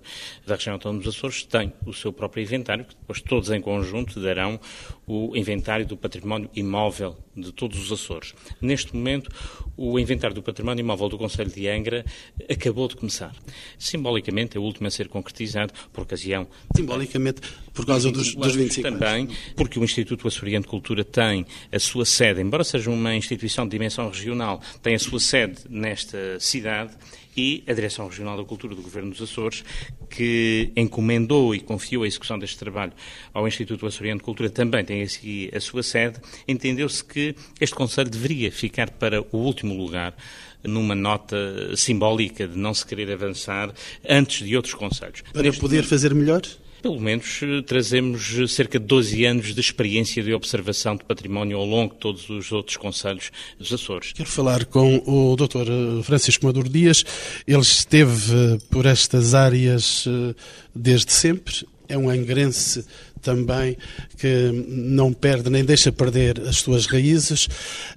da 0.47 0.55
região 0.55 0.75
autónoma 0.75 1.03
dos 1.03 1.17
Açores 1.17 1.43
tem 1.43 1.73
o 1.85 1.93
seu 1.93 2.13
próprio 2.13 2.41
inventário, 2.41 2.85
que 2.85 2.95
depois 2.95 3.21
todos 3.21 3.51
em 3.51 3.61
conjunto 3.61 4.21
darão 4.21 4.61
o 5.05 5.37
inventário 5.37 5.85
do 5.85 5.97
património 5.97 6.49
imóvel 6.55 7.17
de 7.37 7.51
todos 7.51 7.81
os 7.81 7.91
Açores. 7.91 8.33
Neste 8.61 8.95
momento, 8.95 9.29
o 9.77 9.99
inventário 9.99 10.37
do 10.37 10.43
património 10.43 10.83
imóvel 10.83 11.09
do 11.09 11.19
Conselho 11.19 11.51
de 11.51 11.69
Angra 11.69 12.05
acabou 12.49 12.87
de 12.87 12.95
começar. 12.95 13.35
Simbolicamente, 13.77 14.57
é 14.57 14.61
o 14.61 14.63
último 14.63 14.87
a 14.87 14.91
ser 14.91 15.09
concretizado 15.09 15.73
por 15.93 16.03
ocasião... 16.03 16.47
Simbolicamente, 16.77 17.41
por 17.75 17.85
causa 17.85 18.13
dos, 18.13 18.37
dos 18.37 18.55
25 18.55 18.87
anos. 18.87 19.01
Também, 19.01 19.29
porque 19.57 19.81
o 19.81 19.85
Instituto 19.85 20.29
Açoriano 20.29 20.63
de 20.63 20.71
Cultura 20.71 21.05
tem 21.05 21.45
a 21.73 21.79
sua 21.81 22.05
sede, 22.05 22.41
embora 22.41 22.63
seja 22.63 22.89
uma 22.89 23.17
instituição 23.17 23.65
de 23.65 23.73
dimensão 23.73 24.09
regional, 24.09 24.61
tem 24.81 24.95
a 24.95 24.99
sua 24.99 25.19
sede 25.19 25.63
nesta 25.69 26.39
cidade 26.39 26.95
e 27.37 27.63
a 27.67 27.73
Direção 27.73 28.09
Regional 28.09 28.37
da 28.37 28.45
Cultura 28.45 28.75
do 28.75 28.83
Governo 28.83 29.11
dos 29.11 29.21
Açores, 29.21 29.65
que 30.09 30.73
encomendou 30.77 31.55
e 31.55 31.61
confiou 31.61 32.05
a 32.05 32.07
execução 32.07 32.39
deste 32.39 32.59
trabalho 32.59 32.93
ao 33.33 33.47
Instituto 33.47 33.87
Açoriano 33.87 34.19
de 34.19 34.25
Cultura, 34.25 34.49
também 34.49 34.85
tem 34.85 35.03
aqui 35.03 35.51
a 35.55 35.61
sua 35.61 35.83
sede, 35.83 36.19
entendeu-se 36.49 37.05
que 37.05 37.35
este 37.61 37.75
Conselho 37.75 38.11
deveria 38.11 38.51
ficar 38.51 38.91
para 38.91 39.21
o 39.21 39.37
último 39.37 39.77
lugar 39.77 40.17
numa 40.65 40.95
nota 40.95 41.37
simbólica 41.77 42.49
de 42.49 42.59
não 42.59 42.75
se 42.75 42.85
querer 42.85 43.13
avançar 43.13 43.73
antes 44.09 44.47
de 44.47 44.57
outros 44.57 44.75
conselhos. 44.75 45.23
Para 45.33 45.53
poder 45.53 45.85
fazer 45.85 46.15
melhor? 46.15 46.43
Pelo 46.83 47.01
menos 47.01 47.41
eh, 47.43 47.63
trazemos 47.63 48.39
eh, 48.39 48.47
cerca 48.47 48.79
de 48.79 48.87
12 48.87 49.25
anos 49.25 49.55
de 49.55 49.61
experiência 49.61 50.23
de 50.23 50.33
observação 50.33 50.97
de 50.97 51.05
património 51.05 51.59
ao 51.59 51.65
longo 51.65 51.95
de 51.95 52.01
todos 52.01 52.29
os 52.29 52.53
outros 52.53 52.77
conselhos 52.77 53.31
dos 53.59 53.73
Açores. 53.73 54.13
Quero 54.13 54.29
falar 54.29 54.65
com 54.67 55.03
o 55.07 55.37
Dr. 55.37 55.69
Eh, 55.69 56.03
Francisco 56.03 56.47
Maduro 56.47 56.69
Dias. 56.69 57.05
Ele 57.47 57.61
esteve 57.61 58.59
por 58.71 58.87
estas 58.87 59.35
áreas 59.35 60.07
desde 60.75 61.13
sempre. 61.13 61.67
É 61.89 61.97
um 61.97 62.11
angrense 62.11 62.85
também 63.23 63.77
que 64.19 64.51
não 64.69 65.13
perde 65.13 65.51
nem 65.51 65.65
deixa 65.65 65.91
perder 65.91 66.41
as 66.43 66.59
suas 66.59 66.87
raízes. 66.87 67.49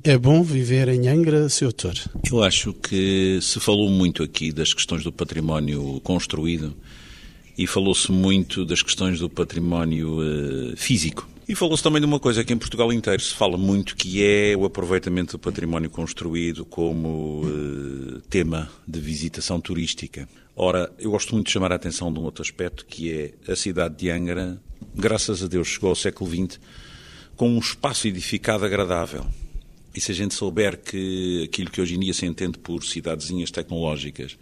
É 0.04 0.18
bom 0.18 0.42
viver 0.42 0.88
em 0.89 1.08
Angra, 1.08 1.48
Sr. 1.50 1.65
Doutor? 1.65 1.94
Eu 2.30 2.44
acho 2.44 2.74
que 2.74 3.39
se 3.42 3.60
falou 3.60 3.89
muito 3.89 4.24
aqui 4.24 4.52
das 4.52 4.74
questões 4.74 5.04
do 5.04 5.12
património 5.12 6.00
construído 6.04 6.76
e 7.60 7.67
falou-se 7.67 8.10
muito 8.10 8.63
das 8.63 8.82
questões 8.82 9.19
do 9.19 9.30
património 9.30 10.19
uh, 10.22 10.78
físico. 10.78 11.28
E 11.45 11.54
falou-se 11.54 11.84
também 11.84 12.00
de 12.00 12.06
uma 12.06 12.17
coisa 12.17 12.41
que 12.41 12.54
em 12.54 12.58
Portugal 12.58 12.93
inteiro 12.93 13.22
se 13.22 13.34
fala 13.34 13.58
muito, 13.58 13.98
que 13.98 14.24
é 14.24 14.56
o 14.56 14.63
aproveitamento 14.63 15.34
do 15.34 15.39
património 15.39 15.89
construído 15.89 16.63
como 16.63 17.41
uh, 17.43 18.22
tema 18.30 18.72
de 18.88 19.02
visitação 19.02 19.60
turística. 19.60 20.26
Ora, 20.56 20.89
eu 20.98 21.12
gosto 21.12 21.36
muito 21.36 21.48
de 21.48 21.52
chamar 21.52 21.74
a 21.74 21.76
atenção 21.76 22.13
de 22.13 22.17
um 22.17 22.24
outro 22.24 22.41
aspecto, 22.41 22.86
que 22.86 23.12
é 23.12 23.52
a 23.52 23.58
cidade 23.58 23.98
de 23.98 24.10
Angra, 24.10 24.58
graças 24.95 25.43
a 25.43 25.48
Deus, 25.48 25.67
chegou 25.67 25.89
ao 25.89 25.95
século 25.98 26.32
XX 26.32 26.62
com 27.36 27.50
um 27.50 27.60
espaço 27.60 28.08
edificado 28.08 28.63
agradável. 28.63 29.26
E 29.93 30.00
se 30.00 30.13
a 30.13 30.15
gente 30.15 30.34
souber 30.34 30.78
que 30.78 31.43
aquilo 31.43 31.69
que 31.69 31.82
hoje 31.82 31.95
em 31.95 32.00
dia 32.00 32.13
se 32.13 32.26
entende 32.26 32.58
por 32.58 32.86
cidadezinhas 32.86 33.52
tecnológicas, 33.52 34.38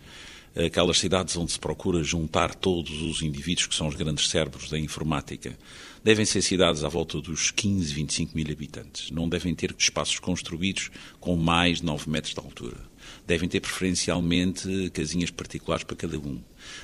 aquelas 0.66 0.98
cidades 0.98 1.38
onde 1.38 1.52
se 1.52 1.60
procura 1.60 2.04
juntar 2.04 2.56
todos 2.56 3.02
os 3.04 3.22
indivíduos 3.22 3.68
que 3.68 3.76
são 3.76 3.88
os 3.88 3.96
grandes 3.96 4.28
cérebros 4.28 4.70
da 4.70 4.80
informática, 4.80 5.58
devem 6.04 6.26
ser 6.26 6.42
cidades 6.42 6.84
à 6.84 6.90
volta 6.90 7.22
dos 7.22 7.52
15, 7.52 7.94
25 7.94 8.36
mil 8.36 8.52
habitantes. 8.52 9.12
Não 9.12 9.30
devem 9.30 9.54
ter 9.54 9.76
espaços 9.78 10.18
construídos 10.20 10.90
com 11.20 11.36
mais 11.36 11.80
de 11.80 11.86
9 11.86 12.10
metros 12.10 12.34
de 12.34 12.40
altura. 12.40 12.78
Devem 13.26 13.48
ter 13.48 13.60
preferencialmente 13.60 14.90
casinhas 14.94 15.30
particulares 15.30 15.84
para 15.84 15.96
cada 15.96 16.18
um. 16.18 16.42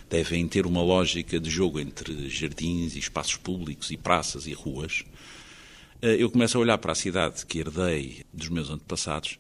Devem 0.10 0.48
ter 0.48 0.66
uma 0.66 0.84
lógica 0.84 1.40
de 1.40 1.50
jogo 1.50 1.80
entre 1.80 2.30
jardins 2.30 2.96
e 2.96 3.00
espaços 3.00 3.38
públicos 3.38 3.92
e 3.92 3.98
praças 3.98 4.46
e 4.46 4.54
ruas. 4.54 5.04
Eh, 6.02 6.18
eu 6.20 6.30
começo 6.30 6.58
a 6.58 6.62
olhar 6.62 6.78
para 6.78 6.92
a 6.92 6.96
cidade 6.96 7.46
que 7.46 7.60
herdei 7.60 8.24
dos 8.32 8.50
meus 8.50 8.70
antepassados 8.70 9.40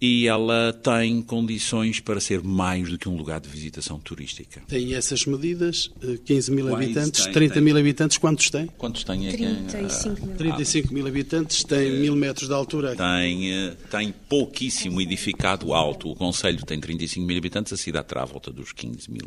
e 0.00 0.26
ela 0.28 0.72
tem 0.74 1.22
condições 1.22 2.00
para 2.00 2.20
ser 2.20 2.42
mais 2.42 2.90
do 2.90 2.98
que 2.98 3.08
um 3.08 3.16
lugar 3.16 3.40
de 3.40 3.48
visitação 3.48 3.98
turística. 3.98 4.62
Tem 4.68 4.94
essas 4.94 5.24
medidas, 5.24 5.90
15 6.24 6.50
eh, 6.50 6.54
mil 6.54 6.66
Quais 6.66 6.84
habitantes, 6.84 7.24
tem, 7.24 7.32
30 7.32 7.54
tem. 7.54 7.62
mil 7.62 7.78
habitantes, 7.78 8.18
quantos 8.18 8.50
tem? 8.50 8.66
Quantos 8.66 9.04
tem? 9.04 9.20
35 9.30 10.26
mil. 10.26 10.36
35 10.36 10.94
mil 10.94 11.06
habitantes, 11.06 11.64
tem 11.64 11.90
mil 11.92 12.14
metros 12.14 12.48
de 12.48 12.54
altura. 12.54 12.94
Tem, 12.94 13.52
eh, 13.52 13.76
tem 13.90 14.14
pouquíssimo 14.28 15.00
edificado 15.00 15.72
alto. 15.72 16.10
O 16.10 16.14
Conselho 16.14 16.62
tem 16.64 16.78
35 16.78 17.26
mil 17.26 17.38
habitantes, 17.38 17.72
a 17.72 17.76
cidade 17.76 18.06
terá 18.06 18.22
à 18.22 18.26
volta 18.26 18.52
dos 18.52 18.72
15 18.72 19.10
mil. 19.10 19.26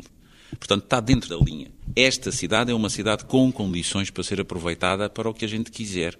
Portanto, 0.56 0.84
está 0.84 1.00
dentro 1.00 1.28
da 1.28 1.44
linha. 1.44 1.68
Esta 1.96 2.30
cidade 2.30 2.70
é 2.70 2.74
uma 2.74 2.90
cidade 2.90 3.24
com 3.24 3.50
condições 3.50 4.10
para 4.10 4.22
ser 4.22 4.40
aproveitada 4.40 5.08
para 5.08 5.28
o 5.28 5.34
que 5.34 5.44
a 5.44 5.48
gente 5.48 5.70
quiser, 5.70 6.16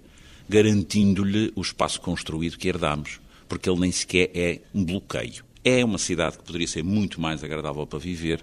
garantindo-lhe 0.49 1.53
o 1.55 1.61
espaço 1.61 2.01
construído 2.01 2.57
que 2.57 2.67
herdamos 2.67 3.20
porque 3.51 3.69
ele 3.69 3.81
nem 3.81 3.91
sequer 3.91 4.31
é 4.33 4.61
um 4.73 4.85
bloqueio. 4.85 5.43
É 5.61 5.83
uma 5.83 5.97
cidade 5.97 6.37
que 6.37 6.43
poderia 6.45 6.65
ser 6.65 6.85
muito 6.85 7.19
mais 7.19 7.43
agradável 7.43 7.85
para 7.85 7.99
viver, 7.99 8.41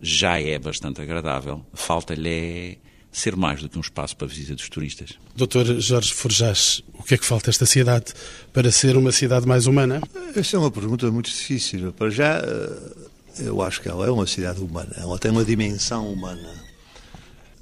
já 0.00 0.40
é 0.40 0.58
bastante 0.58 1.02
agradável, 1.02 1.66
falta-lhe 1.74 2.30
é 2.30 2.76
ser 3.12 3.36
mais 3.36 3.60
do 3.60 3.68
que 3.68 3.76
um 3.76 3.82
espaço 3.82 4.16
para 4.16 4.26
visita 4.26 4.54
dos 4.54 4.70
turistas. 4.70 5.18
Doutor 5.36 5.78
Jorge 5.78 6.14
Forjás, 6.14 6.82
o 6.94 7.02
que 7.02 7.12
é 7.12 7.18
que 7.18 7.26
falta 7.26 7.50
a 7.50 7.52
esta 7.52 7.66
cidade 7.66 8.14
para 8.50 8.70
ser 8.70 8.96
uma 8.96 9.12
cidade 9.12 9.46
mais 9.46 9.66
humana? 9.66 10.00
Essa 10.34 10.56
é 10.56 10.58
uma 10.58 10.70
pergunta 10.70 11.10
muito 11.10 11.28
difícil. 11.28 11.92
Para 11.92 12.08
já, 12.08 12.38
eh, 12.38 12.92
eu 13.40 13.60
acho 13.60 13.82
que 13.82 13.88
ela 13.90 14.06
é 14.06 14.10
uma 14.10 14.26
cidade 14.26 14.62
humana, 14.62 14.94
ela 14.96 15.18
tem 15.18 15.30
uma 15.30 15.44
dimensão 15.44 16.10
humana. 16.10 16.54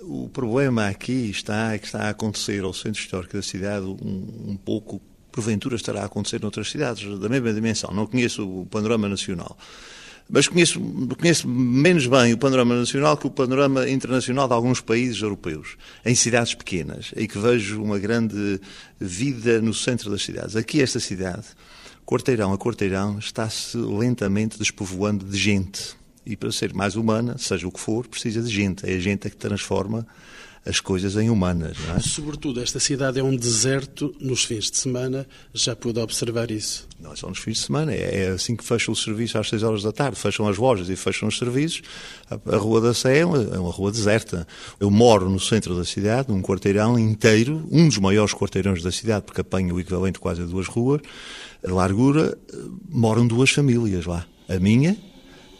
O 0.02 0.28
problema 0.28 0.86
aqui 0.86 1.30
está 1.30 1.74
é 1.74 1.78
que 1.78 1.86
está 1.86 2.02
a 2.02 2.10
acontecer 2.10 2.62
ao 2.62 2.72
centro 2.72 3.00
histórico 3.00 3.36
da 3.36 3.42
cidade 3.42 3.84
um, 3.84 4.50
um 4.50 4.56
pouco 4.56 5.02
porventura 5.36 5.76
estará 5.76 6.00
a 6.00 6.06
acontecer 6.06 6.40
noutras 6.40 6.70
cidades 6.70 7.18
da 7.18 7.28
mesma 7.28 7.52
dimensão. 7.52 7.90
Não 7.92 8.06
conheço 8.06 8.48
o 8.48 8.64
panorama 8.66 9.06
nacional. 9.06 9.56
Mas 10.28 10.48
conheço, 10.48 10.80
conheço 11.20 11.46
menos 11.46 12.06
bem 12.06 12.32
o 12.32 12.38
panorama 12.38 12.74
nacional 12.74 13.16
que 13.16 13.26
o 13.26 13.30
panorama 13.30 13.88
internacional 13.88 14.48
de 14.48 14.54
alguns 14.54 14.80
países 14.80 15.20
europeus, 15.20 15.76
em 16.04 16.14
cidades 16.14 16.54
pequenas, 16.54 17.12
e 17.14 17.28
que 17.28 17.38
vejo 17.38 17.80
uma 17.80 17.98
grande 17.98 18.58
vida 18.98 19.60
no 19.60 19.72
centro 19.74 20.10
das 20.10 20.22
cidades. 20.22 20.56
Aqui, 20.56 20.80
esta 20.80 20.98
cidade, 20.98 21.44
quarteirão 22.04 22.52
a 22.52 22.58
quarteirão, 22.58 23.18
está-se 23.18 23.76
lentamente 23.76 24.58
despovoando 24.58 25.24
de 25.24 25.36
gente. 25.36 25.94
E 26.24 26.34
para 26.34 26.50
ser 26.50 26.74
mais 26.74 26.96
humana, 26.96 27.36
seja 27.38 27.68
o 27.68 27.70
que 27.70 27.78
for, 27.78 28.08
precisa 28.08 28.42
de 28.42 28.52
gente. 28.52 28.88
É 28.88 28.94
a 28.94 28.98
gente 28.98 29.30
que 29.30 29.36
transforma 29.36 30.04
as 30.66 30.80
coisas 30.80 31.16
em 31.16 31.30
humanas. 31.30 31.76
Não 31.86 31.96
é? 31.96 32.00
Sobretudo, 32.00 32.60
esta 32.60 32.80
cidade 32.80 33.20
é 33.20 33.22
um 33.22 33.36
deserto 33.36 34.14
nos 34.20 34.44
fins 34.44 34.70
de 34.70 34.76
semana, 34.76 35.26
já 35.54 35.76
pude 35.76 36.00
observar 36.00 36.50
isso. 36.50 36.88
Não 37.00 37.12
é 37.12 37.16
só 37.16 37.28
nos 37.28 37.38
fins 37.38 37.58
de 37.58 37.60
semana, 37.60 37.92
é, 37.92 38.24
é 38.24 38.28
assim 38.30 38.56
que 38.56 38.64
fecha 38.64 38.90
o 38.90 38.96
serviço 38.96 39.38
às 39.38 39.48
6 39.48 39.62
horas 39.62 39.82
da 39.82 39.92
tarde, 39.92 40.18
fecham 40.18 40.48
as 40.48 40.58
lojas 40.58 40.88
e 40.88 40.96
fecham 40.96 41.28
os 41.28 41.38
serviços. 41.38 41.82
A, 42.28 42.56
Rua 42.56 42.80
da 42.80 42.92
Sé 42.92 43.18
é 43.18 43.24
uma, 43.24 43.42
é 43.42 43.58
uma 43.58 43.70
rua 43.70 43.92
deserta. 43.92 44.46
Eu 44.80 44.90
moro 44.90 45.30
no 45.30 45.38
centro 45.38 45.76
da 45.76 45.84
cidade, 45.84 46.30
num 46.30 46.42
quarteirão 46.42 46.98
inteiro, 46.98 47.66
um 47.70 47.86
dos 47.86 47.98
maiores 47.98 48.34
quarteirões 48.34 48.82
da 48.82 48.90
cidade, 48.90 49.24
porque 49.24 49.40
apanho 49.40 49.76
o 49.76 49.80
equivalente 49.80 50.18
quase 50.18 50.42
a 50.42 50.44
duas 50.44 50.66
ruas, 50.66 51.00
a 51.64 51.72
largura, 51.72 52.36
moram 52.88 53.26
duas 53.26 53.50
famílias 53.50 54.04
lá. 54.04 54.26
A 54.48 54.58
minha 54.58 54.96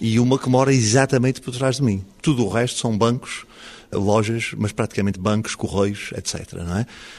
e 0.00 0.20
uma 0.20 0.38
que 0.38 0.48
mora 0.48 0.72
exatamente 0.72 1.40
por 1.40 1.54
trás 1.54 1.76
de 1.76 1.82
mim. 1.82 2.04
Tudo 2.20 2.44
o 2.44 2.48
resto 2.48 2.78
são 2.78 2.96
bancos 2.96 3.46
lojas, 3.92 4.52
mas 4.56 4.72
praticamente 4.72 5.18
bancos, 5.18 5.54
correios, 5.54 6.10
etc. 6.16 6.54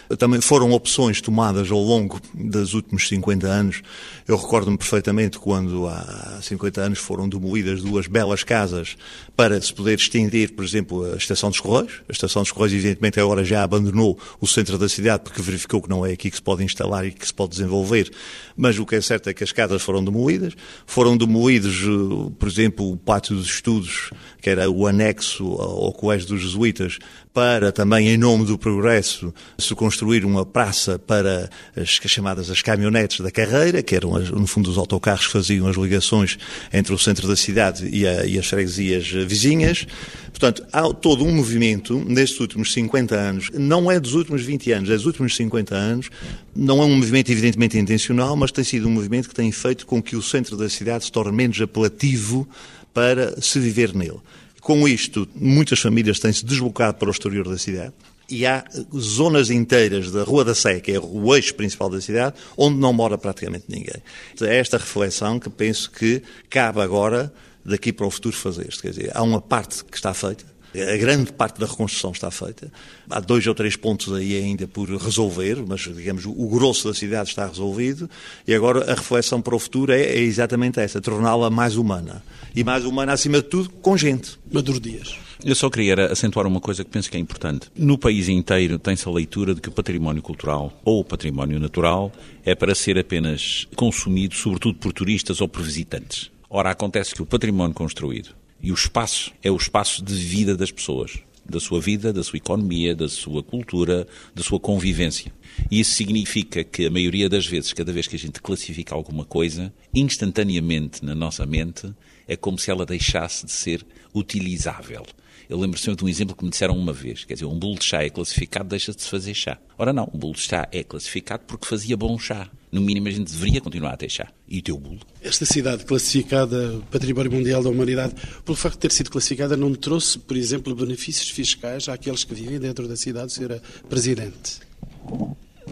É? 0.10 0.16
Também 0.16 0.42
foram 0.42 0.72
opções 0.72 1.22
tomadas 1.22 1.72
ao 1.72 1.82
longo 1.82 2.20
dos 2.34 2.74
últimos 2.74 3.08
50 3.08 3.48
anos. 3.48 3.82
Eu 4.28 4.38
recordo-me 4.38 4.78
perfeitamente 4.78 5.40
quando 5.40 5.88
há 5.88 6.40
50 6.42 6.82
anos 6.82 7.00
foram 7.00 7.28
demolidas 7.28 7.82
duas 7.82 8.08
belas 8.08 8.44
casas 8.44 8.98
para 9.36 9.60
se 9.62 9.74
poder 9.74 9.98
estender, 9.98 10.54
por 10.54 10.64
exemplo, 10.64 11.14
a 11.14 11.16
estação 11.16 11.50
dos 11.50 11.60
correios. 11.60 12.02
A 12.08 12.12
estação 12.12 12.42
dos 12.42 12.52
correios, 12.52 12.74
evidentemente, 12.74 13.20
agora 13.20 13.44
já 13.44 13.64
abandonou 13.64 14.18
o 14.40 14.48
centro 14.48 14.78
da 14.78 14.90
cidade 14.90 15.24
porque 15.24 15.42
verificou 15.42 15.82
que 15.82 15.90
não 15.90 16.06
é 16.06 16.12
aqui 16.12 16.30
que 16.30 16.36
se 16.36 16.42
pode 16.42 16.64
instalar 16.64 17.06
e 17.06 17.12
que 17.12 17.26
se 17.26 17.34
pode 17.34 17.52
desenvolver. 17.52 18.12
Mas 18.56 18.78
o 18.80 18.86
que 18.86 18.96
é 18.96 19.02
certo 19.02 19.30
é 19.30 19.34
que 19.34 19.44
as 19.44 19.52
casas 19.52 19.82
foram 19.82 20.04
demolidas. 20.04 20.54
Foram 20.86 21.16
demolidos, 21.16 21.84
eh, 21.84 22.32
por 22.38 22.48
exemplo, 22.48 22.92
o 22.92 22.98
pátio 22.98 23.36
dos 23.36 23.46
estudos, 23.46 24.12
que 24.42 24.50
era 24.50 24.70
o 24.70 24.88
anexo 24.88 25.46
ao 25.54 25.94
Colégio 25.94 26.28
dos 26.30 26.42
Jesuítas, 26.58 26.98
para 27.34 27.72
também, 27.72 28.10
em 28.10 28.18
nome 28.18 28.46
do 28.46 28.58
progresso, 28.58 29.32
se 29.58 29.76
construir 29.76 30.26
uma 30.26 30.44
praça 30.44 30.98
para 30.98 31.50
as 31.76 31.90
chamadas 31.90 32.50
as 32.50 32.64
caminhonetes 32.64 33.20
da 33.20 33.30
carreira, 33.30 33.84
que 33.84 33.96
eram, 33.96 34.18
no 34.18 34.48
fundo, 34.48 34.72
os 34.72 34.78
autocarros 34.78 35.28
que 35.28 35.34
faziam 35.34 35.68
as 35.68 35.78
ligações 35.78 36.38
entre 36.74 36.94
o 36.94 36.98
centro 36.98 37.28
da 37.28 37.36
cidade 37.36 37.88
e, 37.88 38.08
a, 38.08 38.26
e 38.26 38.40
as 38.40 38.48
freguesias 38.48 39.08
vizinhas. 39.28 39.86
Portanto, 40.30 40.66
há 40.72 40.82
todo 40.94 41.24
um 41.24 41.32
movimento 41.32 42.04
nestes 42.08 42.40
últimos 42.40 42.74
50 42.74 43.16
anos, 43.16 43.50
não 43.54 43.92
é 43.92 44.00
dos 44.00 44.14
últimos 44.14 44.42
20 44.42 44.72
anos, 44.72 44.90
é 44.90 44.96
dos 44.96 45.06
últimos 45.06 45.36
50 45.36 45.76
anos, 45.76 46.10
não 46.56 46.82
é 46.82 46.86
um 46.86 46.96
movimento 46.96 47.32
evidentemente 47.32 47.78
intencional, 47.78 48.36
mas 48.36 48.52
tem 48.52 48.64
sido 48.64 48.88
um 48.88 48.92
movimento 48.92 49.30
que 49.30 49.36
tem 49.36 49.52
feito 49.52 49.86
com 49.86 50.02
que 50.02 50.16
o 50.16 50.22
centro 50.22 50.58
da 50.58 50.70
cidade 50.70 51.06
se 51.06 51.12
torne 51.12 51.32
menos 51.32 51.62
apelativo 51.62 52.48
para 52.94 53.40
se 53.40 53.60
viver 53.60 53.94
nele. 53.94 54.20
Com 54.68 54.86
isto, 54.86 55.26
muitas 55.34 55.80
famílias 55.80 56.20
têm-se 56.20 56.44
deslocado 56.44 56.98
para 56.98 57.08
o 57.08 57.12
exterior 57.12 57.48
da 57.48 57.58
cidade 57.58 57.94
e 58.30 58.46
há 58.46 58.66
zonas 58.94 59.50
inteiras 59.50 60.12
da 60.12 60.24
Rua 60.24 60.44
da 60.44 60.54
Sé, 60.54 60.82
que 60.82 60.92
é 60.92 61.00
o 61.00 61.34
eixo 61.34 61.56
principal 61.56 61.90
da 61.90 62.02
cidade, 62.02 62.36
onde 62.58 62.78
não 62.78 62.92
mora 62.92 63.18
praticamente 63.18 63.64
ninguém. 63.70 64.04
É 64.42 64.58
esta 64.58 64.78
reflexão 64.78 65.40
que 65.40 65.50
penso 65.50 65.90
que 65.90 66.22
cabe 66.50 66.82
agora, 66.82 67.34
daqui 67.64 67.94
para 67.94 68.08
o 68.08 68.12
futuro, 68.12 68.36
fazer-se. 68.36 68.82
Quer 68.82 68.90
dizer, 68.90 69.12
há 69.14 69.24
uma 69.24 69.40
parte 69.40 69.86
que 69.86 69.96
está 69.96 70.14
feita, 70.14 70.44
a 70.76 70.98
grande 70.98 71.32
parte 71.32 71.60
da 71.60 71.66
reconstrução 71.66 72.12
está 72.12 72.30
feita. 72.30 72.72
Há 73.10 73.20
dois 73.20 73.46
ou 73.48 73.56
três 73.56 73.76
pontos 73.76 74.14
aí 74.14 74.38
ainda 74.38 74.68
por 74.68 74.90
resolver, 74.90 75.64
mas, 75.66 75.82
digamos, 75.82 76.26
o 76.26 76.48
grosso 76.50 76.88
da 76.88 76.94
cidade 76.94 77.30
está 77.30 77.48
resolvido. 77.48 78.10
E 78.48 78.54
agora 78.54 78.92
a 78.92 78.96
reflexão 78.96 79.42
para 79.42 79.56
o 79.56 79.60
futuro 79.60 79.92
é, 79.92 80.02
é 80.02 80.20
exatamente 80.20 80.80
essa, 80.80 81.02
torná-la 81.02 81.50
mais 81.50 81.78
humana. 81.78 82.24
E 82.56 82.64
mais 82.64 82.86
humana, 82.86 83.14
acima 83.14 83.38
de 83.38 83.48
tudo, 83.48 83.70
com 83.70 83.98
gente. 83.98 84.38
Maduro 84.52 84.80
Dias. 84.80 85.16
Eu 85.44 85.56
só 85.56 85.70
queria 85.70 86.12
acentuar 86.12 86.48
uma 86.48 86.60
coisa 86.60 86.84
que 86.84 86.90
penso 86.90 87.10
que 87.10 87.18
é 87.18 87.20
importante. 87.20 87.68
No 87.76 87.98
país 87.98 88.28
inteiro 88.28 88.80
tem-se 88.80 89.08
a 89.08 89.12
leitura 89.12 89.54
de 89.54 89.62
que 89.62 89.70
o 89.70 89.72
património 89.72 90.22
cultural 90.22 90.74
ou 90.84 91.02
o 91.02 91.06
património 91.06 91.60
natural 91.60 92.12
é 92.44 92.56
para 92.56 92.74
ser 92.74 92.98
apenas 92.98 93.68
consumido, 93.76 94.34
sobretudo 94.34 94.80
por 94.80 94.92
turistas 94.92 95.40
ou 95.40 95.48
por 95.48 95.62
visitantes. 95.62 96.32
Ora, 96.50 96.72
acontece 96.72 97.14
que 97.14 97.22
o 97.22 97.26
património 97.26 97.76
construído 97.76 98.30
e 98.62 98.72
o 98.72 98.76
espaço 98.76 99.32
é 99.44 99.52
o 99.52 99.56
espaço 99.56 100.04
de 100.04 100.14
vida 100.14 100.56
das 100.56 100.72
pessoas, 100.72 101.20
da 101.46 101.60
sua 101.60 101.80
vida, 101.80 102.12
da 102.12 102.24
sua 102.24 102.38
economia, 102.38 102.96
da 102.96 103.08
sua 103.08 103.42
cultura, 103.44 104.08
da 104.34 104.44
sua 104.44 104.60
convivência. 104.60 105.32
E 105.72 105.80
isso 105.80 105.92
significa 105.92 106.64
que 106.64 106.86
a 106.86 106.92
maioria 106.92 107.30
das 107.30 107.46
vezes, 107.46 107.74
cada 107.74 107.94
vez 107.94 108.08
que 108.08 108.16
a 108.16 108.20
gente 108.20 108.42
classifica 108.42 108.94
alguma 108.94 109.26
coisa, 109.26 109.74
instantaneamente 109.94 111.04
na 111.04 111.16
nossa 111.16 111.46
mente, 111.46 111.92
é 112.28 112.36
como 112.36 112.60
se 112.60 112.70
ela 112.70 112.86
deixasse 112.86 113.46
de 113.46 113.52
ser 113.52 113.86
utilizável. 114.14 115.06
Eu 115.50 115.58
lembro 115.58 115.80
sempre 115.80 116.00
de 116.00 116.06
um 116.06 116.10
exemplo 116.10 116.36
que 116.36 116.44
me 116.44 116.50
disseram 116.50 116.78
uma 116.78 116.92
vez, 116.92 117.24
quer 117.24 117.36
dizer, 117.36 117.46
um 117.46 117.58
bolo 117.58 117.76
de 117.76 117.86
chá 117.86 118.04
é 118.04 118.10
classificado, 118.10 118.68
deixa 118.68 118.92
de 118.92 119.02
se 119.02 119.10
fazer 119.10 119.34
chá. 119.34 119.58
Ora 119.78 119.94
não, 119.94 120.10
um 120.14 120.18
bolo 120.18 120.34
de 120.34 120.42
chá 120.42 120.68
é 120.72 120.84
classificado 120.84 121.44
porque 121.48 121.66
fazia 121.66 121.96
bom 121.96 122.20
chá. 122.20 122.50
No 122.70 122.82
mínimo 122.82 123.08
a 123.08 123.12
gente 123.12 123.32
deveria 123.32 123.62
continuar 123.62 123.94
a 123.94 123.98
ter 123.98 124.10
chá. 124.10 124.28
E 124.46 124.60
o 124.60 124.62
teu 124.62 124.78
bolo? 124.78 125.00
Esta 125.22 125.46
cidade 125.46 125.86
classificada 125.86 126.82
Património 126.92 127.32
Mundial 127.32 127.64
da 127.64 127.70
Humanidade, 127.70 128.14
pelo 128.44 128.58
facto 128.58 128.76
de 128.76 128.82
ter 128.82 128.92
sido 128.92 129.10
classificada, 129.10 129.56
não 129.56 129.74
trouxe, 129.74 130.20
por 130.20 130.36
exemplo, 130.36 130.76
benefícios 130.76 131.30
fiscais 131.30 131.88
àqueles 131.88 132.26
que 132.26 132.36
vivem 132.36 132.60
dentro 132.60 132.86
da 132.86 132.98
cidade, 132.98 133.32
Sra. 133.32 133.62
Presidente? 133.88 134.67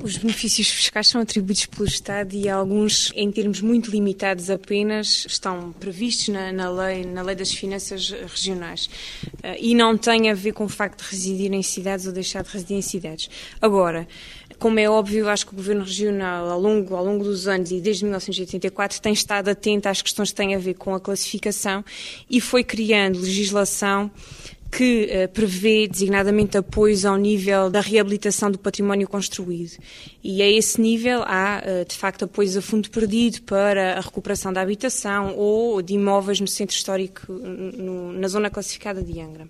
Os 0.05 0.17
benefícios 0.17 0.69
fiscais 0.69 1.07
são 1.07 1.19
atribuídos 1.19 1.65
pelo 1.65 1.85
Estado 1.85 2.35
e 2.35 2.47
alguns, 2.47 3.11
em 3.15 3.31
termos 3.31 3.59
muito 3.59 3.89
limitados 3.89 4.51
apenas, 4.51 5.25
estão 5.27 5.73
previstos 5.79 6.27
na, 6.27 6.51
na 6.51 6.69
lei, 6.69 7.03
na 7.03 7.23
lei 7.23 7.35
das 7.35 7.51
finanças 7.51 8.11
regionais. 8.11 8.85
Uh, 9.43 9.57
e 9.59 9.73
não 9.73 9.97
têm 9.97 10.29
a 10.29 10.35
ver 10.35 10.51
com 10.51 10.65
o 10.65 10.69
facto 10.69 11.03
de 11.03 11.09
residir 11.09 11.51
em 11.51 11.63
cidades 11.63 12.05
ou 12.05 12.13
deixar 12.13 12.43
de 12.43 12.51
residir 12.51 12.77
em 12.77 12.83
cidades. 12.83 13.31
Agora, 13.59 14.07
como 14.59 14.79
é 14.79 14.87
óbvio, 14.87 15.27
acho 15.27 15.47
que 15.47 15.53
o 15.53 15.55
Governo 15.55 15.83
Regional, 15.83 16.51
ao 16.51 16.61
longo, 16.61 16.95
ao 16.95 17.03
longo 17.03 17.23
dos 17.23 17.47
anos 17.47 17.71
e 17.71 17.81
desde 17.81 18.03
1984, 18.03 19.01
tem 19.01 19.11
estado 19.11 19.49
atento 19.49 19.89
às 19.89 20.03
questões 20.03 20.29
que 20.29 20.35
têm 20.35 20.53
a 20.53 20.59
ver 20.59 20.75
com 20.75 20.93
a 20.93 20.99
classificação 20.99 21.83
e 22.29 22.39
foi 22.39 22.63
criando 22.63 23.19
legislação 23.19 24.11
que 24.71 25.05
uh, 25.05 25.29
prevê 25.29 25.87
designadamente 25.87 26.57
apoios 26.57 27.05
ao 27.05 27.15
nível 27.17 27.69
da 27.69 27.79
reabilitação 27.79 28.51
do 28.51 28.59
património 28.59 29.07
construído. 29.07 29.77
E 30.23 30.41
a 30.41 30.49
esse 30.49 30.81
nível 30.81 31.23
há, 31.23 31.61
uh, 31.63 31.85
de 31.85 31.95
facto, 31.95 32.25
apoios 32.25 32.57
a 32.57 32.61
fundo 32.61 32.89
perdido 32.89 33.41
para 33.43 33.97
a 33.97 34.01
recuperação 34.01 34.51
da 34.51 34.61
habitação 34.61 35.35
ou 35.37 35.81
de 35.81 35.93
imóveis 35.93 36.39
no 36.39 36.47
centro 36.47 36.75
histórico, 36.75 37.31
no, 37.31 38.11
na 38.13 38.27
zona 38.27 38.49
classificada 38.49 39.01
de 39.01 39.19
Angra. 39.19 39.47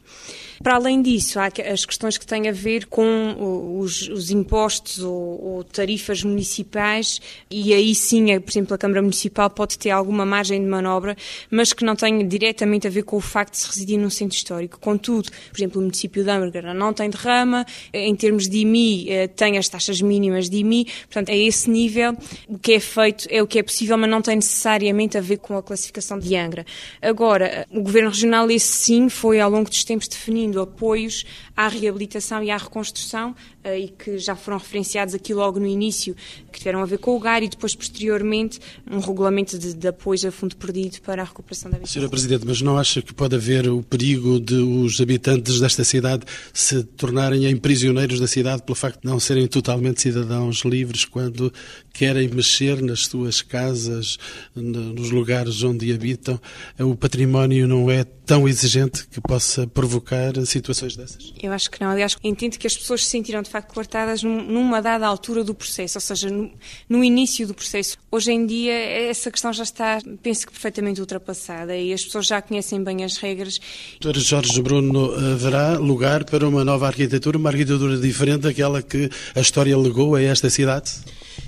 Para 0.62 0.76
além 0.76 1.02
disso, 1.02 1.40
há 1.40 1.50
as 1.72 1.86
questões 1.86 2.18
que 2.18 2.26
têm 2.26 2.48
a 2.48 2.52
ver 2.52 2.86
com 2.86 3.78
os, 3.80 4.08
os 4.10 4.32
impostos 4.32 5.00
ou, 5.00 5.44
ou, 5.44 5.64
tarifas 5.64 6.24
municipais, 6.24 7.20
e 7.50 7.74
aí 7.74 7.94
sim, 7.94 8.40
por 8.40 8.52
exemplo, 8.52 8.74
a 8.74 8.78
Câmara 8.78 9.02
Municipal 9.02 9.50
pode 9.50 9.78
ter 9.78 9.90
alguma 9.90 10.26
margem 10.26 10.60
de 10.62 10.68
manobra, 10.68 11.16
mas 11.50 11.74
que 11.74 11.84
não 11.84 11.96
tem 11.96 12.28
diretamente 12.28 12.88
a 12.88 12.90
ver 12.90 13.04
com 13.04 13.18
o 13.18 13.22
facto 13.22 13.54
de 13.54 13.60
se 13.60 13.68
residir 13.68 14.00
num 14.00 14.10
centro 14.10 14.36
histórico. 14.36 14.80
Contudo, 14.80 15.30
por 15.50 15.58
exemplo, 15.58 15.80
o 15.80 15.84
município 15.84 16.24
de 16.24 16.30
Âmbarga 16.30 16.74
não 16.74 16.94
tem 16.94 17.10
derrama, 17.10 17.66
em 17.94 18.16
termos 18.16 18.48
de 18.48 18.60
IMI, 18.60 19.10
eh, 19.10 19.28
tem 19.28 19.58
as 19.58 19.68
taxas 19.68 20.02
mínimas 20.02 20.50
de 20.50 20.58
IMI, 20.58 20.86
portanto, 20.86 21.32
a 21.32 21.36
esse 21.36 21.70
nível, 21.70 22.16
o 22.48 22.58
que 22.58 22.74
é 22.74 22.80
feito 22.80 23.28
é 23.30 23.42
o 23.42 23.48
que 23.48 23.60
é 23.60 23.64
possível, 23.64 23.98
mas 23.98 24.10
não 24.10 24.22
tem 24.22 24.36
necessariamente 24.36 25.18
a 25.18 25.22
ver 25.22 25.38
com 25.38 25.58
a 25.58 25.64
classificação 25.64 26.18
de 26.18 26.36
Angra. 26.36 26.66
Agora, 27.02 27.68
o 27.72 27.82
Governo 27.82 28.10
Regional, 28.10 28.50
esse 28.50 28.68
sim, 28.68 29.10
foi 29.10 29.40
ao 29.40 29.50
longo 29.50 29.70
dos 29.70 29.84
tempos 29.84 30.08
definindo 30.46 30.62
apoios 30.62 31.26
à 31.56 31.68
reabilitação 31.68 32.44
e 32.44 32.52
à 32.52 32.58
reconstrução 32.58 33.36
e 33.74 33.88
que 33.90 34.18
já 34.18 34.36
foram 34.36 34.58
referenciados 34.58 35.14
aqui 35.16 35.34
logo 35.34 35.60
no 35.60 35.66
início, 35.66 36.16
que 36.52 36.60
tiveram 36.60 36.82
a 36.82 36.86
ver 36.86 37.00
com 37.00 37.16
o 37.16 37.20
GAR 37.20 37.42
e 37.42 37.50
depois, 37.50 37.74
posteriormente, 37.76 38.60
um 38.90 39.00
regulamento 39.00 39.58
de, 39.58 39.74
de 39.74 39.88
apoio 39.88 40.28
a 40.28 40.32
fundo 40.32 40.56
perdido 40.56 41.02
para 41.02 41.22
a 41.22 41.26
recuperação 41.26 41.72
da 41.72 41.78
habitação. 41.78 41.94
Senhora 41.94 42.10
Presidente, 42.10 42.46
mas 42.46 42.62
não 42.62 42.78
acha 42.78 43.02
que 43.02 43.14
pode 43.14 43.36
haver 43.36 43.68
o 43.68 43.82
perigo 43.82 44.40
de 44.40 44.56
os 44.56 45.00
habitantes 45.02 45.60
desta 45.60 45.84
cidade 45.84 46.26
se 46.54 46.84
tornarem 46.84 47.46
em 47.46 47.58
prisioneiros 47.58 48.20
da 48.20 48.28
cidade 48.28 48.62
pelo 48.64 48.76
facto 48.76 49.02
de 49.02 49.08
não 49.08 49.20
serem 49.20 49.48
totalmente 49.48 50.02
cidadãos 50.02 50.62
livres 50.64 51.06
quando 51.06 51.52
querem 51.94 52.28
mexer 52.28 52.82
nas 52.82 53.06
suas 53.06 53.42
casas, 53.42 54.18
nos 54.54 55.12
lugares 55.12 55.64
onde 55.64 55.94
habitam? 55.94 56.40
O 56.80 56.96
património 56.96 57.68
não 57.68 57.90
é 57.90 58.04
tão 58.04 58.48
exigente 58.48 59.08
que 59.08 59.22
possa 59.22 59.68
provocar 59.68 60.34
situações 60.46 60.96
dessas? 60.96 61.34
Eu 61.42 61.54
acho 61.54 61.70
que 61.70 61.80
não. 61.80 61.90
Aliás, 61.90 62.18
entendo 62.24 62.58
que 62.58 62.68
as 62.68 62.76
pessoas 62.76 63.06
se 63.06 63.12
sentiram 63.12 63.42
de 63.42 63.50
facto 63.56 63.74
coartadas 63.74 64.22
numa 64.22 64.82
dada 64.82 65.08
altura 65.08 65.44
do 65.44 65.54
processo, 65.54 65.98
ou 65.98 66.02
seja, 66.02 66.30
no, 66.30 66.52
no, 66.90 67.04
início 67.04 67.48
do 67.48 67.54
processo. 67.54 67.98
Hoje 68.12 68.32
em 68.32 68.46
dia, 68.46 68.74
essa 68.74 69.32
questão 69.32 69.54
já 69.54 69.64
está, 69.64 70.00
penso 70.22 70.46
que 70.46 70.52
perfeitamente 70.52 71.00
ultrapassada 71.00 71.76
e 71.76 71.94
as 71.94 72.04
pessoas 72.04 72.28
já 72.28 72.42
conhecem 72.42 72.84
bem 72.84 73.06
as 73.06 73.16
regras. 73.18 73.60
Doutor 74.02 74.20
Jorge 74.20 74.62
Bruno, 74.62 75.14
haverá 75.34 75.78
lugar 75.78 76.26
para 76.26 76.46
uma 76.48 76.66
nova 76.66 76.88
arquitetura, 76.88 77.38
uma 77.38 77.50
arquitetura 77.50 77.98
diferente 77.98 78.42
daquela 78.42 78.82
que 78.82 79.10
a 79.34 79.40
história 79.40 79.78
legou 79.78 80.16
a 80.16 80.22
esta 80.22 80.50
cidade? 80.50 80.92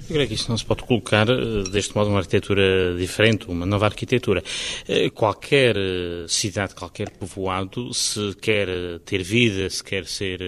Eu 0.10 0.14
creio 0.14 0.28
que 0.30 0.36
isso 0.36 0.50
não 0.50 0.58
se 0.58 0.64
pode 0.64 0.84
colocar 0.84 1.28
eh, 1.28 1.64
deste 1.70 1.94
modo 1.94 2.10
uma 2.10 2.20
arquitetura 2.20 2.96
diferente, 2.98 3.46
uma 3.50 3.66
nova 3.66 3.88
arquitetura. 3.88 4.42
Eh, 4.88 5.10
qualquer 5.10 5.76
eh, 5.76 6.26
cidade, 6.30 6.76
qualquer 6.76 7.10
povoado, 7.10 7.94
se 7.94 8.34
quer 8.40 8.70
ter 9.00 9.22
vida, 9.22 9.70
se 9.70 9.84
quer 9.84 10.06
ser 10.06 10.40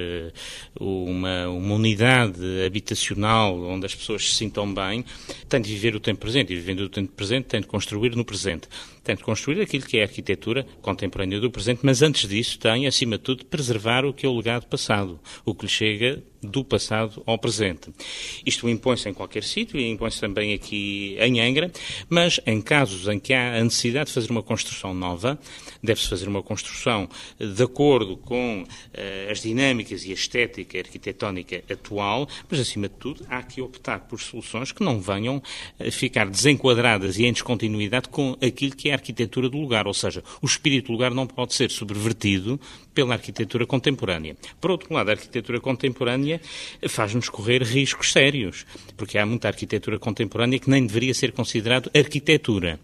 uma, 0.80 1.50
uma 1.50 1.76
unidade 1.76 2.40
habitacional 2.66 3.62
onde 3.64 3.86
as 3.86 3.94
pessoas 3.94 4.30
se 4.30 4.36
sintam 4.36 4.74
bem, 4.74 5.04
tem 5.50 5.60
de 5.60 5.70
viver 5.74 5.94
o 5.94 6.00
tempo 6.00 6.22
presente. 6.22 6.54
E 6.54 6.56
vivendo 6.56 6.82
o 6.82 6.90
tempo 6.90 7.12
presente, 7.12 7.48
tem 7.48 7.60
de 7.60 7.68
construir 7.68 8.16
no 8.16 8.24
presente 8.24 8.70
tem 9.10 9.16
de 9.16 9.24
construir 9.24 9.60
aquilo 9.60 9.86
que 9.86 9.98
é 9.98 10.02
a 10.02 10.06
arquitetura 10.06 10.66
contemporânea 10.84 11.40
do 11.40 11.50
presente, 11.50 11.80
mas 11.82 12.04
antes 12.04 12.30
disso 12.30 12.60
tem, 12.60 12.86
acima 12.86 13.18
de 13.18 13.24
tudo, 13.24 13.40
de 13.40 13.46
preservar 13.46 14.06
o 14.06 14.14
que 14.14 14.24
é 14.24 14.30
o 14.30 14.36
legado 14.36 14.68
passado, 14.68 15.20
o 15.44 15.56
que 15.56 15.66
lhe 15.66 15.72
chega 15.72 16.24
do 16.42 16.64
passado 16.64 17.22
ao 17.26 17.38
presente. 17.38 17.92
Isto 18.46 18.70
impõe-se 18.70 19.10
em 19.10 19.14
qualquer 19.14 19.44
sítio 19.50 19.80
e 19.80 19.90
impõe-se 19.90 20.20
também 20.20 20.54
aqui 20.54 21.18
em 21.20 21.40
Angra, 21.40 21.72
mas 22.10 22.40
em 22.46 22.62
casos 22.62 23.08
em 23.08 23.20
que 23.20 23.34
há 23.34 23.56
a 23.58 23.64
necessidade 23.64 24.08
de 24.08 24.14
fazer 24.14 24.30
uma 24.30 24.44
construção 24.44 24.94
nova, 24.94 25.40
deve-se 25.84 26.08
fazer 26.10 26.28
uma 26.28 26.44
construção 26.44 27.10
de 27.40 27.64
acordo 27.64 28.18
com 28.18 28.64
uh, 28.64 29.32
as 29.32 29.42
dinâmicas 29.42 30.06
e 30.06 30.12
a 30.12 30.14
estética 30.14 30.78
arquitetónica 30.78 31.64
atual, 31.72 32.28
mas 32.50 32.60
acima 32.60 32.88
de 32.88 32.96
tudo 32.96 33.26
há 33.30 33.42
que 33.44 33.62
optar 33.62 34.02
por 34.02 34.20
soluções 34.20 34.72
que 34.72 34.84
não 34.84 35.00
venham 35.00 35.42
a 35.80 35.92
ficar 35.92 36.30
desenquadradas 36.30 37.18
e 37.18 37.26
em 37.26 37.34
descontinuidade 37.34 38.10
com 38.10 38.38
aquilo 38.42 38.76
que 38.76 38.90
é 38.90 38.92
a 38.92 38.96
arquitetura 38.96 39.50
do 39.50 39.58
lugar, 39.58 39.88
ou 39.88 39.94
seja, 39.94 40.24
o 40.42 40.46
espírito 40.46 40.88
do 40.88 40.94
lugar 40.94 41.14
não 41.14 41.26
pode 41.26 41.54
ser 41.54 41.72
subvertido 41.72 42.60
pela 42.94 43.14
arquitetura 43.14 43.66
contemporânea. 43.66 44.36
Por 44.60 44.72
outro 44.72 44.94
lado, 44.94 45.10
a 45.10 45.14
arquitetura 45.14 45.60
contemporânea 45.62 46.42
faz-nos 46.88 47.30
correr 47.30 47.64
riscos 47.64 48.12
sérios, 48.12 48.66
porque 48.98 49.18
há 49.18 49.26
muita 49.40 49.48
arquitetura 49.48 49.98
contemporânea 49.98 50.60
que 50.60 50.70
nem 50.70 50.86
deveria 50.86 51.14
ser 51.14 51.32
considerado 51.32 51.90
arquitetura. 51.96 52.78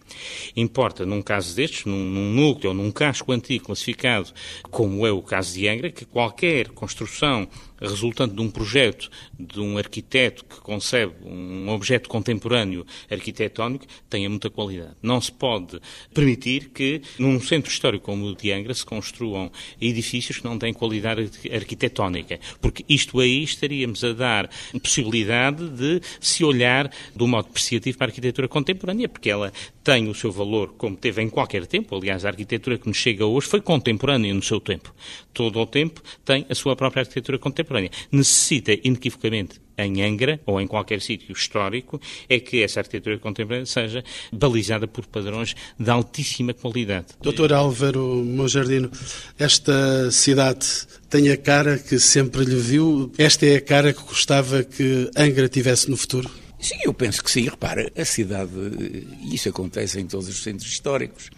Importa, 0.56 1.04
num 1.04 1.20
caso 1.20 1.54
destes, 1.54 1.84
num, 1.84 1.98
num 1.98 2.32
núcleo 2.32 2.70
ou 2.70 2.74
num 2.74 2.90
casco 2.90 3.30
antigo 3.30 3.66
classificado, 3.66 4.32
como 4.70 5.06
é 5.06 5.12
o 5.12 5.20
caso 5.20 5.52
de 5.52 5.68
Angra, 5.68 5.90
que 5.90 6.06
qualquer 6.06 6.68
construção 6.68 7.46
resultante 7.80 8.34
de 8.34 8.40
um 8.40 8.50
projeto 8.50 9.10
de 9.38 9.60
um 9.60 9.78
arquiteto 9.78 10.44
que 10.44 10.60
concebe 10.60 11.12
um 11.24 11.68
objeto 11.68 12.08
contemporâneo 12.08 12.86
arquitetónico 13.10 13.86
tenha 14.08 14.28
muita 14.28 14.48
qualidade. 14.48 14.94
Não 15.02 15.20
se 15.20 15.30
pode 15.30 15.80
permitir 16.14 16.70
que 16.70 17.02
num 17.18 17.40
centro 17.40 17.70
histórico 17.70 18.06
como 18.06 18.26
o 18.26 18.34
de 18.34 18.52
Angra 18.52 18.72
se 18.72 18.84
construam 18.84 19.50
edifícios 19.80 20.38
que 20.38 20.44
não 20.44 20.58
têm 20.58 20.72
qualidade 20.72 21.30
arquitetónica, 21.52 22.40
porque 22.60 22.84
isto 22.88 23.20
aí 23.20 23.42
estaríamos 23.42 24.02
a 24.04 24.12
dar 24.12 24.50
possibilidade 24.82 25.68
de 25.68 26.00
se 26.20 26.44
olhar 26.44 26.90
de 27.14 27.22
um 27.22 27.26
modo 27.26 27.48
apreciativo 27.48 27.98
para 27.98 28.06
a 28.06 28.10
arquitetura 28.10 28.48
contemporânea, 28.48 29.08
porque 29.08 29.28
ela 29.28 29.52
tem 29.82 30.08
o 30.08 30.14
seu 30.14 30.32
valor 30.32 30.74
como 30.76 30.96
teve 30.96 31.22
em 31.22 31.28
qualquer 31.28 31.66
tempo. 31.66 31.94
Aliás, 31.94 32.24
a 32.24 32.28
arquitetura 32.28 32.78
que 32.78 32.88
nos 32.88 32.96
chega 32.96 33.26
hoje 33.26 33.46
foi 33.46 33.60
contemporânea 33.60 34.32
no 34.32 34.42
seu 34.42 34.60
tempo. 34.60 34.94
Todo 35.32 35.60
o 35.60 35.66
tempo 35.66 36.02
tem 36.24 36.46
a 36.48 36.54
sua 36.54 36.74
própria 36.74 37.02
arquitetura 37.02 37.38
contemporânea 37.38 37.65
contemporânea. 37.66 37.90
Necessita, 38.10 38.72
inequivocamente, 38.84 39.60
em 39.78 40.02
Angra 40.02 40.40
ou 40.46 40.60
em 40.60 40.66
qualquer 40.66 41.02
sítio 41.02 41.32
histórico, 41.32 42.00
é 42.28 42.40
que 42.40 42.62
essa 42.62 42.80
arquitetura 42.80 43.18
contemporânea 43.18 43.66
seja 43.66 44.02
balizada 44.32 44.88
por 44.88 45.06
padrões 45.06 45.54
de 45.78 45.90
altíssima 45.90 46.54
qualidade. 46.54 47.08
Doutor 47.20 47.52
Álvaro 47.52 48.24
Monjardino, 48.24 48.90
esta 49.38 50.10
cidade 50.10 50.66
tem 51.10 51.30
a 51.30 51.36
cara 51.36 51.78
que 51.78 51.98
sempre 51.98 52.44
lhe 52.44 52.56
viu? 52.56 53.12
Esta 53.18 53.44
é 53.46 53.56
a 53.56 53.60
cara 53.60 53.92
que 53.92 54.02
gostava 54.02 54.62
que 54.62 55.10
Angra 55.16 55.48
tivesse 55.48 55.90
no 55.90 55.96
futuro? 55.96 56.30
Sim, 56.58 56.76
eu 56.84 56.94
penso 56.94 57.22
que 57.22 57.30
sim. 57.30 57.44
Repara, 57.44 57.92
a 57.94 58.04
cidade, 58.04 58.50
e 59.22 59.34
isso 59.34 59.48
acontece 59.48 60.00
em 60.00 60.06
todos 60.06 60.26
os 60.26 60.42
centros 60.42 60.70
históricos, 60.70 61.28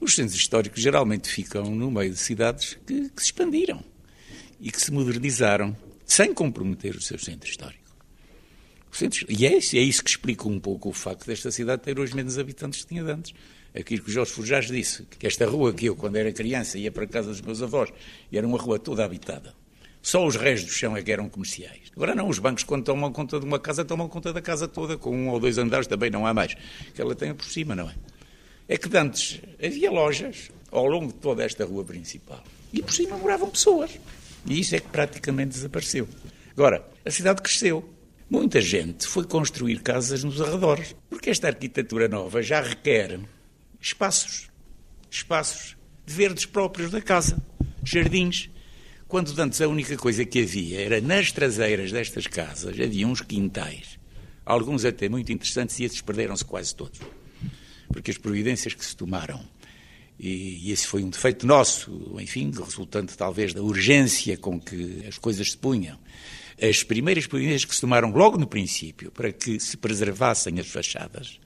os 0.00 0.14
centros 0.14 0.38
históricos 0.38 0.80
geralmente 0.80 1.28
ficam 1.28 1.64
no 1.74 1.90
meio 1.90 2.12
de 2.12 2.18
cidades 2.18 2.78
que, 2.86 3.08
que 3.10 3.20
se 3.20 3.26
expandiram 3.26 3.82
e 4.60 4.70
que 4.70 4.80
se 4.80 4.92
modernizaram 4.92 5.76
sem 6.04 6.32
comprometer 6.32 6.96
o 6.96 7.00
seu 7.00 7.18
centro 7.18 7.48
histórico. 7.48 7.88
Centro, 8.90 9.26
e 9.28 9.46
é, 9.46 9.52
é 9.52 9.80
isso 9.80 10.02
que 10.02 10.10
explica 10.10 10.48
um 10.48 10.58
pouco 10.58 10.88
o 10.88 10.92
facto 10.92 11.24
desta 11.24 11.52
cidade 11.52 11.82
ter 11.82 12.00
hoje 12.00 12.16
menos 12.16 12.36
habitantes 12.36 12.80
que 12.80 12.88
tinha 12.88 13.04
antes. 13.04 13.32
Aquilo 13.72 14.02
que 14.02 14.10
o 14.10 14.12
Jorge 14.12 14.32
Forjás 14.32 14.66
disse, 14.66 15.04
que 15.04 15.26
esta 15.26 15.46
rua 15.46 15.72
que 15.72 15.86
eu, 15.86 15.94
quando 15.94 16.16
era 16.16 16.32
criança, 16.32 16.78
ia 16.78 16.90
para 16.90 17.04
a 17.04 17.06
casa 17.06 17.28
dos 17.28 17.40
meus 17.40 17.62
avós, 17.62 17.90
era 18.32 18.44
uma 18.44 18.58
rua 18.58 18.78
toda 18.78 19.04
habitada. 19.04 19.54
Só 20.02 20.26
os 20.26 20.34
restos 20.34 20.72
do 20.72 20.74
chão 20.74 20.96
é 20.96 21.02
que 21.02 21.12
eram 21.12 21.28
comerciais. 21.28 21.92
Agora 21.94 22.14
não, 22.14 22.28
os 22.28 22.40
bancos 22.40 22.64
quando 22.64 22.84
tomam 22.84 23.12
conta 23.12 23.38
de 23.38 23.44
uma 23.44 23.60
casa, 23.60 23.84
tomam 23.84 24.08
conta 24.08 24.32
da 24.32 24.40
casa 24.40 24.66
toda, 24.66 24.96
com 24.96 25.14
um 25.14 25.28
ou 25.28 25.38
dois 25.38 25.58
andares 25.58 25.86
também 25.86 26.10
não 26.10 26.26
há 26.26 26.34
mais. 26.34 26.56
Que 26.94 27.00
ela 27.00 27.14
tenha 27.14 27.34
por 27.34 27.44
cima, 27.44 27.76
não 27.76 27.88
é? 27.88 27.94
É 28.66 28.76
que 28.76 28.96
antes 28.96 29.40
havia 29.62 29.90
lojas 29.92 30.50
ao 30.72 30.86
longo 30.86 31.08
de 31.08 31.14
toda 31.14 31.44
esta 31.44 31.64
rua 31.64 31.84
principal. 31.84 32.42
E 32.72 32.82
por 32.82 32.92
cima 32.92 33.16
moravam 33.16 33.48
pessoas. 33.48 33.98
E 34.48 34.60
isso 34.60 34.74
é 34.74 34.80
que 34.80 34.88
praticamente 34.88 35.50
desapareceu. 35.50 36.08
Agora, 36.52 36.88
a 37.04 37.10
cidade 37.10 37.42
cresceu. 37.42 37.94
Muita 38.30 38.60
gente 38.60 39.06
foi 39.06 39.24
construir 39.24 39.80
casas 39.80 40.24
nos 40.24 40.40
arredores, 40.40 40.94
porque 41.08 41.30
esta 41.30 41.48
arquitetura 41.48 42.08
nova 42.08 42.42
já 42.42 42.60
requer 42.60 43.20
espaços, 43.80 44.50
espaços 45.10 45.76
de 46.04 46.14
verdes 46.14 46.44
próprios 46.46 46.90
da 46.90 47.00
casa, 47.00 47.42
jardins. 47.82 48.50
Quando 49.06 49.38
antes 49.40 49.60
a 49.60 49.68
única 49.68 49.96
coisa 49.96 50.24
que 50.24 50.42
havia 50.42 50.80
era 50.80 51.00
nas 51.00 51.32
traseiras 51.32 51.90
destas 51.90 52.26
casas 52.26 52.78
havia 52.78 53.06
uns 53.06 53.22
quintais, 53.22 53.98
alguns 54.44 54.84
até 54.84 55.08
muito 55.08 55.32
interessantes, 55.32 55.78
e 55.78 55.84
esses 55.84 56.02
perderam-se 56.02 56.44
quase 56.44 56.74
todos. 56.74 57.00
Porque 57.88 58.10
as 58.10 58.18
providências 58.18 58.74
que 58.74 58.84
se 58.84 58.94
tomaram, 58.94 59.42
e, 60.18 60.72
esse 60.72 60.86
foi 60.86 61.04
um 61.04 61.10
defeito 61.10 61.46
nosso, 61.46 62.16
enfim, 62.18 62.50
resultante 62.50 63.16
talvez 63.16 63.54
da 63.54 63.62
urgência 63.62 64.36
com 64.36 64.60
que 64.60 65.04
as 65.06 65.16
coisas 65.18 65.52
se 65.52 65.56
punham, 65.56 65.98
as 66.60 66.82
primeiras 66.82 67.26
providências 67.26 67.64
que 67.64 67.74
se 67.74 67.80
tomaram 67.80 68.10
logo 68.10 68.36
no 68.36 68.46
princípio 68.46 69.12
para 69.12 69.32
que 69.32 69.60
se 69.60 69.76
preservassem 69.76 70.58
as 70.58 70.66
fachadas 70.66 71.38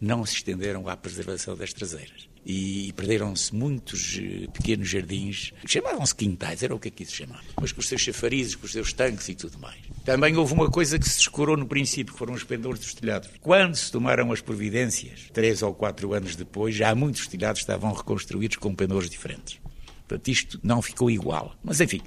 não 0.00 0.24
se 0.26 0.34
estenderam 0.34 0.88
à 0.88 0.96
preservação 0.96 1.56
das 1.56 1.72
traseiras. 1.72 2.27
E 2.50 2.94
perderam-se 2.96 3.54
muitos 3.54 4.18
eh, 4.18 4.46
pequenos 4.50 4.88
jardins, 4.88 5.52
chamavam-se 5.66 6.14
quintais, 6.14 6.62
era 6.62 6.74
o 6.74 6.78
que 6.78 6.88
aqui 6.88 7.04
se 7.04 7.12
chamava, 7.12 7.42
mas 7.60 7.72
com 7.72 7.80
os 7.80 7.86
seus 7.86 8.00
chafarizes, 8.00 8.54
com 8.54 8.64
os 8.64 8.72
seus 8.72 8.90
tanques 8.90 9.28
e 9.28 9.34
tudo 9.34 9.58
mais. 9.58 9.76
Também 10.02 10.34
houve 10.34 10.54
uma 10.54 10.70
coisa 10.70 10.98
que 10.98 11.06
se 11.06 11.18
descurou 11.18 11.58
no 11.58 11.66
princípio, 11.66 12.14
que 12.14 12.18
foram 12.18 12.32
os 12.32 12.44
pendores 12.44 12.80
dos 12.80 12.94
telhados. 12.94 13.28
Quando 13.42 13.76
se 13.76 13.92
tomaram 13.92 14.32
as 14.32 14.40
providências, 14.40 15.28
três 15.30 15.60
ou 15.60 15.74
quatro 15.74 16.14
anos 16.14 16.34
depois, 16.34 16.74
já 16.74 16.94
muitos 16.94 17.26
telhados 17.26 17.60
estavam 17.60 17.92
reconstruídos 17.92 18.56
com 18.56 18.74
pendores 18.74 19.10
diferentes. 19.10 19.60
Portanto, 20.08 20.28
isto 20.28 20.58
não 20.62 20.80
ficou 20.80 21.10
igual. 21.10 21.54
Mas, 21.62 21.82
enfim, 21.82 22.00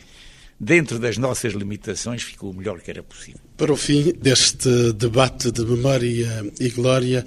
dentro 0.60 0.98
das 0.98 1.20
nossas 1.20 1.54
limitações, 1.54 2.24
ficou 2.24 2.50
o 2.50 2.56
melhor 2.56 2.82
que 2.82 2.90
era 2.90 3.04
possível. 3.04 3.42
Para 3.56 3.72
o 3.72 3.78
fim 3.78 4.12
deste 4.14 4.92
debate 4.94 5.52
de 5.52 5.64
memória 5.64 6.52
e 6.60 6.70
glória, 6.70 7.24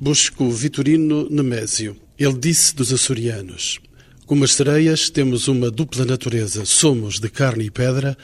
busco 0.00 0.50
Vitorino 0.50 1.28
Nemésio. 1.30 2.07
Ele 2.18 2.34
disse 2.34 2.74
dos 2.74 2.92
açorianos: 2.92 3.78
Como 4.26 4.44
as 4.44 4.52
sereias, 4.52 5.08
temos 5.08 5.46
uma 5.46 5.70
dupla 5.70 6.04
natureza. 6.04 6.64
Somos 6.64 7.20
de 7.20 7.28
carne 7.28 7.66
e 7.66 7.70
pedra, 7.70 8.16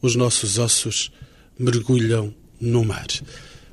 os 0.00 0.14
nossos 0.14 0.58
ossos 0.58 1.10
mergulham 1.58 2.32
no 2.60 2.84
mar. 2.84 3.08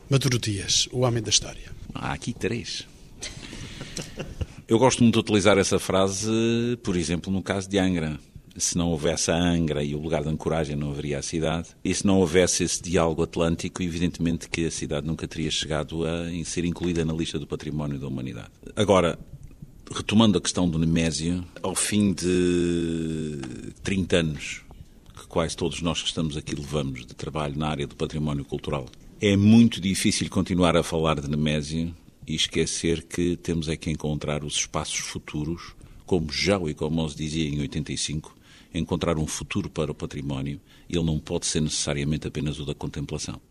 Maduro 0.10 0.40
Dias, 0.40 0.88
o 0.92 1.02
homem 1.02 1.22
da 1.22 1.30
história. 1.30 1.72
Há 1.94 2.14
aqui 2.14 2.34
três. 2.34 2.86
Eu 4.68 4.80
gosto 4.80 5.02
muito 5.04 5.14
de 5.14 5.20
utilizar 5.20 5.58
essa 5.58 5.80
frase, 5.80 6.30
por 6.84 6.98
exemplo, 6.98 7.32
no 7.32 7.42
caso 7.42 7.70
de 7.70 7.78
Angra 7.78 8.20
se 8.58 8.78
não 8.78 8.90
houvesse 8.90 9.30
a 9.30 9.36
Angra 9.36 9.84
e 9.84 9.94
o 9.94 10.00
lugar 10.00 10.24
de 10.24 10.30
ancoragem, 10.30 10.76
não 10.76 10.92
haveria 10.92 11.20
a 11.20 11.22
cidade. 11.22 11.70
E 11.84 11.94
se 11.94 12.06
não 12.06 12.20
houvesse 12.20 12.64
esse 12.64 12.82
diálogo 12.82 13.22
atlântico, 13.22 13.84
evidentemente 13.84 14.50
que 14.50 14.66
a 14.66 14.72
cidade 14.72 15.06
nunca 15.06 15.28
teria 15.28 15.52
chegado 15.52 16.04
a 16.06 16.26
ser 16.44 16.66
incluída 16.66 17.06
na 17.06 17.14
lista 17.14 17.38
do 17.38 17.46
património 17.46 18.00
da 18.00 18.08
humanidade. 18.08 18.50
Agora, 18.76 19.18
retomando 19.94 20.38
a 20.38 20.42
questão 20.42 20.70
do 20.70 20.78
Nemésio, 20.78 21.44
ao 21.62 21.76
fim 21.76 22.14
de 22.14 23.40
30 23.84 24.18
anos, 24.18 24.62
que 25.16 25.28
quase 25.28 25.56
todos 25.56 25.82
nós 25.82 26.02
que 26.02 26.08
estamos 26.08 26.38
aqui 26.38 26.56
levamos 26.56 27.06
de 27.06 27.16
trabalho 27.16 27.58
na 27.58 27.68
área 27.68 27.88
do 27.88 27.96
património 27.96 28.46
cultural, 28.46 28.86
é 29.20 29.36
muito 29.36 29.82
difícil 29.82 30.30
continuar 30.30 30.76
a 30.76 30.84
falar 30.84 31.20
de 31.20 31.30
Nemésio 31.30 31.96
e 32.28 32.36
esquecer 32.36 33.04
que 33.04 33.38
temos 33.38 33.68
é 33.68 33.76
que 33.76 33.90
encontrar 33.90 34.44
os 34.44 34.56
espaços 34.56 35.00
futuros, 35.00 35.74
como 36.06 36.32
já 36.32 36.60
como 36.76 37.10
se 37.10 37.16
dizia 37.16 37.48
em 37.48 37.60
85, 37.62 38.36
encontrar 38.74 39.18
um 39.18 39.26
futuro 39.26 39.70
para 39.70 39.92
o 39.92 39.96
património, 39.96 40.60
ele 40.90 41.04
não 41.04 41.20
pode 41.20 41.46
ser 41.46 41.62
necessariamente 41.62 42.28
apenas 42.28 42.60
o 42.60 42.66
da 42.66 42.76
contemplação. 42.76 43.42